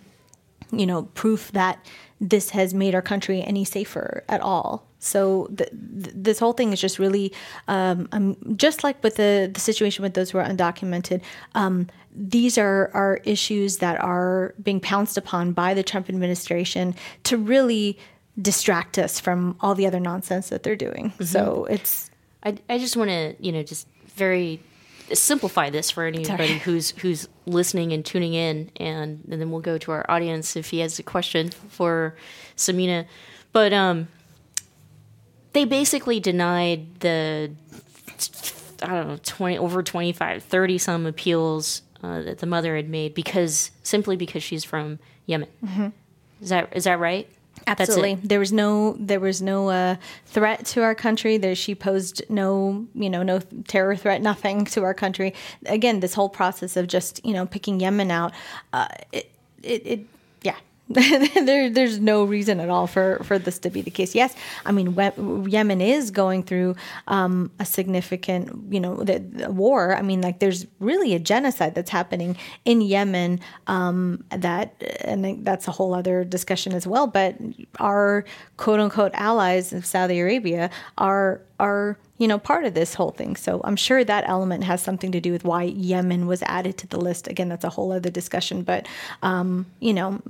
you 0.71 0.87
know, 0.87 1.05
proof 1.15 1.53
that 1.53 1.85
this 2.21 2.51
has 2.51 2.75
made 2.75 2.95
our 2.95 3.03
country 3.03 3.43
any 3.43 3.65
safer 3.65 4.25
at 4.29 4.41
all. 4.41 4.87
So 4.99 5.47
th- 5.57 5.71
th- 5.71 6.15
this 6.15 6.39
whole 6.39 6.53
thing 6.53 6.73
is 6.73 6.81
just 6.81 6.99
really, 6.99 7.33
um, 7.69 8.09
um, 8.11 8.37
just 8.57 8.83
like 8.83 9.03
with 9.05 9.17
the, 9.17 9.51
the 9.53 9.61
situation 9.61 10.03
with 10.03 10.15
those 10.15 10.31
who 10.31 10.39
are 10.39 10.45
undocumented, 10.45 11.23
um, 11.55 11.87
these 12.15 12.59
are, 12.59 12.91
are 12.95 13.21
issues 13.25 13.79
that 13.79 14.01
are 14.01 14.55
being 14.61 14.81
pounced 14.81 15.17
upon 15.17 15.53
by 15.53 15.75
the 15.75 15.85
Trump 15.85 16.09
administration 16.09 16.95
to 17.25 17.37
really 17.37 17.99
distract 18.41 18.99
us 18.99 19.21
from 19.21 19.57
all 19.61 19.75
the 19.75 19.87
other 19.87 20.01
nonsense 20.01 20.49
that 20.49 20.65
they're 20.65 20.77
doing. 20.77 21.11
Mm-hmm. 21.11 21.25
So 21.25 21.67
it's. 21.71 22.11
I, 22.43 22.57
I 22.69 22.79
just 22.79 22.97
want 22.97 23.11
to, 23.11 23.35
you 23.41 23.53
know, 23.53 23.63
just 23.63 23.87
very 24.17 24.61
simplify 25.13 25.71
this 25.71 25.91
for 25.91 26.05
anybody 26.05 26.27
Sorry. 26.27 26.59
who's 26.59 26.91
who's 26.91 27.29
listening 27.49 27.93
and 27.93 28.05
tuning 28.05 28.35
in, 28.35 28.71
and, 28.77 29.25
and 29.31 29.41
then 29.41 29.51
we'll 29.51 29.61
go 29.61 29.79
to 29.79 29.91
our 29.91 30.05
audience 30.09 30.57
if 30.57 30.71
he 30.71 30.81
has 30.81 30.99
a 30.99 31.03
question 31.03 31.51
for 31.51 32.15
Sameena. 32.57 33.07
But 33.53 33.73
um, 33.73 34.09
they 35.53 35.65
basically 35.65 36.21
denied 36.21 37.01
the 37.01 37.51
I 38.83 38.87
don't 38.87 39.09
know 39.09 39.19
20 39.23 39.59
over 39.59 39.83
25 39.83 40.43
30 40.43 40.79
some 40.79 41.07
appeals 41.07 41.83
uh, 42.03 42.23
that 42.23 42.39
the 42.39 42.47
mother 42.47 42.77
had 42.77 42.89
made 42.89 43.15
because 43.15 43.71
simply 43.83 44.17
because 44.17 44.43
she's 44.43 44.65
from 44.65 44.99
Yemen. 45.27 45.49
Mm-hmm. 45.65 45.89
Is 46.41 46.49
that 46.51 46.77
is 46.77 46.85
that 46.85 47.01
right? 47.01 47.29
Absolutely. 47.69 48.15
There 48.17 48.39
was 48.39 48.53
no 48.53 48.97
there 48.99 49.21
was 49.21 49.43
no 49.43 49.69
uh, 49.69 49.97
threat 50.27 50.65
to 50.67 50.83
our 50.83 50.95
country. 50.95 51.37
There 51.37 51.55
she 51.55 51.75
posed 51.75 52.23
no 52.29 52.87
you 52.95 53.11
know 53.11 53.23
no 53.23 53.41
terror 53.67 53.97
threat, 53.97 54.23
nothing 54.23 54.65
to 54.67 54.83
our 54.83 54.95
country. 54.95 55.35
Again, 55.67 56.01
this 56.01 56.15
whole 56.15 56.29
process 56.29 56.77
of 56.77 56.87
just 56.87 57.25
you 57.25 57.33
know 57.33 57.47
picking 57.47 57.81
Yemen 57.81 58.11
out, 58.11 58.33
uh, 58.73 58.89
it, 59.13 59.31
it, 59.63 59.87
it 59.87 60.07
there, 61.45 61.69
there's 61.69 61.99
no 61.99 62.25
reason 62.25 62.61
at 62.61 62.71
all 62.71 62.87
for, 62.87 63.21
for 63.23 63.39
this 63.39 63.59
to 63.59 63.69
be 63.69 63.83
the 63.83 63.91
case. 63.91 64.15
Yes, 64.15 64.35
I 64.65 64.73
mean 64.73 64.95
Yemen 65.49 65.83
is 65.83 66.11
going 66.11 66.45
through 66.45 66.77
um, 67.09 67.51
a 67.59 67.67
significant, 67.67 68.73
you 68.73 68.81
know, 68.81 68.97
the, 68.97 69.19
the, 69.19 69.51
war. 69.51 69.95
I 69.95 70.01
mean, 70.01 70.23
like 70.23 70.39
there's 70.39 70.67
really 70.81 71.15
a 71.15 71.19
genocide 71.19 71.75
that's 71.75 71.91
happening 71.91 72.39
in 72.65 72.81
Yemen. 72.81 73.41
Um, 73.67 74.25
that 74.31 74.83
and 75.03 75.45
that's 75.45 75.69
a 75.69 75.73
whole 75.73 75.93
other 75.93 76.25
discussion 76.25 76.73
as 76.73 76.87
well. 76.87 77.07
But 77.07 77.37
our 77.79 78.25
quote 78.57 78.81
unquote 78.81 79.13
allies 79.15 79.75
of 79.75 79.85
Saudi 79.85 80.21
Arabia 80.21 80.71
are 80.97 81.43
are 81.59 81.99
you 82.19 82.27
know, 82.27 82.39
part 82.39 82.65
of 82.65 82.75
this 82.75 82.95
whole 82.95 83.13
thing. 83.13 83.37
So 83.37 83.61
I'm 83.65 83.77
sure 83.77 84.05
that 84.05 84.29
element 84.29 84.65
has 84.65 84.83
something 84.83 85.13
to 85.13 85.21
do 85.21 85.33
with 85.33 85.45
why 85.45 85.63
Yemen 85.63 86.27
was 86.27 86.43
added 86.43 86.77
to 86.79 86.87
the 86.89 86.99
list. 86.99 87.29
Again, 87.29 87.49
that's 87.49 87.65
a 87.65 87.71
whole 87.71 87.93
other 87.93 88.11
discussion. 88.11 88.63
But 88.63 88.87
um, 89.23 89.67
you 89.81 89.95
know, 89.95 90.21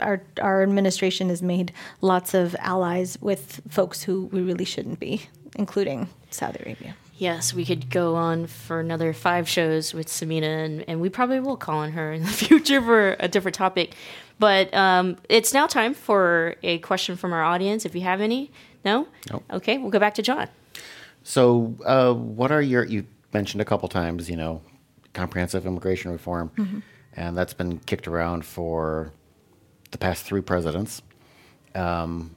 our 0.00 0.22
our 0.42 0.62
administration 0.62 1.28
has 1.28 1.42
made 1.42 1.72
lots 2.00 2.34
of 2.34 2.56
allies 2.58 3.18
with 3.20 3.60
folks 3.68 4.02
who 4.02 4.24
we 4.26 4.42
really 4.42 4.64
shouldn't 4.64 4.98
be, 4.98 5.22
including 5.54 6.08
Saudi 6.30 6.58
Arabia. 6.60 6.96
Yes, 7.18 7.54
we 7.54 7.64
could 7.64 7.88
go 7.88 8.14
on 8.14 8.46
for 8.46 8.78
another 8.78 9.14
five 9.14 9.48
shows 9.48 9.94
with 9.94 10.08
Sameena, 10.08 10.64
and, 10.66 10.84
and 10.86 11.00
we 11.00 11.08
probably 11.08 11.40
will 11.40 11.56
call 11.56 11.78
on 11.78 11.92
her 11.92 12.12
in 12.12 12.22
the 12.22 12.28
future 12.48 12.82
for 12.82 13.16
a 13.18 13.28
different 13.28 13.54
topic. 13.54 13.94
But 14.38 14.74
um, 14.74 15.16
it's 15.30 15.54
now 15.54 15.66
time 15.66 15.94
for 15.94 16.56
a 16.62 16.78
question 16.80 17.16
from 17.16 17.32
our 17.32 17.42
audience. 17.42 17.86
If 17.86 17.94
you 17.94 18.02
have 18.02 18.20
any, 18.20 18.50
no? 18.86 19.06
Nope. 19.30 19.44
Okay, 19.50 19.76
we'll 19.76 19.90
go 19.90 19.98
back 19.98 20.14
to 20.14 20.22
John. 20.22 20.48
So, 21.22 21.74
uh, 21.84 22.14
what 22.14 22.50
are 22.50 22.62
your? 22.62 22.84
You 22.84 23.04
mentioned 23.34 23.60
a 23.60 23.64
couple 23.66 23.88
times, 23.88 24.30
you 24.30 24.36
know, 24.36 24.62
comprehensive 25.12 25.66
immigration 25.66 26.12
reform, 26.12 26.50
mm-hmm. 26.56 26.78
and 27.12 27.36
that's 27.36 27.52
been 27.52 27.80
kicked 27.80 28.08
around 28.08 28.46
for 28.46 29.12
the 29.90 29.98
past 29.98 30.24
three 30.24 30.40
presidents. 30.40 31.02
Um, 31.74 32.34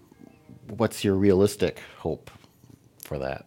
what's 0.67 1.03
your 1.03 1.15
realistic 1.15 1.79
hope 1.99 2.31
for 3.03 3.19
that? 3.19 3.45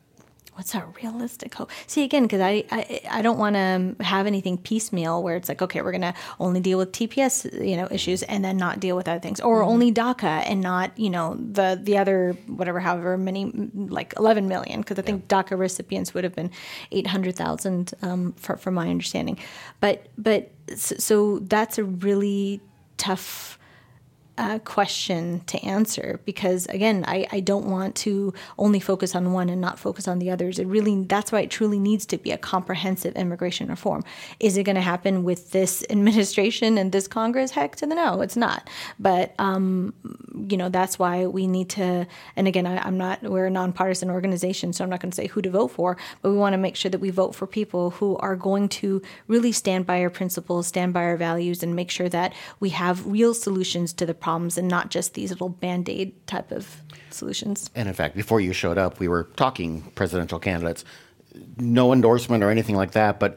What's 0.55 0.74
our 0.74 0.86
realistic 1.03 1.55
hope? 1.55 1.70
See 1.86 2.05
again, 2.05 2.24
because 2.24 2.40
I, 2.40 2.64
I 2.70 3.00
I 3.11 3.22
don't 3.22 3.38
want 3.38 3.57
to 3.57 3.96
have 4.05 4.26
anything 4.26 4.59
piecemeal 4.59 5.22
where 5.22 5.36
it's 5.36 5.48
like 5.48 5.62
okay, 5.62 5.82
we're 5.82 5.92
gonna 5.92 6.14
only 6.38 6.61
deal 6.61 6.78
with 6.78 6.92
TPS 6.92 7.66
you 7.66 7.76
know 7.76 7.88
issues 7.90 8.22
and 8.24 8.44
then 8.44 8.57
not 8.57 8.80
deal 8.80 8.96
with 8.96 9.09
other 9.09 9.20
things, 9.20 9.40
or 9.40 9.61
mm-hmm. 9.61 9.70
only 9.70 9.92
DACA 9.92 10.44
and 10.46 10.61
not 10.61 10.96
you 10.98 11.11
know 11.11 11.34
the 11.34 11.78
the 11.82 11.98
other 11.98 12.36
whatever 12.46 12.80
however 12.80 13.16
many 13.16 13.50
like 13.74 14.14
eleven 14.18 14.48
million 14.48 14.80
because 14.80 14.98
I 14.98 15.03
think 15.03 15.24
yeah. 15.30 15.42
DACA 15.42 15.59
recipients 15.59 16.14
would 16.14 16.24
have 16.24 16.34
been 16.34 16.50
eight 16.90 17.07
hundred 17.07 17.36
thousand 17.36 17.94
um, 18.03 18.32
for, 18.34 18.57
from 18.57 18.74
my 18.74 18.88
understanding, 18.88 19.38
but 19.80 20.07
but 20.18 20.50
so, 20.76 20.96
so 20.96 21.38
that's 21.40 21.78
a 21.78 21.84
really 21.84 22.61
tough 22.98 23.59
uh, 24.39 24.59
question 24.61 25.41
to 25.47 25.62
answer 25.62 26.20
because 26.24 26.66
again 26.66 27.05
I, 27.07 27.26
I 27.30 27.41
don't 27.41 27.66
want 27.66 27.95
to 27.97 28.33
only 28.59 28.80
focus 28.80 29.14
on 29.14 29.33
one 29.33 29.51
and 29.51 29.61
not 29.61 29.78
focus 29.78 30.09
on 30.09 30.18
the 30.18 30.30
others. 30.30 30.59
It 30.59 30.66
really 30.66 31.05
that's 31.05 31.30
why 31.30 31.41
it 31.41 31.51
truly 31.51 31.78
needs 31.78 32.07
to 32.07 32.18
be 32.18 32.30
a 32.30 32.39
comprehensive 32.39 33.14
immigration 33.14 33.68
reform. 33.68 34.05
Is 34.41 34.57
it 34.57 34.62
going 34.62 34.76
to 34.76 34.83
happen 34.83 35.24
with 35.24 35.51
this 35.51 35.85
administration 35.91 36.78
and 36.78 36.93
this 36.93 37.07
congress? 37.07 37.51
Heck 37.51 37.76
to 37.76 37.87
the 37.87 37.95
no 37.95 38.22
it's 38.22 38.37
not. 38.37 38.68
But 38.99 39.35
um, 39.39 39.93
you 40.49 40.57
know 40.57 40.68
that's 40.68 40.99
why 40.99 41.26
we 41.26 41.47
need 41.47 41.68
to 41.68 42.07
and 42.37 42.49
again 42.49 42.66
I, 42.66 42.78
i'm 42.78 42.97
not 42.97 43.22
we're 43.22 43.47
a 43.47 43.51
nonpartisan 43.51 44.11
organization 44.11 44.72
so 44.72 44.85
i'm 44.85 44.91
not 44.91 45.01
going 45.01 45.11
to 45.11 45.16
say 45.16 45.26
who 45.26 45.43
to 45.43 45.51
vote 45.51 45.68
for 45.68 45.97
but 46.20 46.30
we 46.30 46.37
want 46.37 46.55
to 46.55 46.59
make 46.59 46.76
sure 46.76 46.91
that 46.91 46.99
we 46.99 47.11
vote 47.11 47.35
for 47.35 47.47
people 47.47 47.91
who 47.91 48.16
are 48.18 48.37
going 48.37 48.68
to 48.70 49.03
really 49.26 49.53
stand 49.53 49.87
by 49.87 50.01
our 50.01 50.11
principles 50.11 50.66
stand 50.66 50.93
by 50.93 51.03
our 51.03 51.16
values 51.16 51.62
and 51.62 51.76
make 51.76 51.91
sure 51.91 52.09
that 52.09 52.35
we 52.61 52.70
have 52.70 53.07
real 53.07 53.35
solutions 53.35 53.93
to 53.93 54.07
the 54.07 54.14
problems 54.33 54.57
and 54.57 54.66
not 54.66 54.91
just 54.91 55.12
these 55.12 55.30
little 55.30 55.51
band 55.51 55.89
aid 55.89 56.12
type 56.26 56.51
of 56.53 56.80
solutions. 57.11 57.70
And 57.74 57.87
in 57.87 57.95
fact, 57.95 58.16
before 58.16 58.41
you 58.41 58.55
showed 58.55 58.78
up, 58.78 58.99
we 58.99 59.07
were 59.07 59.24
talking 59.37 59.83
presidential 59.95 60.39
candidates. 60.39 60.85
No 61.59 61.93
endorsement 61.93 62.43
or 62.43 62.51
anything 62.51 62.74
like 62.76 62.93
that, 62.93 63.20
but 63.20 63.37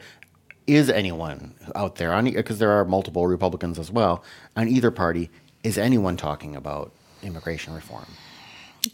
is 0.67 0.89
anyone 0.89 1.53
out 1.75 1.95
there 1.95 2.13
on 2.13 2.25
because 2.25 2.59
there 2.59 2.71
are 2.71 2.85
multiple 2.85 3.27
Republicans 3.27 3.77
as 3.77 3.91
well 3.91 4.23
on 4.55 4.69
either 4.69 4.89
party? 4.89 5.29
Is 5.63 5.77
anyone 5.77 6.15
talking 6.15 6.55
about 6.55 6.91
immigration 7.23 7.73
reform? 7.73 8.05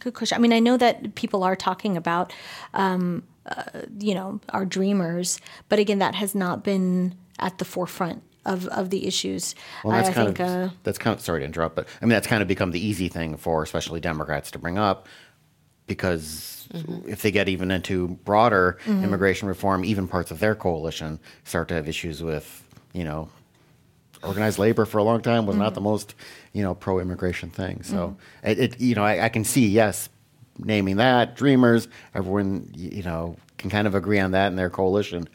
Good 0.00 0.14
question. 0.14 0.36
I 0.36 0.40
mean, 0.40 0.52
I 0.52 0.58
know 0.58 0.76
that 0.78 1.14
people 1.14 1.44
are 1.44 1.54
talking 1.54 1.96
about, 1.96 2.32
um, 2.74 3.22
uh, 3.46 3.82
you 3.98 4.14
know, 4.14 4.40
our 4.48 4.64
dreamers, 4.64 5.38
but 5.68 5.78
again, 5.78 5.98
that 5.98 6.14
has 6.14 6.34
not 6.34 6.64
been 6.64 7.14
at 7.38 7.58
the 7.58 7.64
forefront 7.64 8.22
of, 8.44 8.66
of 8.68 8.90
the 8.90 9.06
issues. 9.06 9.54
Well, 9.84 9.96
that's 9.96 10.08
I, 10.08 10.12
kind 10.12 10.36
think, 10.36 10.40
of 10.40 10.70
uh, 10.70 10.74
that's 10.82 10.98
kind 10.98 11.16
of 11.16 11.20
sorry 11.22 11.40
to 11.40 11.44
interrupt, 11.44 11.76
but 11.76 11.86
I 12.00 12.04
mean 12.04 12.10
that's 12.10 12.26
kind 12.26 12.42
of 12.42 12.48
become 12.48 12.70
the 12.70 12.84
easy 12.84 13.08
thing 13.08 13.36
for 13.36 13.62
especially 13.62 14.00
Democrats 14.00 14.50
to 14.52 14.58
bring 14.58 14.78
up 14.78 15.08
because 15.86 16.68
mm-hmm. 16.72 17.08
if 17.08 17.22
they 17.22 17.30
get 17.30 17.48
even 17.48 17.70
into 17.70 18.08
broader 18.24 18.78
mm-hmm. 18.84 19.04
immigration 19.04 19.48
reform, 19.48 19.84
even 19.84 20.08
parts 20.08 20.30
of 20.30 20.38
their 20.38 20.54
coalition 20.54 21.20
start 21.44 21.68
to 21.68 21.74
have 21.74 21.88
issues 21.88 22.22
with 22.22 22.66
you 22.92 23.04
know 23.04 23.28
organized 24.22 24.58
labor 24.58 24.84
for 24.84 24.98
a 24.98 25.02
long 25.02 25.20
time 25.20 25.46
was 25.46 25.54
mm-hmm. 25.54 25.64
not 25.64 25.74
the 25.74 25.80
most 25.80 26.14
you 26.52 26.62
know 26.62 26.74
pro 26.74 26.98
immigration 26.98 27.50
thing. 27.50 27.82
So 27.82 28.16
mm-hmm. 28.42 28.48
it, 28.48 28.58
it, 28.58 28.80
you 28.80 28.94
know 28.94 29.04
I, 29.04 29.24
I 29.24 29.28
can 29.28 29.44
see 29.44 29.68
yes 29.68 30.08
naming 30.58 30.96
that 30.96 31.34
dreamers 31.34 31.88
everyone 32.14 32.70
you 32.74 33.02
know 33.02 33.36
can 33.56 33.70
kind 33.70 33.86
of 33.86 33.94
agree 33.94 34.18
on 34.18 34.32
that 34.32 34.48
in 34.48 34.56
their 34.56 34.68
coalition 34.68 35.26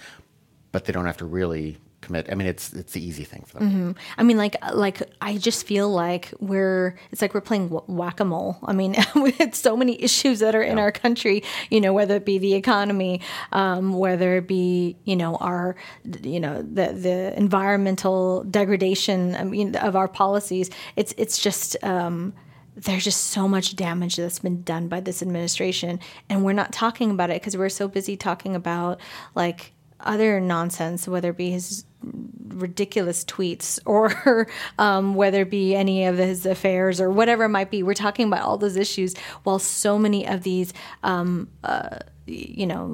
but 0.71 0.85
they 0.85 0.93
don't 0.93 1.05
have 1.05 1.17
to 1.17 1.25
really 1.25 1.77
commit. 2.07 2.27
I 2.31 2.35
mean, 2.35 2.47
it's 2.47 2.73
it's 2.73 2.93
the 2.93 3.05
easy 3.05 3.23
thing 3.23 3.43
for 3.45 3.59
them. 3.59 3.69
Mm-hmm. 3.69 3.91
I 4.17 4.23
mean, 4.23 4.37
like 4.37 4.55
like 4.73 5.01
I 5.21 5.37
just 5.37 5.67
feel 5.67 5.89
like 5.89 6.33
we're 6.39 6.97
it's 7.11 7.21
like 7.21 7.33
we're 7.33 7.41
playing 7.41 7.69
whack 7.87 8.19
a 8.19 8.25
mole. 8.25 8.57
I 8.63 8.73
mean, 8.73 8.95
with 9.15 9.53
so 9.53 9.77
many 9.77 10.01
issues 10.01 10.39
that 10.39 10.55
are 10.55 10.63
yeah. 10.63 10.71
in 10.71 10.79
our 10.79 10.91
country. 10.91 11.43
You 11.69 11.81
know, 11.81 11.93
whether 11.93 12.15
it 12.15 12.25
be 12.25 12.37
the 12.37 12.55
economy, 12.55 13.21
um, 13.51 13.93
whether 13.93 14.37
it 14.37 14.47
be 14.47 14.97
you 15.03 15.15
know 15.15 15.35
our 15.35 15.75
you 16.23 16.39
know 16.39 16.61
the 16.61 16.93
the 16.93 17.37
environmental 17.37 18.43
degradation. 18.45 19.35
I 19.35 19.43
mean, 19.43 19.75
of 19.75 19.95
our 19.95 20.07
policies. 20.07 20.69
It's 20.95 21.13
it's 21.17 21.37
just. 21.37 21.81
Um, 21.83 22.33
there's 22.79 23.03
just 23.03 23.31
so 23.31 23.47
much 23.47 23.75
damage 23.75 24.17
that's 24.17 24.37
been 24.37 24.61
done 24.61 24.87
by 24.87 24.99
this 24.99 25.23
administration 25.23 25.99
and 26.29 26.45
we're 26.45 26.53
not 26.53 26.71
talking 26.71 27.09
about 27.09 27.31
it 27.31 27.41
because 27.41 27.57
we're 27.57 27.69
so 27.69 27.87
busy 27.87 28.15
talking 28.15 28.55
about 28.55 29.01
like 29.33 29.73
other 30.01 30.39
nonsense, 30.39 31.07
whether 31.07 31.29
it 31.31 31.37
be 31.37 31.51
his 31.51 31.85
ridiculous 32.01 33.23
tweets 33.25 33.79
or 33.85 34.47
um, 34.79 35.15
whether 35.15 35.41
it 35.41 35.49
be 35.49 35.75
any 35.75 36.05
of 36.05 36.17
his 36.17 36.45
affairs 36.45 36.99
or 37.01 37.09
whatever 37.09 37.45
it 37.45 37.49
might 37.49 37.71
be. 37.71 37.83
We're 37.83 37.93
talking 37.93 38.27
about 38.27 38.41
all 38.41 38.57
those 38.57 38.75
issues 38.75 39.15
while 39.43 39.59
so 39.59 39.97
many 39.97 40.27
of 40.27 40.43
these, 40.43 40.73
um, 41.03 41.49
uh, 41.63 41.99
you 42.25 42.65
know, 42.65 42.85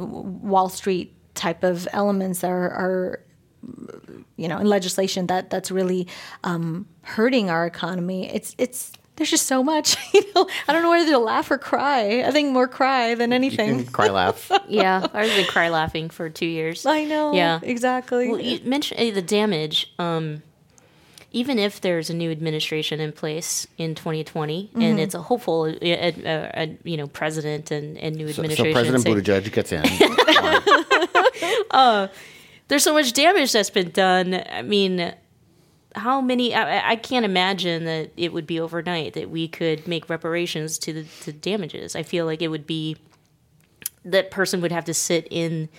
Wall 0.41 0.69
Street 0.69 1.15
type 1.35 1.63
of 1.63 1.87
elements 1.93 2.43
are, 2.43 2.69
are 2.71 3.19
you 4.35 4.47
know, 4.47 4.57
in 4.57 4.67
legislation 4.67 5.27
that 5.27 5.49
that's 5.49 5.71
really 5.71 6.07
um, 6.43 6.87
hurting 7.01 7.49
our 7.49 7.65
economy. 7.65 8.29
It's 8.33 8.55
it's 8.57 8.91
there's 9.16 9.30
just 9.30 9.47
so 9.47 9.64
much. 9.64 9.95
You 10.14 10.22
know, 10.36 10.47
I 10.68 10.74
don't 10.74 10.84
know 10.84 10.91
whether 10.91 11.09
to 11.11 11.18
laugh 11.18 11.49
or 11.49 11.57
cry. 11.57 12.24
I 12.24 12.30
think 12.30 12.51
more 12.51 12.68
cry 12.68 13.16
than 13.16 13.34
anything. 13.34 13.86
cry 13.88 14.09
laugh. 14.09 14.51
yeah, 14.68 15.07
I've 15.11 15.30
been 15.36 15.47
cry 15.47 15.70
laughing 15.70 16.09
for 16.09 16.30
two 16.30 16.45
years. 16.45 16.86
I 16.86 17.05
know. 17.05 17.34
Yeah, 17.34 17.59
exactly. 17.64 18.30
Well, 18.30 18.39
you 18.39 18.59
mentioned 18.64 18.99
uh, 18.99 19.14
the 19.14 19.22
damage. 19.24 19.91
Um, 19.97 20.43
even 21.32 21.57
if 21.57 21.82
there's 21.82 22.11
a 22.11 22.14
new 22.14 22.30
administration 22.30 22.99
in 22.99 23.11
place 23.11 23.68
in 23.80 23.95
2020, 23.95 24.68
mm-hmm. 24.68 24.82
and 24.82 24.99
it's 24.99 25.16
a 25.16 25.22
hopeful, 25.22 25.64
uh, 25.64 25.86
uh, 25.86 26.28
uh, 26.28 26.68
you 26.84 26.95
know, 26.95 27.07
president 27.07 27.72
and, 27.72 27.97
and 27.97 28.16
new 28.16 28.28
administration. 28.28 28.74
So, 28.74 28.82
so 28.84 28.99
President 29.01 29.26
Buttigieg 29.26 29.51
gets 29.51 29.72
in. 29.72 29.84
uh, 31.72 32.07
there's 32.68 32.84
so 32.84 32.93
much 32.93 33.14
damage 33.14 33.51
that's 33.51 33.72
been 33.72 33.89
done. 33.89 34.43
I 34.51 34.61
mean, 34.61 35.14
how 35.95 36.21
many 36.21 36.53
I, 36.53 36.91
I, 36.91 36.95
can't 36.95 37.25
imagine 37.25 37.85
that 37.85 38.11
it 38.17 38.33
would 38.33 38.47
be 38.47 38.59
overnight 38.59 39.13
that 39.13 39.29
we 39.29 39.47
could 39.47 39.87
make 39.87 40.09
reparations 40.09 40.77
to 40.79 40.93
the 40.93 41.03
to 41.21 41.31
damages 41.31 41.95
i 41.95 42.03
feel 42.03 42.25
like 42.25 42.41
it 42.41 42.47
would 42.47 42.67
be 42.67 42.97
that 44.05 44.31
person 44.31 44.61
would 44.61 44.71
have 44.71 44.85
to 44.85 44.93
sit 44.93 45.27
in 45.29 45.69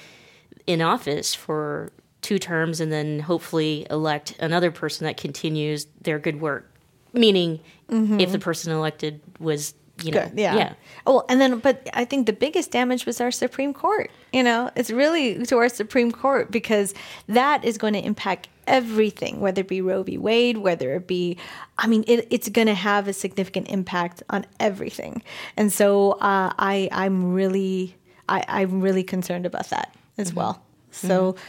in 0.67 0.81
office 0.81 1.35
for 1.35 1.93
two 2.23 2.39
terms 2.39 2.81
and 2.81 2.91
then 2.91 3.21
hopefully 3.21 3.87
elect 3.91 4.37
another 4.41 4.71
person 4.71 5.05
that 5.05 5.17
continues 5.17 5.87
their 6.01 6.19
good 6.19 6.41
work 6.41 6.71
meaning 7.13 7.61
mm-hmm. 7.89 8.21
if 8.21 8.33
the 8.33 8.39
person 8.39 8.73
elected 8.73 9.21
was 9.39 9.75
you 10.03 10.11
know, 10.11 10.23
Good, 10.23 10.39
yeah. 10.39 10.57
yeah. 10.57 10.75
Oh, 11.07 11.25
and 11.29 11.41
then, 11.41 11.59
but 11.61 11.89
I 11.95 12.05
think 12.05 12.27
the 12.27 12.33
biggest 12.33 12.71
damage 12.71 13.07
was 13.07 13.21
our 13.21 13.31
Supreme 13.31 13.73
Court. 13.73 14.11
You 14.33 14.43
know, 14.43 14.71
it's 14.75 14.91
really 14.91 15.45
to 15.47 15.57
our 15.59 15.69
Supreme 15.69 16.11
Court 16.11 16.51
because 16.51 16.95
that 17.29 17.65
is 17.65 17.79
going 17.79 17.95
to 17.95 18.05
impact 18.05 18.49
everything, 18.67 19.41
whether 19.41 19.61
it 19.61 19.69
be 19.69 19.81
Roe 19.81 20.03
v. 20.03 20.19
Wade, 20.19 20.59
whether 20.59 20.95
it 20.95 21.07
be, 21.07 21.37
I 21.79 21.87
mean, 21.87 22.05
it, 22.09 22.27
it's 22.31 22.49
going 22.49 22.67
to 22.67 22.75
have 22.75 23.07
a 23.09 23.13
significant 23.13 23.69
impact 23.69 24.23
on 24.31 24.47
everything. 24.59 25.23
And 25.57 25.73
so 25.73 26.13
uh, 26.13 26.53
I, 26.59 26.89
I'm 26.91 27.33
really, 27.33 27.97
I, 28.29 28.45
I'm 28.49 28.81
really 28.81 29.05
concerned 29.05 29.47
about 29.47 29.71
that 29.71 29.95
as 30.19 30.29
mm-hmm. 30.31 30.39
well. 30.39 30.63
So, 30.91 31.33
mm-hmm. 31.33 31.45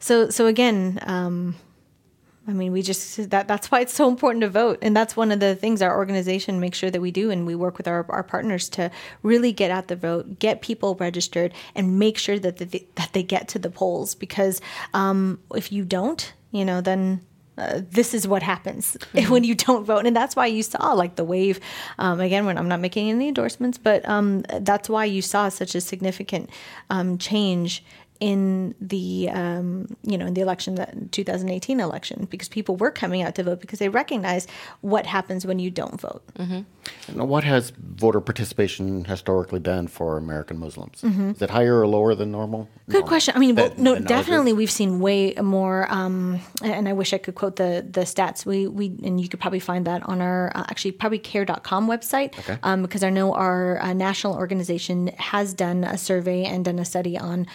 so, 0.00 0.30
so 0.30 0.46
again, 0.46 0.98
um, 1.02 1.54
I 2.48 2.52
mean, 2.52 2.72
we 2.72 2.82
just 2.82 3.30
that 3.30 3.48
that's 3.48 3.70
why 3.70 3.80
it's 3.80 3.94
so 3.94 4.08
important 4.08 4.42
to 4.42 4.48
vote, 4.48 4.78
and 4.80 4.96
that's 4.96 5.16
one 5.16 5.32
of 5.32 5.40
the 5.40 5.56
things 5.56 5.82
our 5.82 5.96
organization 5.96 6.60
makes 6.60 6.78
sure 6.78 6.90
that 6.90 7.00
we 7.00 7.10
do, 7.10 7.30
and 7.30 7.46
we 7.46 7.54
work 7.54 7.76
with 7.76 7.88
our, 7.88 8.06
our 8.08 8.22
partners 8.22 8.68
to 8.70 8.90
really 9.22 9.52
get 9.52 9.70
out 9.70 9.88
the 9.88 9.96
vote, 9.96 10.38
get 10.38 10.62
people 10.62 10.94
registered, 10.94 11.52
and 11.74 11.98
make 11.98 12.18
sure 12.18 12.38
that 12.38 12.58
they, 12.58 12.86
that 12.94 13.10
they 13.12 13.22
get 13.22 13.48
to 13.48 13.58
the 13.58 13.70
polls. 13.70 14.14
Because 14.14 14.60
um, 14.94 15.40
if 15.54 15.72
you 15.72 15.84
don't, 15.84 16.32
you 16.52 16.64
know, 16.64 16.80
then 16.80 17.20
uh, 17.58 17.80
this 17.90 18.14
is 18.14 18.28
what 18.28 18.42
happens 18.42 18.96
mm-hmm. 19.12 19.32
when 19.32 19.42
you 19.42 19.54
don't 19.54 19.84
vote, 19.84 20.06
and 20.06 20.14
that's 20.14 20.36
why 20.36 20.46
you 20.46 20.62
saw 20.62 20.92
like 20.92 21.16
the 21.16 21.24
wave. 21.24 21.58
Um, 21.98 22.20
again, 22.20 22.46
when 22.46 22.58
I'm 22.58 22.68
not 22.68 22.80
making 22.80 23.10
any 23.10 23.28
endorsements, 23.28 23.76
but 23.76 24.08
um, 24.08 24.42
that's 24.60 24.88
why 24.88 25.04
you 25.04 25.20
saw 25.20 25.48
such 25.48 25.74
a 25.74 25.80
significant 25.80 26.50
um, 26.90 27.18
change 27.18 27.82
in 28.20 28.74
the 28.80 29.28
um, 29.32 29.86
you 30.02 30.16
know 30.16 30.26
in 30.26 30.34
the 30.34 30.40
election 30.40 30.76
that 30.76 31.12
2018 31.12 31.80
election 31.80 32.26
because 32.30 32.48
people 32.48 32.76
were 32.76 32.90
coming 32.90 33.22
out 33.22 33.34
to 33.34 33.42
vote 33.42 33.60
because 33.60 33.78
they 33.78 33.88
recognize 33.88 34.46
what 34.80 35.06
happens 35.06 35.46
when 35.46 35.58
you 35.58 35.70
don't 35.70 36.00
vote. 36.00 36.22
Mm-hmm. 36.38 37.20
what 37.20 37.44
has 37.44 37.70
voter 37.70 38.20
participation 38.20 39.04
historically 39.04 39.58
been 39.58 39.88
for 39.88 40.16
American 40.16 40.58
Muslims? 40.58 41.02
Mm-hmm. 41.02 41.30
Is 41.30 41.42
it 41.42 41.50
higher 41.50 41.80
or 41.80 41.86
lower 41.86 42.14
than 42.14 42.30
normal? 42.30 42.68
Good 42.86 42.94
normal. 42.94 43.08
question. 43.08 43.34
I 43.36 43.38
mean, 43.38 43.56
well, 43.56 43.72
no, 43.76 43.98
definitely 43.98 44.52
we've 44.52 44.70
seen 44.70 45.00
way 45.00 45.34
more. 45.34 45.86
Um, 45.90 46.40
and 46.62 46.88
I 46.88 46.92
wish 46.92 47.12
I 47.12 47.18
could 47.18 47.34
quote 47.34 47.56
the 47.56 47.86
the 47.88 48.02
stats. 48.02 48.46
We 48.46 48.66
we 48.66 48.86
and 49.02 49.20
you 49.20 49.28
could 49.28 49.40
probably 49.40 49.60
find 49.60 49.86
that 49.86 50.02
on 50.08 50.20
our 50.20 50.52
uh, 50.54 50.64
actually 50.68 50.92
probably 50.92 51.18
cair.com 51.18 51.88
website 51.88 52.38
okay. 52.38 52.58
um, 52.62 52.82
because 52.82 53.02
I 53.02 53.10
know 53.10 53.34
our 53.34 53.80
uh, 53.80 53.92
national 53.92 54.34
organization 54.34 55.08
has 55.18 55.52
done 55.52 55.84
a 55.84 55.98
survey 55.98 56.44
and 56.44 56.64
done 56.64 56.78
a 56.78 56.84
study 56.84 57.18
on. 57.18 57.46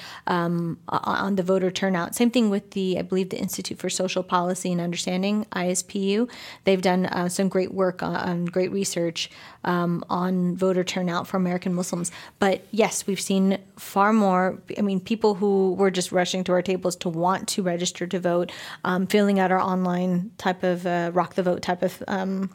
Um, 0.52 0.80
on 0.90 1.36
the 1.36 1.44
voter 1.44 1.72
turnout. 1.72 2.16
Same 2.16 2.30
thing 2.30 2.50
with 2.50 2.72
the, 2.72 2.98
I 3.00 3.04
believe, 3.04 3.30
the 3.30 3.38
Institute 3.38 3.78
for 3.80 3.90
Social 3.90 4.22
Policy 4.22 4.72
and 4.72 4.82
Understanding, 4.82 5.46
ISPU. 5.54 6.30
They've 6.66 6.82
done 6.82 7.06
uh, 7.06 7.30
some 7.30 7.48
great 7.48 7.74
work 7.74 8.04
on, 8.04 8.16
on 8.16 8.46
great 8.46 8.72
research 8.72 9.30
um, 9.64 10.04
on 10.10 10.58
voter 10.58 10.84
turnout 10.84 11.28
for 11.28 11.38
American 11.38 11.74
Muslims. 11.74 12.12
But 12.40 12.66
yes, 12.72 13.08
we've 13.08 13.22
seen 13.22 13.60
far 13.78 14.12
more. 14.12 14.62
I 14.78 14.82
mean, 14.82 15.00
people 15.00 15.36
who 15.36 15.74
were 15.76 15.92
just 15.92 16.12
rushing 16.12 16.44
to 16.46 16.52
our 16.52 16.62
tables 16.62 16.96
to 16.98 17.10
want 17.10 17.48
to 17.50 17.64
register 17.64 18.06
to 18.08 18.20
vote, 18.20 18.52
um, 18.84 19.08
filling 19.08 19.40
out 19.40 19.52
our 19.52 19.62
online 19.62 20.32
type 20.38 20.64
of 20.64 20.86
uh, 20.86 21.12
rock 21.14 21.36
the 21.36 21.44
vote 21.44 21.62
type 21.62 21.82
of 21.82 22.04
um, 22.08 22.50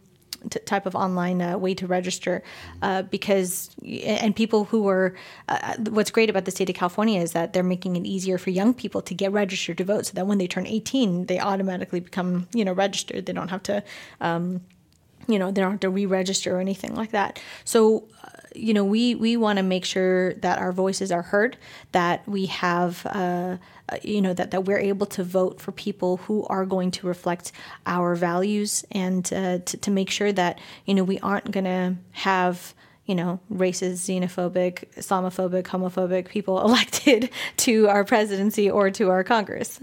t- 0.51 0.61
type 0.61 0.86
of 0.86 0.94
online 0.94 1.42
uh, 1.42 1.59
way 1.59 1.74
to 1.74 1.86
register 1.86 2.42
uh, 2.82 3.03
because 3.03 3.70
and 3.84 4.34
people 4.34 4.64
who 4.64 4.88
are 4.88 5.14
uh, 5.49 5.74
what's 5.90 6.11
great 6.11 6.30
about 6.30 6.44
the 6.44 6.51
state 6.51 6.68
of 6.68 6.76
California 6.76 7.20
is 7.20 7.32
that 7.32 7.53
they're 7.53 7.62
making 7.62 7.97
it 7.97 8.07
easier 8.07 8.38
for 8.38 8.51
young 8.51 8.74
people 8.74 9.03
to 9.03 9.14
get 9.14 9.32
registered 9.32 9.78
to 9.78 9.84
vote 9.84 10.07
so 10.07 10.12
that 10.14 10.26
when 10.26 10.38
they 10.38 10.47
turn 10.47 10.66
18 10.66 11.26
they 11.26 11.38
automatically 11.38 12.01
become 12.01 12.49
you 12.53 12.64
know 12.64 12.72
registered. 12.72 13.26
They 13.26 13.32
don't 13.32 13.49
have 13.49 13.62
to 13.64 13.82
um, 14.20 14.61
you 15.28 15.38
know 15.38 15.51
they 15.51 15.61
don't 15.61 15.72
have 15.72 15.80
to 15.80 15.90
re-register 15.90 16.57
or 16.57 16.61
anything 16.61 16.94
like 16.94 17.11
that. 17.11 17.40
So 17.64 18.09
uh, 18.22 18.28
you 18.55 18.74
know 18.74 18.84
we 18.84 19.14
we 19.14 19.36
want 19.36 19.59
to 19.59 19.62
make 19.62 19.84
sure 19.84 20.34
that 20.34 20.59
our 20.59 20.72
voices 20.72 21.11
are 21.11 21.22
heard 21.22 21.57
that 21.92 22.26
we 22.28 22.47
have 22.47 23.05
uh, 23.89 23.99
you 24.03 24.20
know 24.20 24.34
that, 24.34 24.51
that 24.51 24.64
we're 24.64 24.78
able 24.78 25.07
to 25.07 25.22
vote 25.22 25.61
for 25.61 25.72
people 25.72 26.16
who 26.18 26.45
are 26.47 26.66
going 26.66 26.91
to 26.91 27.07
reflect 27.07 27.53
our 27.87 28.14
values 28.14 28.84
and 28.91 29.32
uh, 29.32 29.59
to, 29.59 29.76
to 29.76 29.91
make 29.91 30.11
sure 30.11 30.32
that 30.32 30.59
you 30.84 30.95
know 30.95 31.05
we 31.05 31.18
aren't 31.20 31.51
going 31.51 31.64
to 31.64 31.97
have 32.12 32.74
you 33.05 33.14
know 33.14 33.39
racist 33.53 33.99
xenophobic 34.05 34.84
islamophobic 34.97 35.64
homophobic 35.64 36.28
people 36.28 36.61
elected 36.64 37.30
to 37.57 37.89
our 37.89 38.05
presidency 38.05 38.70
or 38.70 38.91
to 38.91 39.11
our 39.11 39.22
congress. 39.22 39.80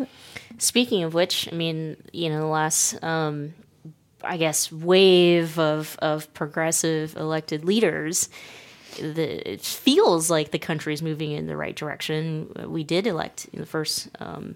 Speaking 0.57 1.03
of 1.03 1.13
which 1.13 1.47
i 1.51 1.55
mean 1.55 1.97
you 2.11 2.29
know 2.29 2.41
the 2.41 2.47
last 2.47 3.01
um, 3.03 3.53
i 4.23 4.37
guess 4.37 4.71
wave 4.71 5.57
of 5.57 5.97
of 6.01 6.33
progressive 6.33 7.15
elected 7.15 7.63
leaders 7.63 8.29
the, 8.95 9.51
it 9.51 9.61
feels 9.61 10.29
like 10.29 10.51
the 10.51 10.59
country 10.59 10.93
is 10.93 11.01
moving 11.01 11.31
in 11.31 11.47
the 11.47 11.57
right 11.57 11.75
direction. 11.75 12.51
We 12.67 12.83
did 12.83 13.07
elect 13.07 13.47
in 13.53 13.59
the 13.59 13.65
first 13.65 14.09
um, 14.19 14.55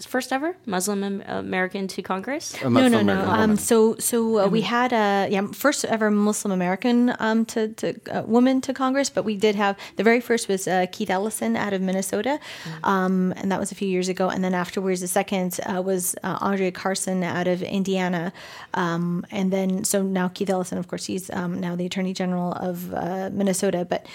first 0.00 0.32
ever 0.32 0.56
Muslim 0.66 1.22
American 1.26 1.86
to 1.88 2.02
Congress? 2.02 2.60
No, 2.62 2.88
no, 2.88 3.02
no. 3.02 3.20
Um, 3.22 3.56
so, 3.56 3.96
so 3.96 4.40
uh, 4.40 4.48
we 4.48 4.62
had 4.62 4.92
a 4.92 5.28
yeah 5.30 5.46
first 5.52 5.84
ever 5.84 6.10
Muslim 6.10 6.52
American 6.52 7.14
um, 7.18 7.44
to, 7.46 7.68
to 7.68 7.94
uh, 8.10 8.22
woman 8.22 8.60
to 8.62 8.74
Congress, 8.74 9.08
but 9.10 9.24
we 9.24 9.36
did 9.36 9.54
have 9.54 9.78
the 9.96 10.02
very 10.02 10.20
first 10.20 10.48
was 10.48 10.66
uh, 10.66 10.86
Keith 10.90 11.10
Ellison 11.10 11.56
out 11.56 11.72
of 11.72 11.80
Minnesota, 11.80 12.40
mm-hmm. 12.64 12.84
um, 12.84 13.32
and 13.36 13.50
that 13.52 13.60
was 13.60 13.72
a 13.72 13.74
few 13.74 13.88
years 13.88 14.08
ago. 14.08 14.28
And 14.28 14.42
then 14.42 14.54
afterwards, 14.54 15.00
the 15.00 15.08
second 15.08 15.58
uh, 15.66 15.80
was 15.80 16.14
uh, 16.22 16.38
Andre 16.40 16.70
Carson 16.70 17.22
out 17.22 17.46
of 17.46 17.62
Indiana, 17.62 18.32
um, 18.74 19.24
and 19.30 19.52
then 19.52 19.84
so 19.84 20.02
now 20.02 20.28
Keith 20.28 20.50
Ellison, 20.50 20.78
of 20.78 20.88
course, 20.88 21.04
he's 21.06 21.30
um, 21.30 21.60
now 21.60 21.76
the 21.76 21.86
Attorney 21.86 22.12
General 22.12 22.52
of 22.52 22.92
uh, 22.92 23.30
Minnesota. 23.32 23.86
But 23.88 24.06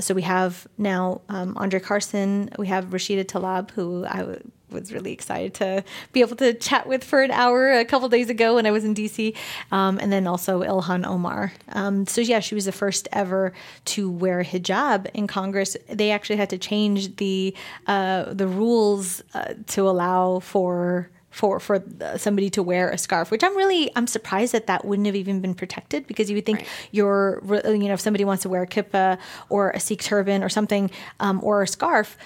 so 0.00 0.14
we 0.14 0.22
have 0.22 0.66
now 0.76 1.20
um, 1.28 1.56
Andre 1.56 1.80
Carson, 1.80 2.50
we 2.58 2.66
have 2.66 2.86
Rashida 2.86 3.24
Tlaib, 3.24 3.70
who 3.70 4.04
I 4.04 4.38
was 4.70 4.92
really 4.92 5.12
excited 5.12 5.54
to 5.54 5.84
be 6.12 6.20
able 6.20 6.36
to 6.36 6.54
chat 6.54 6.86
with 6.86 7.04
for 7.04 7.22
an 7.22 7.30
hour 7.30 7.72
a 7.72 7.84
couple 7.84 8.08
days 8.08 8.30
ago 8.30 8.56
when 8.56 8.66
I 8.66 8.70
was 8.70 8.84
in 8.84 8.94
DC, 8.94 9.36
um, 9.72 9.98
and 10.00 10.12
then 10.12 10.26
also 10.26 10.62
Ilhan 10.62 11.06
Omar. 11.06 11.52
Um, 11.70 12.06
so 12.06 12.20
yeah, 12.20 12.40
she 12.40 12.54
was 12.54 12.64
the 12.64 12.72
first 12.72 13.08
ever 13.12 13.52
to 13.86 14.10
wear 14.10 14.40
a 14.40 14.44
hijab 14.44 15.08
in 15.14 15.26
Congress. 15.26 15.76
They 15.88 16.10
actually 16.10 16.36
had 16.36 16.50
to 16.50 16.58
change 16.58 17.16
the 17.16 17.54
uh, 17.86 18.32
the 18.32 18.46
rules 18.46 19.22
uh, 19.34 19.54
to 19.68 19.88
allow 19.88 20.40
for 20.40 21.10
for 21.30 21.60
for 21.60 21.82
somebody 22.16 22.50
to 22.50 22.62
wear 22.62 22.90
a 22.90 22.98
scarf, 22.98 23.30
which 23.30 23.44
I'm 23.44 23.56
really 23.56 23.90
I'm 23.94 24.06
surprised 24.06 24.52
that 24.54 24.66
that 24.66 24.84
wouldn't 24.84 25.06
have 25.06 25.14
even 25.14 25.40
been 25.40 25.54
protected 25.54 26.06
because 26.06 26.30
you 26.30 26.36
would 26.36 26.46
think 26.46 26.60
right. 26.60 26.68
you're 26.90 27.40
you 27.64 27.88
know 27.88 27.94
if 27.94 28.00
somebody 28.00 28.24
wants 28.24 28.42
to 28.42 28.48
wear 28.48 28.62
a 28.62 28.66
kippah 28.66 29.18
or 29.48 29.70
a 29.70 29.80
Sikh 29.80 30.02
turban 30.02 30.42
or 30.42 30.48
something 30.48 30.90
um, 31.20 31.40
or 31.42 31.62
a 31.62 31.68
scarf, 31.68 32.16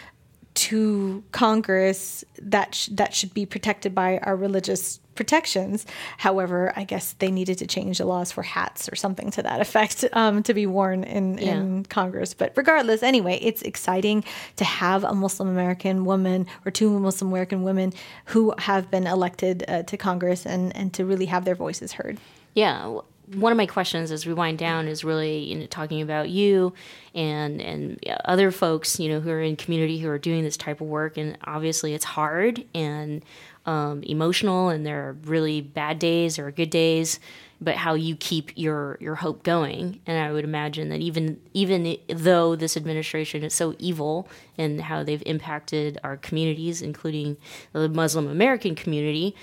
to 0.54 1.22
Congress 1.32 2.24
that 2.40 2.74
sh- 2.74 2.88
that 2.92 3.14
should 3.14 3.32
be 3.32 3.46
protected 3.46 3.94
by 3.94 4.18
our 4.18 4.36
religious 4.36 5.00
protections. 5.14 5.86
However, 6.18 6.72
I 6.76 6.84
guess 6.84 7.14
they 7.14 7.30
needed 7.30 7.58
to 7.58 7.66
change 7.66 7.98
the 7.98 8.04
laws 8.04 8.32
for 8.32 8.42
hats 8.42 8.88
or 8.90 8.96
something 8.96 9.30
to 9.32 9.42
that 9.42 9.60
effect 9.60 10.04
um, 10.12 10.42
to 10.44 10.54
be 10.54 10.66
worn 10.66 11.04
in, 11.04 11.38
yeah. 11.38 11.54
in 11.54 11.84
Congress. 11.84 12.34
But 12.34 12.52
regardless, 12.56 13.02
anyway, 13.02 13.38
it's 13.42 13.62
exciting 13.62 14.24
to 14.56 14.64
have 14.64 15.04
a 15.04 15.14
Muslim 15.14 15.48
American 15.48 16.04
woman 16.04 16.46
or 16.64 16.70
two 16.70 16.98
Muslim 16.98 17.30
American 17.30 17.62
women 17.62 17.92
who 18.26 18.54
have 18.58 18.90
been 18.90 19.06
elected 19.06 19.64
uh, 19.68 19.82
to 19.84 19.96
Congress 19.96 20.46
and, 20.46 20.74
and 20.76 20.92
to 20.94 21.04
really 21.04 21.26
have 21.26 21.44
their 21.44 21.54
voices 21.54 21.92
heard. 21.92 22.18
Yeah 22.54 23.00
one 23.34 23.52
of 23.52 23.56
my 23.56 23.66
questions 23.66 24.10
as 24.10 24.26
we 24.26 24.34
wind 24.34 24.58
down 24.58 24.88
is 24.88 25.04
really 25.04 25.38
you 25.38 25.56
know, 25.56 25.66
talking 25.66 26.02
about 26.02 26.28
you 26.28 26.72
and 27.14 27.60
and 27.60 27.98
other 28.24 28.50
folks 28.50 28.98
you 28.98 29.08
know 29.08 29.20
who 29.20 29.30
are 29.30 29.40
in 29.40 29.56
community 29.56 29.98
who 29.98 30.08
are 30.08 30.18
doing 30.18 30.42
this 30.42 30.56
type 30.56 30.80
of 30.80 30.86
work. 30.86 31.16
And 31.16 31.38
obviously 31.44 31.94
it's 31.94 32.04
hard 32.04 32.64
and 32.74 33.24
um, 33.64 34.02
emotional 34.02 34.70
and 34.70 34.84
there 34.84 35.08
are 35.08 35.12
really 35.24 35.60
bad 35.60 35.98
days 35.98 36.38
or 36.38 36.50
good 36.50 36.70
days 36.70 37.20
but 37.60 37.76
how 37.76 37.94
you 37.94 38.16
keep 38.16 38.50
your 38.56 38.98
your 39.00 39.14
hope 39.14 39.44
going. 39.44 40.00
And 40.06 40.18
i 40.18 40.32
would 40.32 40.44
imagine 40.44 40.88
that 40.88 41.00
even 41.00 41.40
even 41.54 41.96
though 42.08 42.56
this 42.56 42.76
administration 42.76 43.44
is 43.44 43.54
so 43.54 43.74
evil 43.78 44.28
and 44.58 44.80
how 44.80 45.04
they've 45.04 45.22
impacted 45.26 45.98
our 46.02 46.16
communities 46.16 46.82
including 46.82 47.36
the 47.72 47.88
muslim 47.88 48.28
american 48.28 48.74
community 48.74 49.34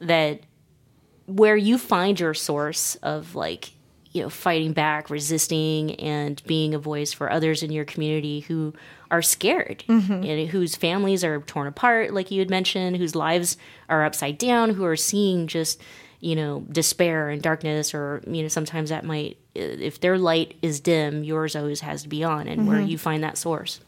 that 0.00 0.40
where 1.26 1.56
you 1.56 1.78
find 1.78 2.20
your 2.20 2.34
source 2.34 2.96
of 2.96 3.34
like 3.34 3.70
you 4.12 4.22
know 4.22 4.30
fighting 4.30 4.72
back 4.72 5.10
resisting 5.10 5.94
and 5.96 6.42
being 6.46 6.72
a 6.72 6.78
voice 6.78 7.12
for 7.12 7.30
others 7.30 7.62
in 7.62 7.72
your 7.72 7.84
community 7.84 8.40
who 8.40 8.72
are 9.10 9.22
scared 9.22 9.84
mm-hmm. 9.88 10.24
and 10.24 10.48
whose 10.48 10.76
families 10.76 11.24
are 11.24 11.40
torn 11.40 11.66
apart 11.66 12.14
like 12.14 12.30
you 12.30 12.38
had 12.38 12.48
mentioned 12.48 12.96
whose 12.96 13.14
lives 13.14 13.56
are 13.88 14.04
upside 14.04 14.38
down 14.38 14.70
who 14.70 14.84
are 14.84 14.96
seeing 14.96 15.46
just 15.46 15.82
you 16.20 16.36
know 16.36 16.60
despair 16.70 17.28
and 17.28 17.42
darkness 17.42 17.92
or 17.92 18.22
you 18.26 18.42
know 18.42 18.48
sometimes 18.48 18.90
that 18.90 19.04
might 19.04 19.36
if 19.54 20.00
their 20.00 20.16
light 20.16 20.56
is 20.62 20.80
dim 20.80 21.24
yours 21.24 21.54
always 21.56 21.80
has 21.80 22.02
to 22.02 22.08
be 22.08 22.24
on 22.24 22.48
and 22.48 22.60
mm-hmm. 22.60 22.70
where 22.70 22.80
you 22.80 22.96
find 22.96 23.22
that 23.22 23.36
source 23.36 23.80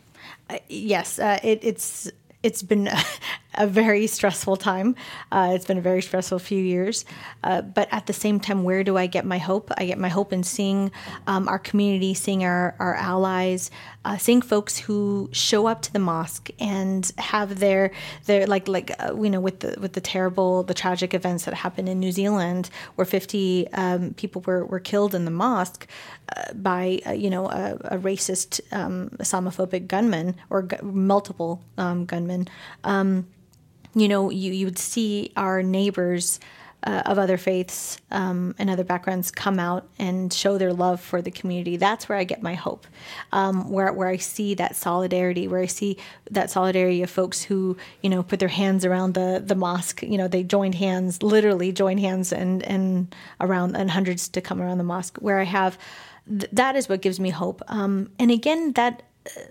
uh, 0.51 0.59
yes 0.69 1.19
uh, 1.19 1.39
it, 1.43 1.61
it's 1.63 2.11
it's 2.43 2.63
been 2.63 2.89
a 3.57 3.67
very 3.67 4.07
stressful 4.07 4.57
time. 4.57 4.95
Uh, 5.33 5.53
it's 5.55 5.65
been 5.65 5.79
a 5.79 5.83
very 5.83 6.03
stressful 6.03 6.39
few 6.39 6.63
years. 6.63 7.05
Uh, 7.43 7.63
but 7.63 7.89
at 7.91 8.07
the 8.07 8.13
same 8.13 8.41
time, 8.41 8.65
where 8.65 8.85
do 8.85 8.97
I 8.97 9.07
get 9.07 9.25
my 9.25 9.39
hope? 9.39 9.71
I 9.77 9.87
get 9.87 9.99
my 9.99 10.09
hope 10.09 10.33
in 10.33 10.43
seeing 10.43 10.91
um, 11.27 11.49
our 11.49 11.59
community, 11.59 12.15
seeing 12.15 12.45
our, 12.45 12.75
our 12.79 12.95
allies, 12.95 13.71
uh, 14.07 14.17
seeing 14.17 14.41
folks 14.41 14.79
who 14.79 15.29
show 15.33 15.67
up 15.67 15.83
to 15.83 15.93
the 15.93 15.99
mosque 15.99 16.51
and 16.61 17.13
have 17.19 17.59
their 17.59 17.91
their 18.27 18.47
like 18.47 18.69
like 18.69 18.93
uh, 19.01 19.15
you 19.21 19.29
know 19.29 19.41
with 19.41 19.61
the 19.61 19.77
with 19.81 19.95
the 19.95 20.01
terrible 20.01 20.63
the 20.63 20.75
tragic 20.75 21.13
events 21.13 21.45
that 21.45 21.55
happened 21.55 21.89
in 21.89 21.99
New 21.99 22.13
Zealand 22.13 22.71
where 22.95 23.05
50 23.05 23.69
um, 23.73 24.15
people 24.15 24.43
were, 24.47 24.65
were 24.65 24.79
killed 24.79 25.13
in 25.13 25.25
the 25.25 25.31
mosque 25.33 25.89
uh, 26.37 26.53
by 26.55 27.01
uh, 27.05 27.11
you 27.11 27.29
know 27.29 27.49
a, 27.49 27.75
a 27.97 27.99
racist 27.99 28.61
um, 28.73 29.11
Islamophobic 29.19 29.89
gunman 29.89 30.37
or 30.51 30.63
gu- 30.63 30.83
multiple 30.85 31.65
um, 31.77 32.05
gunmen. 32.05 32.47
You 33.97 34.09
know, 34.09 34.31
you, 34.31 34.53
you 34.53 34.67
would 34.67 34.79
see 34.79 35.33
our 35.37 35.63
neighbors 35.63 36.39
uh, 36.87 37.03
of 37.07 37.19
other 37.19 37.37
faiths 37.37 37.99
um, 38.11 38.55
and 38.59 38.71
other 38.71 38.85
backgrounds 38.85 39.31
come 39.31 39.59
out 39.59 39.89
and 39.99 40.33
show 40.33 40.57
their 40.57 40.73
love 40.73 41.01
for 41.01 41.21
the 41.21 41.31
community. 41.33 41.77
That's 41.77 42.09
where 42.09 42.17
I 42.17 42.25
get 42.25 42.43
my 42.43 42.55
hope, 42.55 42.87
um, 43.33 43.71
where 43.71 43.93
where 43.93 44.09
I 44.09 44.19
see 44.19 44.55
that 44.55 44.77
solidarity, 44.77 45.49
where 45.49 45.61
I 45.61 45.67
see 45.67 45.97
that 46.31 46.51
solidarity 46.51 47.03
of 47.03 47.11
folks 47.11 47.43
who 47.43 47.77
you 48.03 48.11
know 48.11 48.23
put 48.23 48.39
their 48.39 48.49
hands 48.49 48.85
around 48.85 49.15
the 49.15 49.43
the 49.45 49.57
mosque. 49.57 50.03
You 50.03 50.19
know, 50.19 50.29
they 50.29 50.45
joined 50.45 50.77
hands, 50.77 51.23
literally 51.23 51.73
joined 51.73 52.01
hands, 52.01 52.33
and 52.33 52.63
and 52.63 53.15
around 53.41 53.77
and 53.77 53.91
hundreds 53.91 54.29
to 54.29 54.41
come 54.41 54.63
around 54.63 54.79
the 54.79 54.85
mosque. 54.85 55.19
Where 55.19 55.41
I 55.41 55.45
have. 55.45 55.79
Th- 56.29 56.51
that 56.53 56.75
is 56.75 56.89
what 56.89 57.03
gives 57.03 57.21
me 57.21 57.31
hope. 57.31 57.63
Um, 57.69 58.11
and 58.19 58.33
again, 58.33 58.73
that 58.73 59.05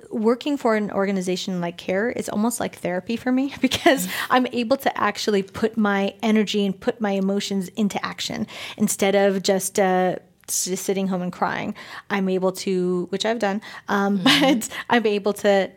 working 0.10 0.58
for 0.58 0.76
an 0.76 0.92
organization 0.92 1.62
like 1.62 1.78
CAIR 1.78 2.10
is 2.12 2.30
almost 2.30 2.60
like 2.60 2.76
therapy 2.78 3.16
for 3.16 3.32
me 3.32 3.54
because 3.62 4.08
I'm 4.30 4.48
able 4.48 4.78
to 4.78 4.98
actually 4.98 5.44
put 5.44 5.78
my 5.78 6.14
energy 6.22 6.66
and 6.66 6.80
put 6.80 7.02
my 7.02 7.12
emotions 7.12 7.68
into 7.70 8.04
action 8.06 8.48
instead 8.78 9.16
of 9.16 9.44
just 9.44 9.80
uh, 9.80 10.18
just 10.48 10.86
sitting 10.86 11.08
home 11.08 11.22
and 11.22 11.34
crying. 11.34 11.76
I'm 12.10 12.30
able 12.30 12.52
to, 12.52 13.08
which 13.10 13.26
I've 13.26 13.40
done, 13.40 13.62
um, 13.88 14.20
mm-hmm. 14.24 14.60
but 14.60 14.70
I'm 14.90 15.06
able 15.06 15.34
to 15.34 15.72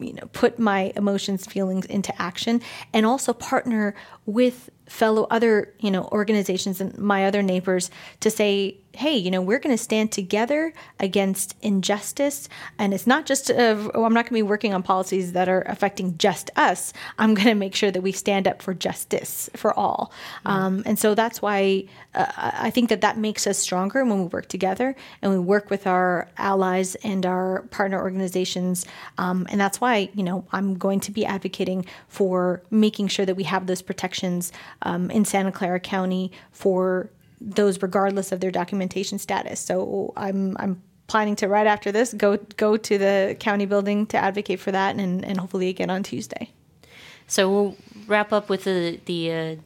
you 0.00 0.12
know 0.12 0.26
put 0.32 0.58
my 0.58 0.92
emotions 0.96 1.46
feelings 1.46 1.86
into 1.86 2.20
action 2.20 2.60
and 2.92 3.06
also 3.06 3.32
partner 3.32 3.94
with 4.26 4.68
fellow 4.86 5.26
other 5.30 5.72
you 5.78 5.90
know 5.90 6.08
organizations 6.10 6.80
and 6.80 6.98
my 6.98 7.26
other 7.26 7.42
neighbors 7.42 7.90
to 8.20 8.30
say 8.30 8.76
hey, 8.96 9.16
you 9.16 9.30
know, 9.30 9.42
we're 9.42 9.58
going 9.58 9.74
to 9.76 9.82
stand 9.82 10.12
together 10.12 10.72
against 11.00 11.56
injustice. 11.62 12.48
And 12.78 12.94
it's 12.94 13.06
not 13.06 13.26
just, 13.26 13.50
oh, 13.50 13.90
I'm 13.94 14.14
not 14.14 14.24
going 14.24 14.30
to 14.30 14.34
be 14.34 14.42
working 14.42 14.74
on 14.74 14.82
policies 14.82 15.32
that 15.32 15.48
are 15.48 15.62
affecting 15.62 16.16
just 16.18 16.50
us. 16.56 16.92
I'm 17.18 17.34
going 17.34 17.48
to 17.48 17.54
make 17.54 17.74
sure 17.74 17.90
that 17.90 18.02
we 18.02 18.12
stand 18.12 18.46
up 18.48 18.62
for 18.62 18.74
justice 18.74 19.50
for 19.54 19.72
all. 19.78 20.12
Mm-hmm. 20.38 20.48
Um, 20.48 20.82
and 20.86 20.98
so 20.98 21.14
that's 21.14 21.42
why 21.42 21.84
uh, 22.14 22.26
I 22.36 22.70
think 22.70 22.88
that 22.88 23.00
that 23.00 23.18
makes 23.18 23.46
us 23.46 23.58
stronger 23.58 24.04
when 24.04 24.20
we 24.20 24.26
work 24.26 24.48
together 24.48 24.94
and 25.22 25.32
we 25.32 25.38
work 25.38 25.70
with 25.70 25.86
our 25.86 26.28
allies 26.36 26.94
and 26.96 27.26
our 27.26 27.62
partner 27.70 28.00
organizations. 28.00 28.86
Um, 29.18 29.46
and 29.50 29.60
that's 29.60 29.80
why, 29.80 30.10
you 30.14 30.22
know, 30.22 30.44
I'm 30.52 30.76
going 30.76 31.00
to 31.00 31.10
be 31.10 31.24
advocating 31.24 31.86
for 32.08 32.62
making 32.70 33.08
sure 33.08 33.26
that 33.26 33.34
we 33.34 33.44
have 33.44 33.66
those 33.66 33.82
protections 33.82 34.52
um, 34.82 35.10
in 35.10 35.24
Santa 35.24 35.52
Clara 35.52 35.80
County 35.80 36.30
for 36.52 37.10
those 37.44 37.82
regardless 37.82 38.32
of 38.32 38.40
their 38.40 38.50
documentation 38.50 39.18
status. 39.18 39.60
So 39.60 40.12
I'm 40.16 40.56
I'm 40.58 40.82
planning 41.06 41.36
to 41.36 41.48
right 41.48 41.66
after 41.66 41.92
this 41.92 42.14
go 42.14 42.38
go 42.56 42.76
to 42.76 42.98
the 42.98 43.36
county 43.38 43.66
building 43.66 44.06
to 44.06 44.16
advocate 44.16 44.58
for 44.58 44.72
that 44.72 44.96
and, 44.96 45.24
and 45.24 45.38
hopefully 45.38 45.68
again 45.68 45.90
on 45.90 46.02
Tuesday. 46.02 46.50
So 47.26 47.50
we'll 47.50 47.76
wrap 48.06 48.32
up 48.32 48.48
with 48.48 48.64
the 48.64 49.00
the 49.04 49.32
uh, 49.32 49.56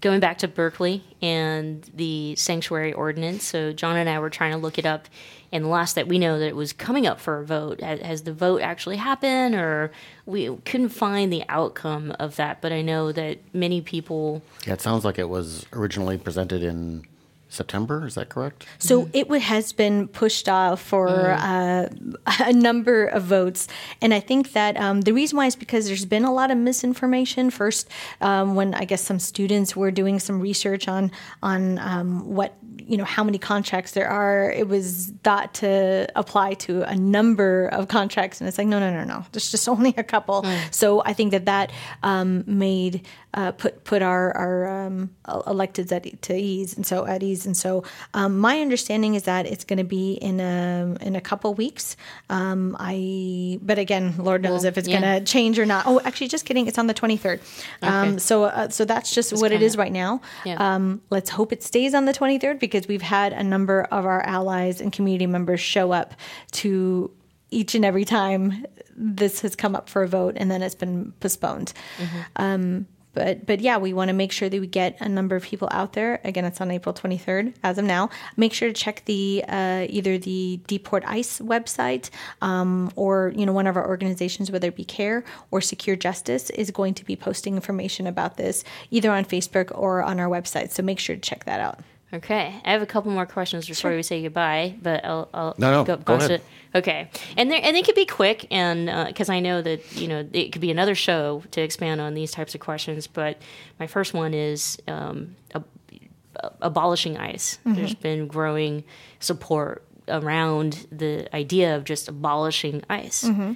going 0.00 0.20
back 0.20 0.38
to 0.38 0.48
Berkeley 0.48 1.02
and 1.22 1.88
the 1.94 2.36
sanctuary 2.36 2.92
ordinance. 2.92 3.44
So 3.44 3.72
John 3.72 3.96
and 3.96 4.08
I 4.08 4.18
were 4.18 4.30
trying 4.30 4.52
to 4.52 4.58
look 4.58 4.78
it 4.78 4.86
up, 4.86 5.08
and 5.52 5.64
the 5.64 5.68
last 5.68 5.94
that 5.94 6.08
we 6.08 6.18
know 6.18 6.38
that 6.38 6.46
it 6.46 6.56
was 6.56 6.72
coming 6.72 7.06
up 7.06 7.20
for 7.20 7.38
a 7.38 7.44
vote. 7.44 7.80
Has, 7.80 8.00
has 8.00 8.22
the 8.22 8.32
vote 8.32 8.60
actually 8.60 8.96
happened, 8.96 9.54
or 9.54 9.92
we 10.24 10.54
couldn't 10.64 10.90
find 10.90 11.32
the 11.32 11.44
outcome 11.48 12.14
of 12.18 12.36
that? 12.36 12.60
But 12.60 12.72
I 12.72 12.82
know 12.82 13.12
that 13.12 13.38
many 13.54 13.80
people. 13.80 14.42
Yeah, 14.66 14.74
it 14.74 14.80
sounds 14.80 15.04
like 15.04 15.18
it 15.18 15.28
was 15.28 15.66
originally 15.72 16.18
presented 16.18 16.62
in 16.62 17.06
September. 17.48 18.06
Is 18.06 18.14
that 18.14 18.28
correct? 18.28 18.66
So 18.78 19.06
mm. 19.06 19.10
it 19.12 19.40
has 19.42 19.72
been 19.72 20.08
pushed 20.08 20.48
off 20.48 20.80
for 20.80 21.08
mm. 21.08 21.38
uh, 22.28 22.44
a 22.44 22.52
number 22.52 23.06
of 23.06 23.24
votes, 23.24 23.68
and 24.00 24.12
I 24.12 24.20
think 24.20 24.52
that 24.52 24.76
um, 24.76 25.02
the 25.02 25.12
reason 25.12 25.36
why 25.36 25.46
is 25.46 25.56
because 25.56 25.86
there's 25.86 26.04
been 26.04 26.24
a 26.24 26.32
lot 26.32 26.50
of 26.50 26.58
misinformation. 26.58 27.50
First, 27.50 27.88
um, 28.20 28.54
when 28.54 28.74
I 28.74 28.84
guess 28.84 29.02
some 29.02 29.18
students 29.18 29.74
were 29.76 29.90
doing 29.90 30.18
some 30.18 30.40
research 30.40 30.88
on 30.88 31.10
on 31.42 31.78
um, 31.78 32.34
what 32.34 32.54
you 32.86 32.96
know 32.96 33.04
how 33.04 33.24
many 33.24 33.38
contracts 33.38 33.92
there 33.92 34.08
are, 34.08 34.50
it 34.50 34.68
was 34.68 35.12
thought 35.22 35.54
to 35.54 36.08
apply 36.14 36.54
to 36.54 36.82
a 36.82 36.94
number 36.94 37.66
of 37.68 37.88
contracts, 37.88 38.40
and 38.40 38.48
it's 38.48 38.58
like 38.58 38.66
no, 38.66 38.78
no, 38.78 38.92
no, 38.92 39.04
no. 39.04 39.24
There's 39.32 39.50
just 39.50 39.68
only 39.76 39.94
a 39.96 40.04
couple. 40.04 40.42
Mm. 40.42 40.74
So 40.74 41.02
I 41.04 41.12
think 41.12 41.32
that 41.32 41.46
that 41.46 41.72
um, 42.02 42.44
made 42.46 43.06
uh, 43.34 43.52
put 43.52 43.84
put 43.84 44.02
our 44.02 44.34
our 44.36 44.86
um, 44.86 45.10
electeds 45.26 45.92
at 45.92 46.22
to 46.22 46.34
ease, 46.34 46.74
and 46.74 46.86
so 46.86 47.06
at 47.06 47.22
ease. 47.22 47.44
And 47.44 47.56
so 47.56 47.84
um, 48.14 48.38
my 48.38 48.60
understanding 48.60 49.14
is 49.14 49.24
that 49.24 49.46
it's 49.46 49.64
going 49.64 49.78
to 49.78 49.84
be 49.84 50.14
in 50.14 50.40
a 50.40 50.96
in 51.00 51.14
a 51.16 51.20
couple 51.20 51.52
weeks. 51.54 51.96
Um, 52.30 52.76
I 52.78 53.58
but 53.62 53.78
again, 53.78 54.14
Lord 54.18 54.42
knows 54.42 54.62
well, 54.62 54.66
if 54.66 54.78
it's 54.78 54.88
yeah. 54.88 55.00
going 55.00 55.20
to 55.20 55.30
change 55.30 55.58
or 55.58 55.66
not. 55.66 55.84
Oh, 55.86 56.00
actually, 56.04 56.28
just 56.28 56.46
kidding. 56.46 56.66
It's 56.66 56.78
on 56.78 56.86
the 56.86 56.94
twenty 56.94 57.18
third. 57.18 57.40
Um, 57.82 58.08
okay. 58.08 58.18
so 58.18 58.44
uh, 58.44 58.70
so 58.70 58.84
that's 58.84 59.14
just 59.14 59.32
what 59.32 59.50
kinda, 59.50 59.56
it 59.56 59.62
is 59.62 59.76
right 59.76 59.92
now. 59.92 60.22
Yeah. 60.44 60.56
Um, 60.58 61.02
let's 61.10 61.30
hope 61.30 61.52
it 61.52 61.62
stays 61.62 61.94
on 61.94 62.06
the 62.06 62.14
twenty 62.14 62.38
third 62.38 62.58
because 62.76 62.88
we've 62.88 63.00
had 63.00 63.32
a 63.32 63.42
number 63.42 63.84
of 63.84 64.04
our 64.04 64.20
allies 64.20 64.82
and 64.82 64.92
community 64.92 65.26
members 65.26 65.60
show 65.60 65.92
up 65.92 66.12
to 66.50 67.10
each 67.50 67.74
and 67.74 67.86
every 67.86 68.04
time 68.04 68.66
this 68.94 69.40
has 69.40 69.56
come 69.56 69.74
up 69.74 69.88
for 69.88 70.02
a 70.02 70.08
vote 70.08 70.34
and 70.36 70.50
then 70.50 70.62
it's 70.62 70.74
been 70.74 71.12
postponed. 71.20 71.72
Mm-hmm. 71.98 72.20
Um, 72.36 72.86
but 73.14 73.46
but 73.46 73.60
yeah, 73.60 73.78
we 73.78 73.94
want 73.94 74.10
to 74.10 74.12
make 74.12 74.30
sure 74.30 74.50
that 74.50 74.60
we 74.60 74.66
get 74.66 75.00
a 75.00 75.08
number 75.08 75.36
of 75.36 75.42
people 75.42 75.68
out 75.70 75.94
there. 75.94 76.20
Again, 76.22 76.44
it's 76.44 76.60
on 76.60 76.70
April 76.70 76.94
23rd 76.94 77.54
as 77.62 77.78
of 77.78 77.86
now. 77.86 78.10
Make 78.36 78.52
sure 78.52 78.68
to 78.68 78.74
check 78.74 79.06
the 79.06 79.42
uh, 79.48 79.86
either 79.88 80.18
the 80.18 80.60
Deport 80.66 81.02
ICE 81.06 81.38
website 81.40 82.10
um, 82.42 82.92
or 82.94 83.32
you 83.34 83.46
know 83.46 83.52
one 83.52 83.66
of 83.66 83.78
our 83.78 83.88
organizations, 83.88 84.50
whether 84.50 84.68
it 84.68 84.76
be 84.76 84.84
CAIR 84.84 85.24
or 85.50 85.62
Secure 85.62 85.96
Justice, 85.96 86.50
is 86.50 86.70
going 86.70 86.92
to 86.92 87.06
be 87.06 87.16
posting 87.16 87.54
information 87.54 88.06
about 88.06 88.36
this 88.36 88.64
either 88.90 89.10
on 89.10 89.24
Facebook 89.24 89.72
or 89.74 90.02
on 90.02 90.20
our 90.20 90.28
website. 90.28 90.70
So 90.72 90.82
make 90.82 90.98
sure 90.98 91.16
to 91.16 91.22
check 91.22 91.44
that 91.44 91.58
out. 91.58 91.80
Okay, 92.12 92.54
I 92.64 92.70
have 92.70 92.82
a 92.82 92.86
couple 92.86 93.10
more 93.10 93.26
questions 93.26 93.66
before 93.66 93.90
sure. 93.90 93.96
we 93.96 94.02
say 94.02 94.22
goodbye, 94.22 94.76
but 94.80 95.04
I'll, 95.04 95.28
I'll 95.34 95.54
no, 95.58 95.72
no, 95.72 95.84
go, 95.84 95.96
go 95.96 96.14
ahead. 96.14 96.30
It. 96.30 96.44
Okay, 96.74 97.10
and 97.36 97.50
they 97.50 97.60
and 97.60 97.74
they 97.74 97.82
could 97.82 97.96
be 97.96 98.06
quick, 98.06 98.46
and 98.50 99.08
because 99.08 99.28
uh, 99.28 99.32
I 99.32 99.40
know 99.40 99.60
that 99.60 99.96
you 99.96 100.06
know 100.06 100.28
it 100.32 100.52
could 100.52 100.60
be 100.60 100.70
another 100.70 100.94
show 100.94 101.42
to 101.50 101.60
expand 101.60 102.00
on 102.00 102.14
these 102.14 102.30
types 102.30 102.54
of 102.54 102.60
questions. 102.60 103.08
But 103.08 103.42
my 103.80 103.88
first 103.88 104.14
one 104.14 104.34
is 104.34 104.78
um, 104.86 105.34
ab- 105.52 105.66
abolishing 106.60 107.16
ICE. 107.16 107.58
Mm-hmm. 107.58 107.74
There's 107.74 107.94
been 107.94 108.28
growing 108.28 108.84
support 109.18 109.84
around 110.06 110.86
the 110.92 111.34
idea 111.34 111.74
of 111.74 111.82
just 111.82 112.08
abolishing 112.08 112.84
ICE. 112.88 113.24
Mm-hmm. 113.24 113.52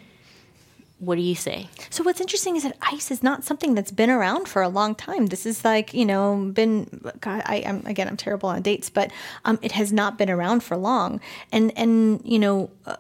What 1.00 1.16
do 1.16 1.22
you 1.22 1.34
say? 1.34 1.68
So 1.88 2.04
what's 2.04 2.20
interesting 2.20 2.56
is 2.56 2.62
that 2.62 2.76
ICE 2.82 3.10
is 3.10 3.22
not 3.22 3.42
something 3.42 3.74
that's 3.74 3.90
been 3.90 4.10
around 4.10 4.48
for 4.48 4.60
a 4.60 4.68
long 4.68 4.94
time. 4.94 5.26
This 5.26 5.46
is 5.46 5.64
like 5.64 5.94
you 5.94 6.04
know 6.04 6.50
been. 6.52 7.00
God, 7.20 7.42
I 7.46 7.56
am 7.56 7.82
again. 7.86 8.06
I'm 8.06 8.18
terrible 8.18 8.50
on 8.50 8.60
dates, 8.60 8.90
but 8.90 9.10
um, 9.46 9.58
it 9.62 9.72
has 9.72 9.94
not 9.94 10.18
been 10.18 10.28
around 10.28 10.62
for 10.62 10.76
long. 10.76 11.20
And 11.52 11.72
and 11.76 12.20
you 12.22 12.38
know, 12.38 12.70
uh, 12.84 12.96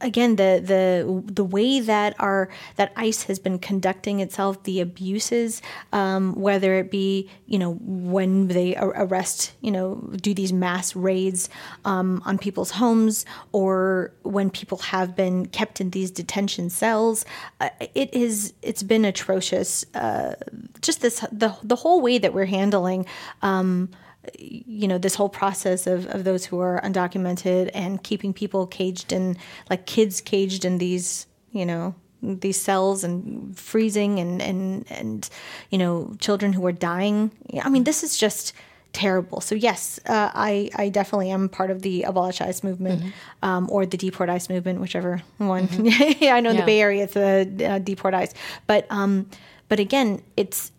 again, 0.00 0.36
the 0.36 0.62
the 0.64 1.32
the 1.32 1.44
way 1.44 1.80
that 1.80 2.14
our 2.18 2.48
that 2.76 2.92
ICE 2.96 3.22
has 3.24 3.38
been 3.38 3.58
conducting 3.58 4.20
itself, 4.20 4.62
the 4.64 4.80
abuses, 4.80 5.62
um, 5.92 6.34
whether 6.34 6.74
it 6.74 6.90
be 6.90 7.30
you 7.46 7.58
know 7.58 7.74
when 7.74 8.48
they 8.48 8.76
arrest, 8.76 9.52
you 9.60 9.70
know, 9.70 9.96
do 10.16 10.34
these 10.34 10.52
mass 10.52 10.94
raids 10.94 11.48
um, 11.84 12.22
on 12.24 12.38
people's 12.38 12.72
homes, 12.72 13.24
or 13.52 14.12
when 14.22 14.50
people 14.50 14.78
have 14.78 15.16
been 15.16 15.46
kept 15.46 15.80
in 15.80 15.90
these 15.90 16.10
detention 16.10 16.70
cells 16.70 17.24
uh, 17.60 17.70
it 17.94 18.12
is 18.14 18.52
it's 18.62 18.82
been 18.82 19.04
atrocious. 19.04 19.84
Uh, 19.94 20.34
just 20.80 21.00
this 21.00 21.20
the 21.32 21.56
the 21.62 21.76
whole 21.76 22.00
way 22.00 22.18
that 22.18 22.34
we're 22.34 22.44
handling. 22.46 23.06
Um, 23.42 23.90
you 24.38 24.88
know 24.88 24.98
this 24.98 25.14
whole 25.14 25.28
process 25.28 25.86
of, 25.86 26.06
of 26.06 26.24
those 26.24 26.44
who 26.46 26.60
are 26.60 26.80
undocumented 26.82 27.70
and 27.74 28.02
keeping 28.02 28.32
people 28.32 28.66
caged 28.66 29.12
in 29.12 29.36
like 29.70 29.86
kids 29.86 30.20
caged 30.20 30.64
in 30.64 30.78
these 30.78 31.26
you 31.52 31.66
know 31.66 31.94
these 32.22 32.60
cells 32.60 33.04
and 33.04 33.58
freezing 33.58 34.18
and 34.18 34.40
and 34.40 34.86
and 34.90 35.28
you 35.70 35.78
know 35.78 36.14
children 36.18 36.52
who 36.52 36.64
are 36.66 36.72
dying 36.72 37.30
i 37.62 37.68
mean 37.68 37.84
this 37.84 38.02
is 38.02 38.16
just 38.16 38.52
terrible. 38.94 39.42
So 39.42 39.54
yes, 39.54 40.00
uh, 40.06 40.30
I 40.32 40.70
I 40.76 40.88
definitely 40.88 41.30
am 41.30 41.50
part 41.50 41.70
of 41.70 41.82
the 41.82 42.04
abolish 42.04 42.40
ICE 42.40 42.64
movement 42.64 43.02
mm-hmm. 43.02 43.46
um, 43.46 43.68
or 43.70 43.84
the 43.84 43.98
deport 43.98 44.30
ICE 44.30 44.48
movement, 44.48 44.80
whichever 44.80 45.22
one. 45.36 45.68
Mm-hmm. 45.68 46.24
I 46.24 46.40
know 46.40 46.50
yeah. 46.50 46.54
in 46.54 46.56
the 46.56 46.62
Bay 46.62 46.80
Area 46.80 47.04
it's 47.04 47.14
the 47.14 47.66
uh, 47.68 47.78
deport 47.80 48.14
ICE, 48.14 48.32
but 48.66 48.86
um, 48.88 49.28
but 49.68 49.80
again, 49.80 50.22
it's 50.38 50.70
it, 50.70 50.72
it, 50.72 50.73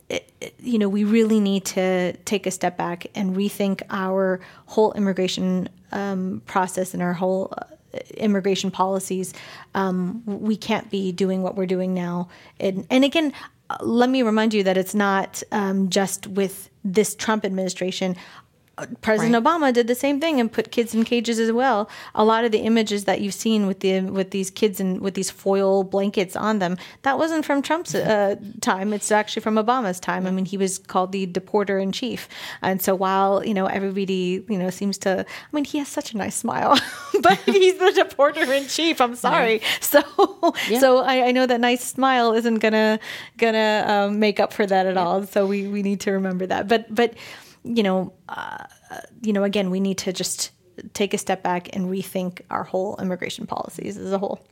you 0.60 0.78
know 0.78 0.90
we 0.90 1.04
really 1.04 1.40
need 1.40 1.66
to 1.66 2.14
take 2.26 2.46
a 2.46 2.52
step 2.52 2.78
back 2.78 3.08
and 3.16 3.36
rethink 3.36 3.82
our 3.90 4.40
whole 4.68 4.94
immigration 4.94 5.70
um, 5.92 6.42
process 6.46 6.94
and 6.94 7.02
our 7.04 7.14
whole. 7.14 7.54
Uh, 7.58 7.66
immigration 8.18 8.70
policies 8.72 9.34
um, 9.74 10.22
we 10.26 10.58
can't 10.58 10.92
be 10.92 11.14
doing 11.14 11.42
what 11.42 11.56
we're 11.56 11.66
doing 11.66 11.94
now 11.94 12.28
and, 12.60 12.86
and 12.90 13.06
again 13.06 13.32
let 13.80 14.10
me 14.10 14.22
remind 14.22 14.54
you 14.54 14.64
that 14.64 14.78
it's 14.78 14.94
not 14.94 15.42
um, 15.52 15.90
just 15.90 16.28
with 16.28 16.70
this 16.84 17.16
Trump 17.16 17.46
administration. 17.46 18.16
President 19.02 19.34
right. 19.34 19.44
Obama 19.44 19.74
did 19.74 19.88
the 19.88 19.96
same 19.96 20.20
thing 20.20 20.40
and 20.40 20.52
put 20.52 20.70
kids 20.72 20.94
in 20.94 21.06
cages 21.06 21.40
as 21.40 21.52
well. 21.52 21.90
A 22.14 22.26
lot 22.26 22.44
of 22.44 22.52
the 22.52 22.60
images 22.60 23.06
that 23.06 23.22
you've 23.22 23.34
seen 23.34 23.68
with 23.68 23.80
the 23.80 24.02
with 24.02 24.32
these 24.32 24.50
kids 24.50 24.82
and 24.82 25.00
with 25.00 25.14
these 25.14 25.32
foil 25.32 25.84
blankets 25.84 26.36
on 26.36 26.60
them, 26.60 26.78
that 27.04 27.18
wasn't 27.18 27.46
from 27.46 27.62
Trump's 27.62 27.96
uh, 27.96 28.36
time. 28.60 28.92
It's 28.92 29.12
actually 29.12 29.44
from 29.44 29.56
Obama's 29.56 30.00
time. 30.00 30.28
I 30.28 30.32
mean, 30.32 30.44
he 30.44 30.58
was 30.58 30.78
called 30.78 31.14
the 31.14 31.26
deporter 31.26 31.82
in 31.82 31.94
chief. 31.94 32.28
And 32.62 32.82
so 32.82 32.96
while 32.96 33.46
you 33.46 33.54
know 33.54 33.68
everybody 33.68 34.44
you 34.50 34.58
know 34.58 34.70
seems 34.70 34.98
to, 35.00 35.22
I 35.22 35.56
mean, 35.56 35.64
he 35.64 35.78
has 35.78 35.88
such 35.88 36.14
a 36.14 36.18
nice 36.18 36.36
smile, 36.36 36.78
but 37.22 37.38
he's 37.46 37.78
the 37.78 37.92
deporter 37.92 38.48
in 38.62 38.68
chief. 38.68 39.00
I'm 39.00 39.16
sorry. 39.16 39.62
Yeah. 39.62 39.68
So 39.80 40.54
yeah. 40.70 40.80
so 40.80 40.98
I, 41.00 41.28
I, 41.28 41.32
know 41.32 41.46
that 41.46 41.62
nice 41.62 41.84
smile 41.84 42.34
isn't 42.34 42.60
gonna 42.60 43.00
gonna 43.38 43.86
um, 43.88 44.20
make 44.20 44.42
up 44.42 44.52
for 44.52 44.66
that 44.66 44.86
at 44.86 44.96
yeah. 44.96 45.02
all. 45.02 45.26
So 45.26 45.48
we 45.48 45.68
we 45.70 45.82
need 45.82 46.02
to 46.02 46.12
remember 46.12 46.46
that. 46.48 46.68
But 46.68 46.94
but 46.94 47.14
you 47.66 47.84
know, 47.84 48.14
uh, 48.30 48.64
you 49.22 49.34
know, 49.34 49.44
again, 49.44 49.70
we 49.70 49.80
need 49.80 49.98
to 50.00 50.14
just 50.14 50.52
take 50.94 51.14
a 51.14 51.18
step 51.18 51.42
back 51.42 51.76
and 51.76 51.90
rethink 51.90 52.42
our 52.50 52.64
whole 52.64 52.96
immigration 52.98 53.48
policies 53.48 53.98
as 53.98 54.12
a 54.12 54.18
whole. 54.18 54.46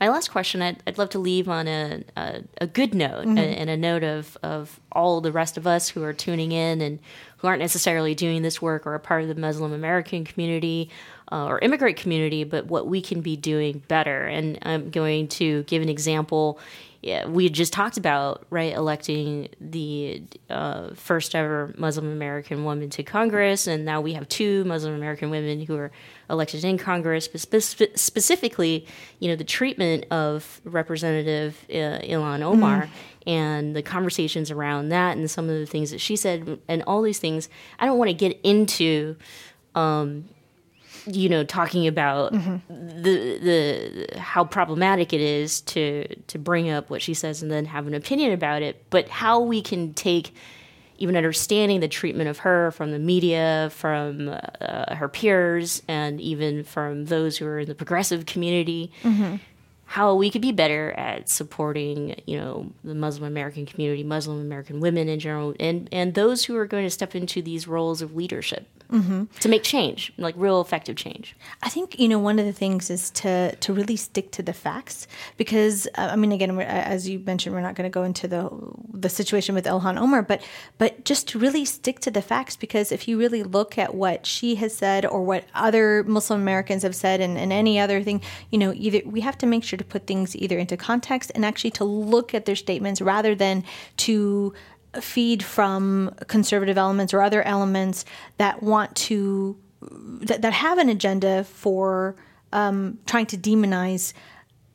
My 0.00 0.08
last 0.08 0.30
question, 0.30 0.60
I'd, 0.60 0.82
I'd 0.86 0.98
love 0.98 1.08
to 1.10 1.18
leave 1.18 1.48
on 1.48 1.66
a, 1.66 2.04
a, 2.16 2.42
a 2.60 2.66
good 2.66 2.94
note 2.94 3.26
mm-hmm. 3.26 3.38
and 3.38 3.70
a 3.70 3.76
note 3.76 4.02
of, 4.04 4.36
of 4.42 4.78
all 4.92 5.20
the 5.20 5.32
rest 5.32 5.56
of 5.56 5.66
us 5.66 5.88
who 5.88 6.02
are 6.02 6.12
tuning 6.12 6.52
in 6.52 6.80
and 6.80 6.98
who 7.38 7.48
aren't 7.48 7.60
necessarily 7.60 8.14
doing 8.14 8.42
this 8.42 8.60
work 8.60 8.86
or 8.86 8.94
a 8.94 9.00
part 9.00 9.22
of 9.22 9.28
the 9.28 9.34
Muslim 9.34 9.72
American 9.72 10.24
community 10.24 10.90
uh, 11.32 11.46
or 11.46 11.58
immigrant 11.60 11.96
community, 11.96 12.44
but 12.44 12.66
what 12.66 12.86
we 12.86 13.00
can 13.00 13.22
be 13.22 13.36
doing 13.36 13.82
better. 13.88 14.26
And 14.26 14.58
I'm 14.62 14.90
going 14.90 15.28
to 15.28 15.62
give 15.64 15.82
an 15.82 15.88
example. 15.88 16.58
Yeah, 17.04 17.26
we 17.26 17.50
just 17.50 17.74
talked 17.74 17.98
about 17.98 18.46
right 18.48 18.72
electing 18.72 19.50
the 19.60 20.22
uh, 20.48 20.94
first 20.94 21.34
ever 21.34 21.74
Muslim 21.76 22.10
American 22.10 22.64
woman 22.64 22.88
to 22.88 23.02
Congress, 23.02 23.66
and 23.66 23.84
now 23.84 24.00
we 24.00 24.14
have 24.14 24.26
two 24.26 24.64
Muslim 24.64 24.94
American 24.94 25.28
women 25.28 25.60
who 25.60 25.76
are 25.76 25.92
elected 26.30 26.64
in 26.64 26.78
Congress. 26.78 27.28
But 27.28 27.62
spe- 27.62 27.94
specifically, 27.94 28.86
you 29.18 29.28
know, 29.28 29.36
the 29.36 29.44
treatment 29.44 30.06
of 30.10 30.62
Representative 30.64 31.66
uh, 31.68 32.00
Ilhan 32.00 32.40
Omar. 32.40 32.84
Mm 32.84 32.90
and 33.26 33.74
the 33.74 33.80
conversations 33.80 34.50
around 34.50 34.90
that 34.90 35.16
and 35.16 35.30
some 35.30 35.48
of 35.48 35.58
the 35.58 35.64
things 35.64 35.90
that 35.90 35.98
she 35.98 36.14
said 36.14 36.58
and 36.68 36.82
all 36.82 37.00
these 37.00 37.18
things 37.18 37.48
i 37.78 37.86
don't 37.86 37.96
want 37.96 38.10
to 38.10 38.12
get 38.12 38.38
into 38.42 39.16
um, 39.74 40.28
you 41.06 41.28
know 41.28 41.44
talking 41.44 41.86
about 41.86 42.32
mm-hmm. 42.32 43.02
the 43.02 43.38
the 43.38 44.18
how 44.18 44.44
problematic 44.44 45.12
it 45.12 45.20
is 45.20 45.60
to 45.62 46.06
to 46.26 46.38
bring 46.38 46.70
up 46.70 46.90
what 46.90 47.02
she 47.02 47.14
says 47.14 47.42
and 47.42 47.50
then 47.50 47.64
have 47.64 47.86
an 47.86 47.94
opinion 47.94 48.32
about 48.32 48.62
it 48.62 48.84
but 48.90 49.08
how 49.08 49.40
we 49.40 49.60
can 49.60 49.92
take 49.94 50.34
even 50.96 51.16
understanding 51.16 51.80
the 51.80 51.88
treatment 51.88 52.28
of 52.28 52.38
her 52.38 52.70
from 52.70 52.92
the 52.92 52.98
media 52.98 53.68
from 53.72 54.28
uh, 54.28 54.94
her 54.94 55.08
peers 55.08 55.82
and 55.88 56.20
even 56.20 56.64
from 56.64 57.06
those 57.06 57.36
who 57.36 57.46
are 57.46 57.60
in 57.60 57.68
the 57.68 57.74
progressive 57.74 58.26
community 58.26 58.90
mm-hmm 59.02 59.36
how 59.86 60.14
we 60.14 60.30
could 60.30 60.42
be 60.42 60.50
better 60.50 60.92
at 60.92 61.28
supporting, 61.28 62.20
you 62.26 62.36
know, 62.36 62.72
the 62.82 62.94
Muslim 62.94 63.28
American 63.28 63.66
community, 63.66 64.02
Muslim 64.02 64.40
American 64.40 64.80
women 64.80 65.08
in 65.08 65.20
general, 65.20 65.54
and 65.60 65.88
and 65.92 66.14
those 66.14 66.44
who 66.44 66.56
are 66.56 66.66
going 66.66 66.84
to 66.84 66.90
step 66.90 67.14
into 67.14 67.42
these 67.42 67.68
roles 67.68 68.02
of 68.02 68.16
leadership 68.16 68.66
mm-hmm. 68.90 69.24
to 69.40 69.48
make 69.48 69.62
change, 69.62 70.12
like 70.18 70.34
real 70.36 70.60
effective 70.60 70.96
change. 70.96 71.36
I 71.62 71.68
think 71.68 71.98
you 71.98 72.08
know 72.08 72.18
one 72.18 72.38
of 72.38 72.46
the 72.46 72.52
things 72.52 72.90
is 72.90 73.10
to 73.10 73.54
to 73.56 73.72
really 73.72 73.96
stick 73.96 74.30
to 74.32 74.42
the 74.42 74.52
facts 74.52 75.06
because 75.36 75.86
uh, 75.96 76.08
I 76.12 76.16
mean 76.16 76.32
again 76.32 76.58
as 76.60 77.08
you 77.08 77.18
mentioned 77.20 77.54
we're 77.54 77.60
not 77.62 77.74
going 77.74 77.90
to 77.90 77.94
go 77.94 78.02
into 78.02 78.28
the 78.28 78.50
the 78.92 79.08
situation 79.08 79.54
with 79.54 79.64
Ilhan 79.66 79.98
Omar, 79.98 80.22
but 80.22 80.42
but 80.78 81.04
just 81.04 81.28
to 81.28 81.38
really 81.38 81.64
stick 81.64 82.00
to 82.00 82.10
the 82.10 82.22
facts 82.22 82.56
because 82.56 82.92
if 82.92 83.08
you 83.08 83.18
really 83.18 83.42
look 83.42 83.78
at 83.78 83.94
what 83.94 84.26
she 84.26 84.56
has 84.56 84.74
said 84.74 85.04
or 85.06 85.22
what 85.22 85.44
other 85.54 86.04
Muslim 86.04 86.40
Americans 86.40 86.82
have 86.82 86.94
said 86.94 87.20
and, 87.20 87.36
and 87.38 87.52
any 87.52 87.78
other 87.78 88.02
thing, 88.02 88.20
you 88.50 88.58
know, 88.58 88.72
either 88.74 89.00
we 89.04 89.20
have 89.20 89.38
to 89.38 89.46
make 89.46 89.64
sure 89.64 89.76
to 89.76 89.84
put 89.84 90.06
things 90.06 90.36
either 90.36 90.58
into 90.58 90.76
context 90.76 91.32
and 91.34 91.44
actually 91.44 91.70
to 91.70 91.84
look 91.84 92.34
at 92.34 92.44
their 92.46 92.56
statements 92.56 93.00
rather 93.00 93.34
than 93.34 93.64
to 93.96 94.52
feed 95.02 95.42
from 95.42 96.14
conservative 96.26 96.78
elements 96.78 97.14
or 97.14 97.22
other 97.22 97.42
elements 97.42 98.04
that 98.38 98.62
want 98.62 98.94
to 98.96 99.56
that, 99.80 100.42
that 100.42 100.52
have 100.52 100.78
an 100.78 100.88
agenda 100.88 101.44
for 101.44 102.16
um, 102.52 102.98
trying 103.06 103.26
to 103.26 103.36
demonize 103.36 104.12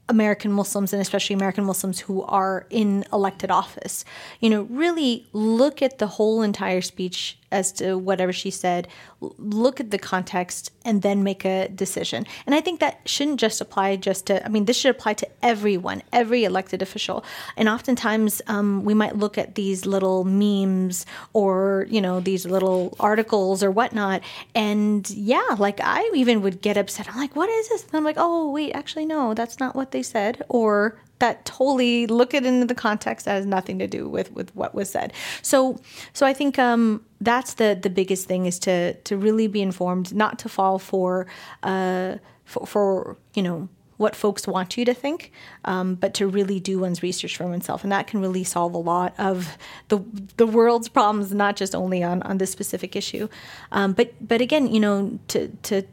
American 0.10 0.52
Muslims 0.52 0.92
and 0.92 1.02
especially 1.02 1.36
American 1.36 1.64
Muslims 1.64 2.00
who 2.00 2.24
are 2.24 2.66
in 2.70 3.06
elected 3.14 3.52
office. 3.52 4.04
You 4.40 4.50
know, 4.50 4.62
really 4.64 5.28
look 5.34 5.82
at 5.82 6.00
the 6.00 6.08
whole 6.08 6.42
entire 6.42 6.82
speech 6.82 7.38
as 7.52 7.72
to 7.74 7.98
whatever 7.98 8.34
she 8.34 8.52
said, 8.52 8.88
look 9.22 9.80
at 9.80 9.92
the 9.92 10.00
context, 10.00 10.72
and 10.86 11.02
then 11.02 11.24
make 11.24 11.46
a 11.46 11.68
decision. 11.70 12.26
And 12.46 12.56
I 12.56 12.62
think 12.62 12.80
that 12.80 13.02
shouldn't 13.06 13.40
just 13.40 13.62
apply 13.62 13.96
just 13.98 14.28
to, 14.28 14.44
I 14.46 14.50
mean, 14.50 14.66
this 14.66 14.78
should 14.78 14.92
apply 14.92 15.14
to 15.16 15.28
everyone, 15.42 16.02
every 16.14 16.44
elected 16.44 16.82
official. 16.82 17.24
And 17.58 17.68
oftentimes 17.70 18.42
um, 18.48 18.86
we 18.86 18.94
might 18.94 19.18
look 19.18 19.38
at 19.38 19.56
these 19.56 19.86
little 19.86 20.24
memes 20.24 21.06
or, 21.34 21.86
you 21.90 22.02
know, 22.02 22.20
these 22.20 22.46
little 22.46 22.96
articles 23.00 23.64
or 23.64 23.72
whatnot. 23.72 24.22
And 24.56 25.10
yeah, 25.10 25.56
like 25.58 25.80
I 25.84 26.10
even 26.16 26.42
would 26.42 26.62
get 26.62 26.78
upset. 26.78 27.10
I'm 27.10 27.18
like, 27.18 27.36
what 27.36 27.50
is 27.50 27.70
this? 27.70 27.86
And 27.86 27.96
I'm 27.96 28.04
like, 28.04 28.18
oh, 28.18 28.52
wait, 28.52 28.74
actually, 28.74 29.06
no, 29.06 29.34
that's 29.34 29.60
not 29.60 29.76
what 29.76 29.92
they 29.92 30.04
said. 30.04 30.44
Or 30.50 31.00
that 31.20 31.46
totally 31.46 32.08
look 32.08 32.34
it 32.34 32.46
into 32.46 32.66
the 32.66 32.76
context 32.76 33.26
that 33.26 33.34
has 33.34 33.46
nothing 33.46 33.80
to 33.80 33.88
do 33.88 34.08
with 34.08 34.32
with 34.32 34.56
what 34.56 34.74
was 34.74 34.90
said. 34.90 35.14
So 35.42 35.80
so 36.14 36.26
I 36.26 36.34
think 36.34 36.58
um, 36.58 37.06
that's 37.22 37.54
the 37.56 37.78
the 37.80 37.90
biggest 37.90 38.28
thing 38.28 38.46
is 38.46 38.60
to 38.60 38.94
to 38.94 39.18
really 39.18 39.48
be 39.48 39.62
informed, 39.62 40.14
not 40.14 40.40
to 40.40 40.50
fall 40.50 40.80
for 40.80 41.28
uh, 41.64 42.16
for, 42.46 42.66
for 42.66 43.18
you 43.34 43.44
know 43.44 43.70
what 43.98 44.16
folks 44.16 44.48
want 44.48 44.78
you 44.78 44.86
to 44.86 44.94
think, 44.94 45.30
um, 45.66 45.94
but 45.96 46.14
to 46.14 46.26
really 46.26 46.58
do 46.58 46.80
one's 46.80 47.04
research 47.04 47.36
for 47.36 47.46
oneself, 47.46 47.84
and 47.84 47.92
that 47.92 48.08
can 48.08 48.22
really 48.22 48.46
solve 48.46 48.74
a 48.74 48.78
lot 48.78 49.14
of 49.18 49.58
the 49.90 50.00
the 50.38 50.48
world's 50.48 50.88
problems, 50.88 51.34
not 51.34 51.58
just 51.58 51.76
only 51.76 52.02
on 52.02 52.24
on 52.24 52.38
this 52.38 52.50
specific 52.50 52.96
issue. 52.96 53.28
Um, 53.74 53.92
but 53.92 54.14
but 54.26 54.40
again, 54.40 54.74
you 54.74 54.80
know, 54.80 55.20
to 55.28 55.50
to 55.64 55.84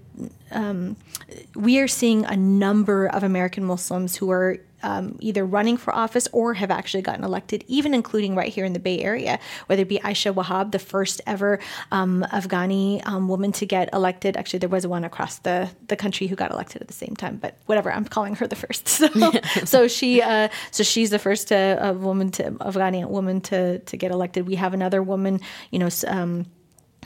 um, 0.52 0.96
we 1.54 1.80
are 1.80 1.88
seeing 1.88 2.24
a 2.24 2.36
number 2.36 3.06
of 3.06 3.22
American 3.22 3.64
Muslims 3.64 4.16
who 4.16 4.30
are 4.30 4.58
um, 4.82 5.16
either 5.20 5.44
running 5.44 5.76
for 5.76 5.94
office 5.94 6.28
or 6.32 6.54
have 6.54 6.70
actually 6.70 7.02
gotten 7.02 7.24
elected, 7.24 7.64
even 7.66 7.94
including 7.94 8.34
right 8.34 8.52
here 8.52 8.64
in 8.64 8.72
the 8.72 8.78
Bay 8.78 9.00
Area, 9.00 9.38
whether 9.66 9.82
it 9.82 9.88
be 9.88 9.98
Aisha 9.98 10.34
Wahab, 10.34 10.72
the 10.72 10.78
first 10.78 11.20
ever 11.26 11.58
um, 11.90 12.24
Afghani 12.32 13.06
um, 13.06 13.28
woman 13.28 13.52
to 13.52 13.66
get 13.66 13.88
elected. 13.92 14.36
Actually, 14.36 14.60
there 14.60 14.68
was 14.68 14.86
one 14.86 15.04
across 15.04 15.38
the, 15.38 15.70
the 15.88 15.96
country 15.96 16.26
who 16.26 16.36
got 16.36 16.50
elected 16.50 16.82
at 16.82 16.88
the 16.88 16.94
same 16.94 17.14
time, 17.16 17.36
but 17.36 17.56
whatever, 17.66 17.92
I'm 17.92 18.04
calling 18.04 18.34
her 18.36 18.46
the 18.46 18.56
first. 18.56 18.86
So, 19.06 19.32
so 19.64 19.88
she, 19.88 20.20
uh, 20.20 20.48
so 20.70 20.82
she's 20.82 21.10
the 21.10 21.18
first 21.18 21.52
uh, 21.52 21.94
woman 21.96 22.30
to 22.32 22.50
Afghani 22.52 23.06
woman 23.08 23.40
to 23.42 23.78
to 23.78 23.96
get 23.96 24.10
elected. 24.10 24.46
We 24.46 24.56
have 24.56 24.74
another 24.74 25.02
woman, 25.02 25.40
you 25.70 25.78
know 25.78 25.88
um, 26.06 26.46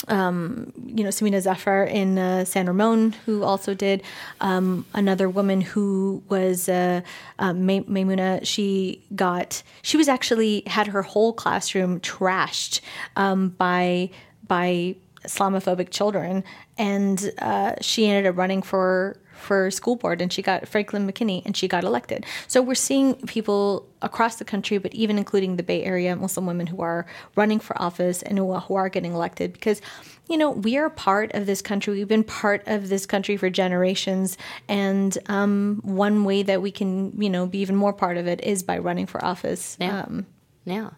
um, 0.08 0.72
you 0.86 1.04
know, 1.04 1.10
Sabina 1.10 1.40
Zafar 1.40 1.84
in 1.84 2.18
uh, 2.18 2.44
San 2.44 2.66
Ramon, 2.66 3.12
who 3.26 3.42
also 3.42 3.74
did. 3.74 4.02
Um, 4.40 4.86
another 4.94 5.28
woman 5.28 5.60
who 5.60 6.22
was 6.28 6.68
uh, 6.68 7.02
uh, 7.38 7.52
May- 7.52 7.84
Maimuna, 7.86 8.44
she 8.44 9.04
got, 9.14 9.62
she 9.82 9.96
was 9.96 10.08
actually 10.08 10.62
had 10.66 10.88
her 10.88 11.02
whole 11.02 11.32
classroom 11.32 12.00
trashed 12.00 12.80
um, 13.16 13.50
by 13.50 14.10
by 14.46 14.96
Islamophobic 15.24 15.90
children, 15.90 16.42
and 16.76 17.32
uh, 17.38 17.74
she 17.80 18.06
ended 18.06 18.26
up 18.26 18.36
running 18.36 18.62
for 18.62 19.16
for 19.40 19.70
school 19.70 19.96
board 19.96 20.20
and 20.20 20.32
she 20.32 20.42
got 20.42 20.68
Franklin 20.68 21.10
McKinney 21.10 21.42
and 21.44 21.56
she 21.56 21.68
got 21.68 21.84
elected. 21.84 22.24
So 22.46 22.62
we're 22.62 22.74
seeing 22.74 23.14
people 23.26 23.86
across 24.02 24.36
the 24.36 24.44
country, 24.44 24.78
but 24.78 24.94
even 24.94 25.18
including 25.18 25.56
the 25.56 25.62
Bay 25.62 25.82
Area 25.84 26.14
Muslim 26.16 26.46
women 26.46 26.66
who 26.66 26.80
are 26.82 27.06
running 27.36 27.60
for 27.60 27.80
office 27.80 28.22
and 28.22 28.38
who, 28.38 28.54
who 28.54 28.74
are 28.74 28.88
getting 28.88 29.12
elected 29.12 29.52
because, 29.52 29.80
you 30.28 30.36
know, 30.36 30.50
we 30.50 30.76
are 30.78 30.88
part 30.88 31.32
of 31.34 31.46
this 31.46 31.60
country. 31.60 31.94
We've 31.94 32.08
been 32.08 32.24
part 32.24 32.62
of 32.66 32.88
this 32.88 33.06
country 33.06 33.36
for 33.36 33.50
generations. 33.50 34.38
And 34.68 35.16
um, 35.26 35.80
one 35.82 36.24
way 36.24 36.42
that 36.42 36.62
we 36.62 36.70
can, 36.70 37.20
you 37.20 37.30
know, 37.30 37.46
be 37.46 37.58
even 37.58 37.76
more 37.76 37.92
part 37.92 38.16
of 38.16 38.26
it 38.26 38.42
is 38.42 38.62
by 38.62 38.78
running 38.78 39.06
for 39.06 39.24
office. 39.24 39.76
Yeah. 39.80 40.02
Um, 40.02 40.26
yeah. 40.70 40.90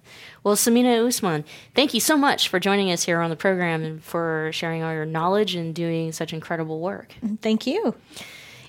Well, 0.45 0.57
Sameena 0.57 1.07
Usman, 1.07 1.45
thank 1.75 1.95
you 1.95 2.01
so 2.01 2.17
much 2.17 2.49
for 2.49 2.59
joining 2.59 2.91
us 2.91 3.05
here 3.05 3.21
on 3.21 3.31
the 3.31 3.37
program 3.37 3.83
and 3.83 4.03
for 4.03 4.51
sharing 4.53 4.83
all 4.83 4.93
your 4.93 5.07
knowledge 5.07 5.55
and 5.55 5.75
doing 5.75 6.13
such 6.13 6.33
incredible 6.33 6.81
work. 6.81 7.15
Thank 7.41 7.67
you. 7.67 7.95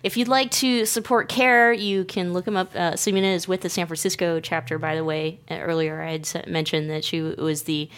If 0.03 0.17
you'd 0.17 0.27
like 0.27 0.51
to 0.51 0.85
support 0.85 1.29
CAIR, 1.29 1.73
you 1.73 2.03
can 2.03 2.33
look 2.33 2.45
them 2.45 2.57
up. 2.57 2.75
Uh, 2.75 2.93
Sameena 2.93 3.33
is 3.33 3.47
with 3.47 3.61
the 3.61 3.69
San 3.69 3.87
Francisco 3.87 4.41
chapter, 4.41 4.77
by 4.77 4.95
the 4.95 5.03
way. 5.03 5.39
Uh, 5.49 5.55
earlier, 5.55 6.01
I 6.01 6.11
had 6.11 6.47
mentioned 6.47 6.89
that 6.89 7.05
she 7.05 7.21
was 7.21 7.63
the 7.63 7.89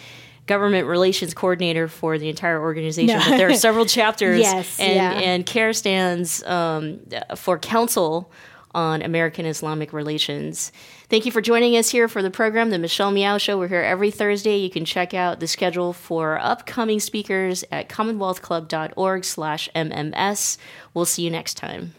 government 0.46 0.86
relations 0.86 1.34
coordinator 1.34 1.88
for 1.88 2.16
the 2.18 2.28
entire 2.28 2.60
organization. 2.60 3.18
No. 3.18 3.24
But 3.28 3.36
there 3.36 3.48
are 3.48 3.54
several 3.56 3.86
chapters. 3.86 4.38
yes, 4.40 4.78
and, 4.78 4.94
yeah. 4.94 5.12
and 5.12 5.44
CAIR 5.44 5.72
stands 5.72 6.44
um, 6.44 7.00
for 7.34 7.58
Council 7.58 8.30
on 8.76 9.00
American 9.00 9.46
Islamic 9.46 9.92
Relations. 9.92 10.70
Thank 11.08 11.24
you 11.24 11.32
for 11.32 11.40
joining 11.40 11.76
us 11.76 11.90
here 11.90 12.08
for 12.08 12.22
the 12.22 12.30
program, 12.30 12.68
The 12.70 12.78
Michelle 12.78 13.10
Meow 13.10 13.38
Show. 13.38 13.58
We're 13.58 13.68
here 13.68 13.80
every 13.80 14.10
Thursday. 14.10 14.58
You 14.58 14.70
can 14.70 14.84
check 14.84 15.14
out 15.14 15.40
the 15.40 15.46
schedule 15.46 15.94
for 15.94 16.38
upcoming 16.38 17.00
speakers 17.00 17.64
at 17.72 17.88
commonwealthclub.org 17.88 19.24
slash 19.24 19.70
MMS. 19.74 20.58
We'll 20.92 21.06
see 21.06 21.22
you 21.22 21.30
next 21.30 21.54
time. 21.54 21.94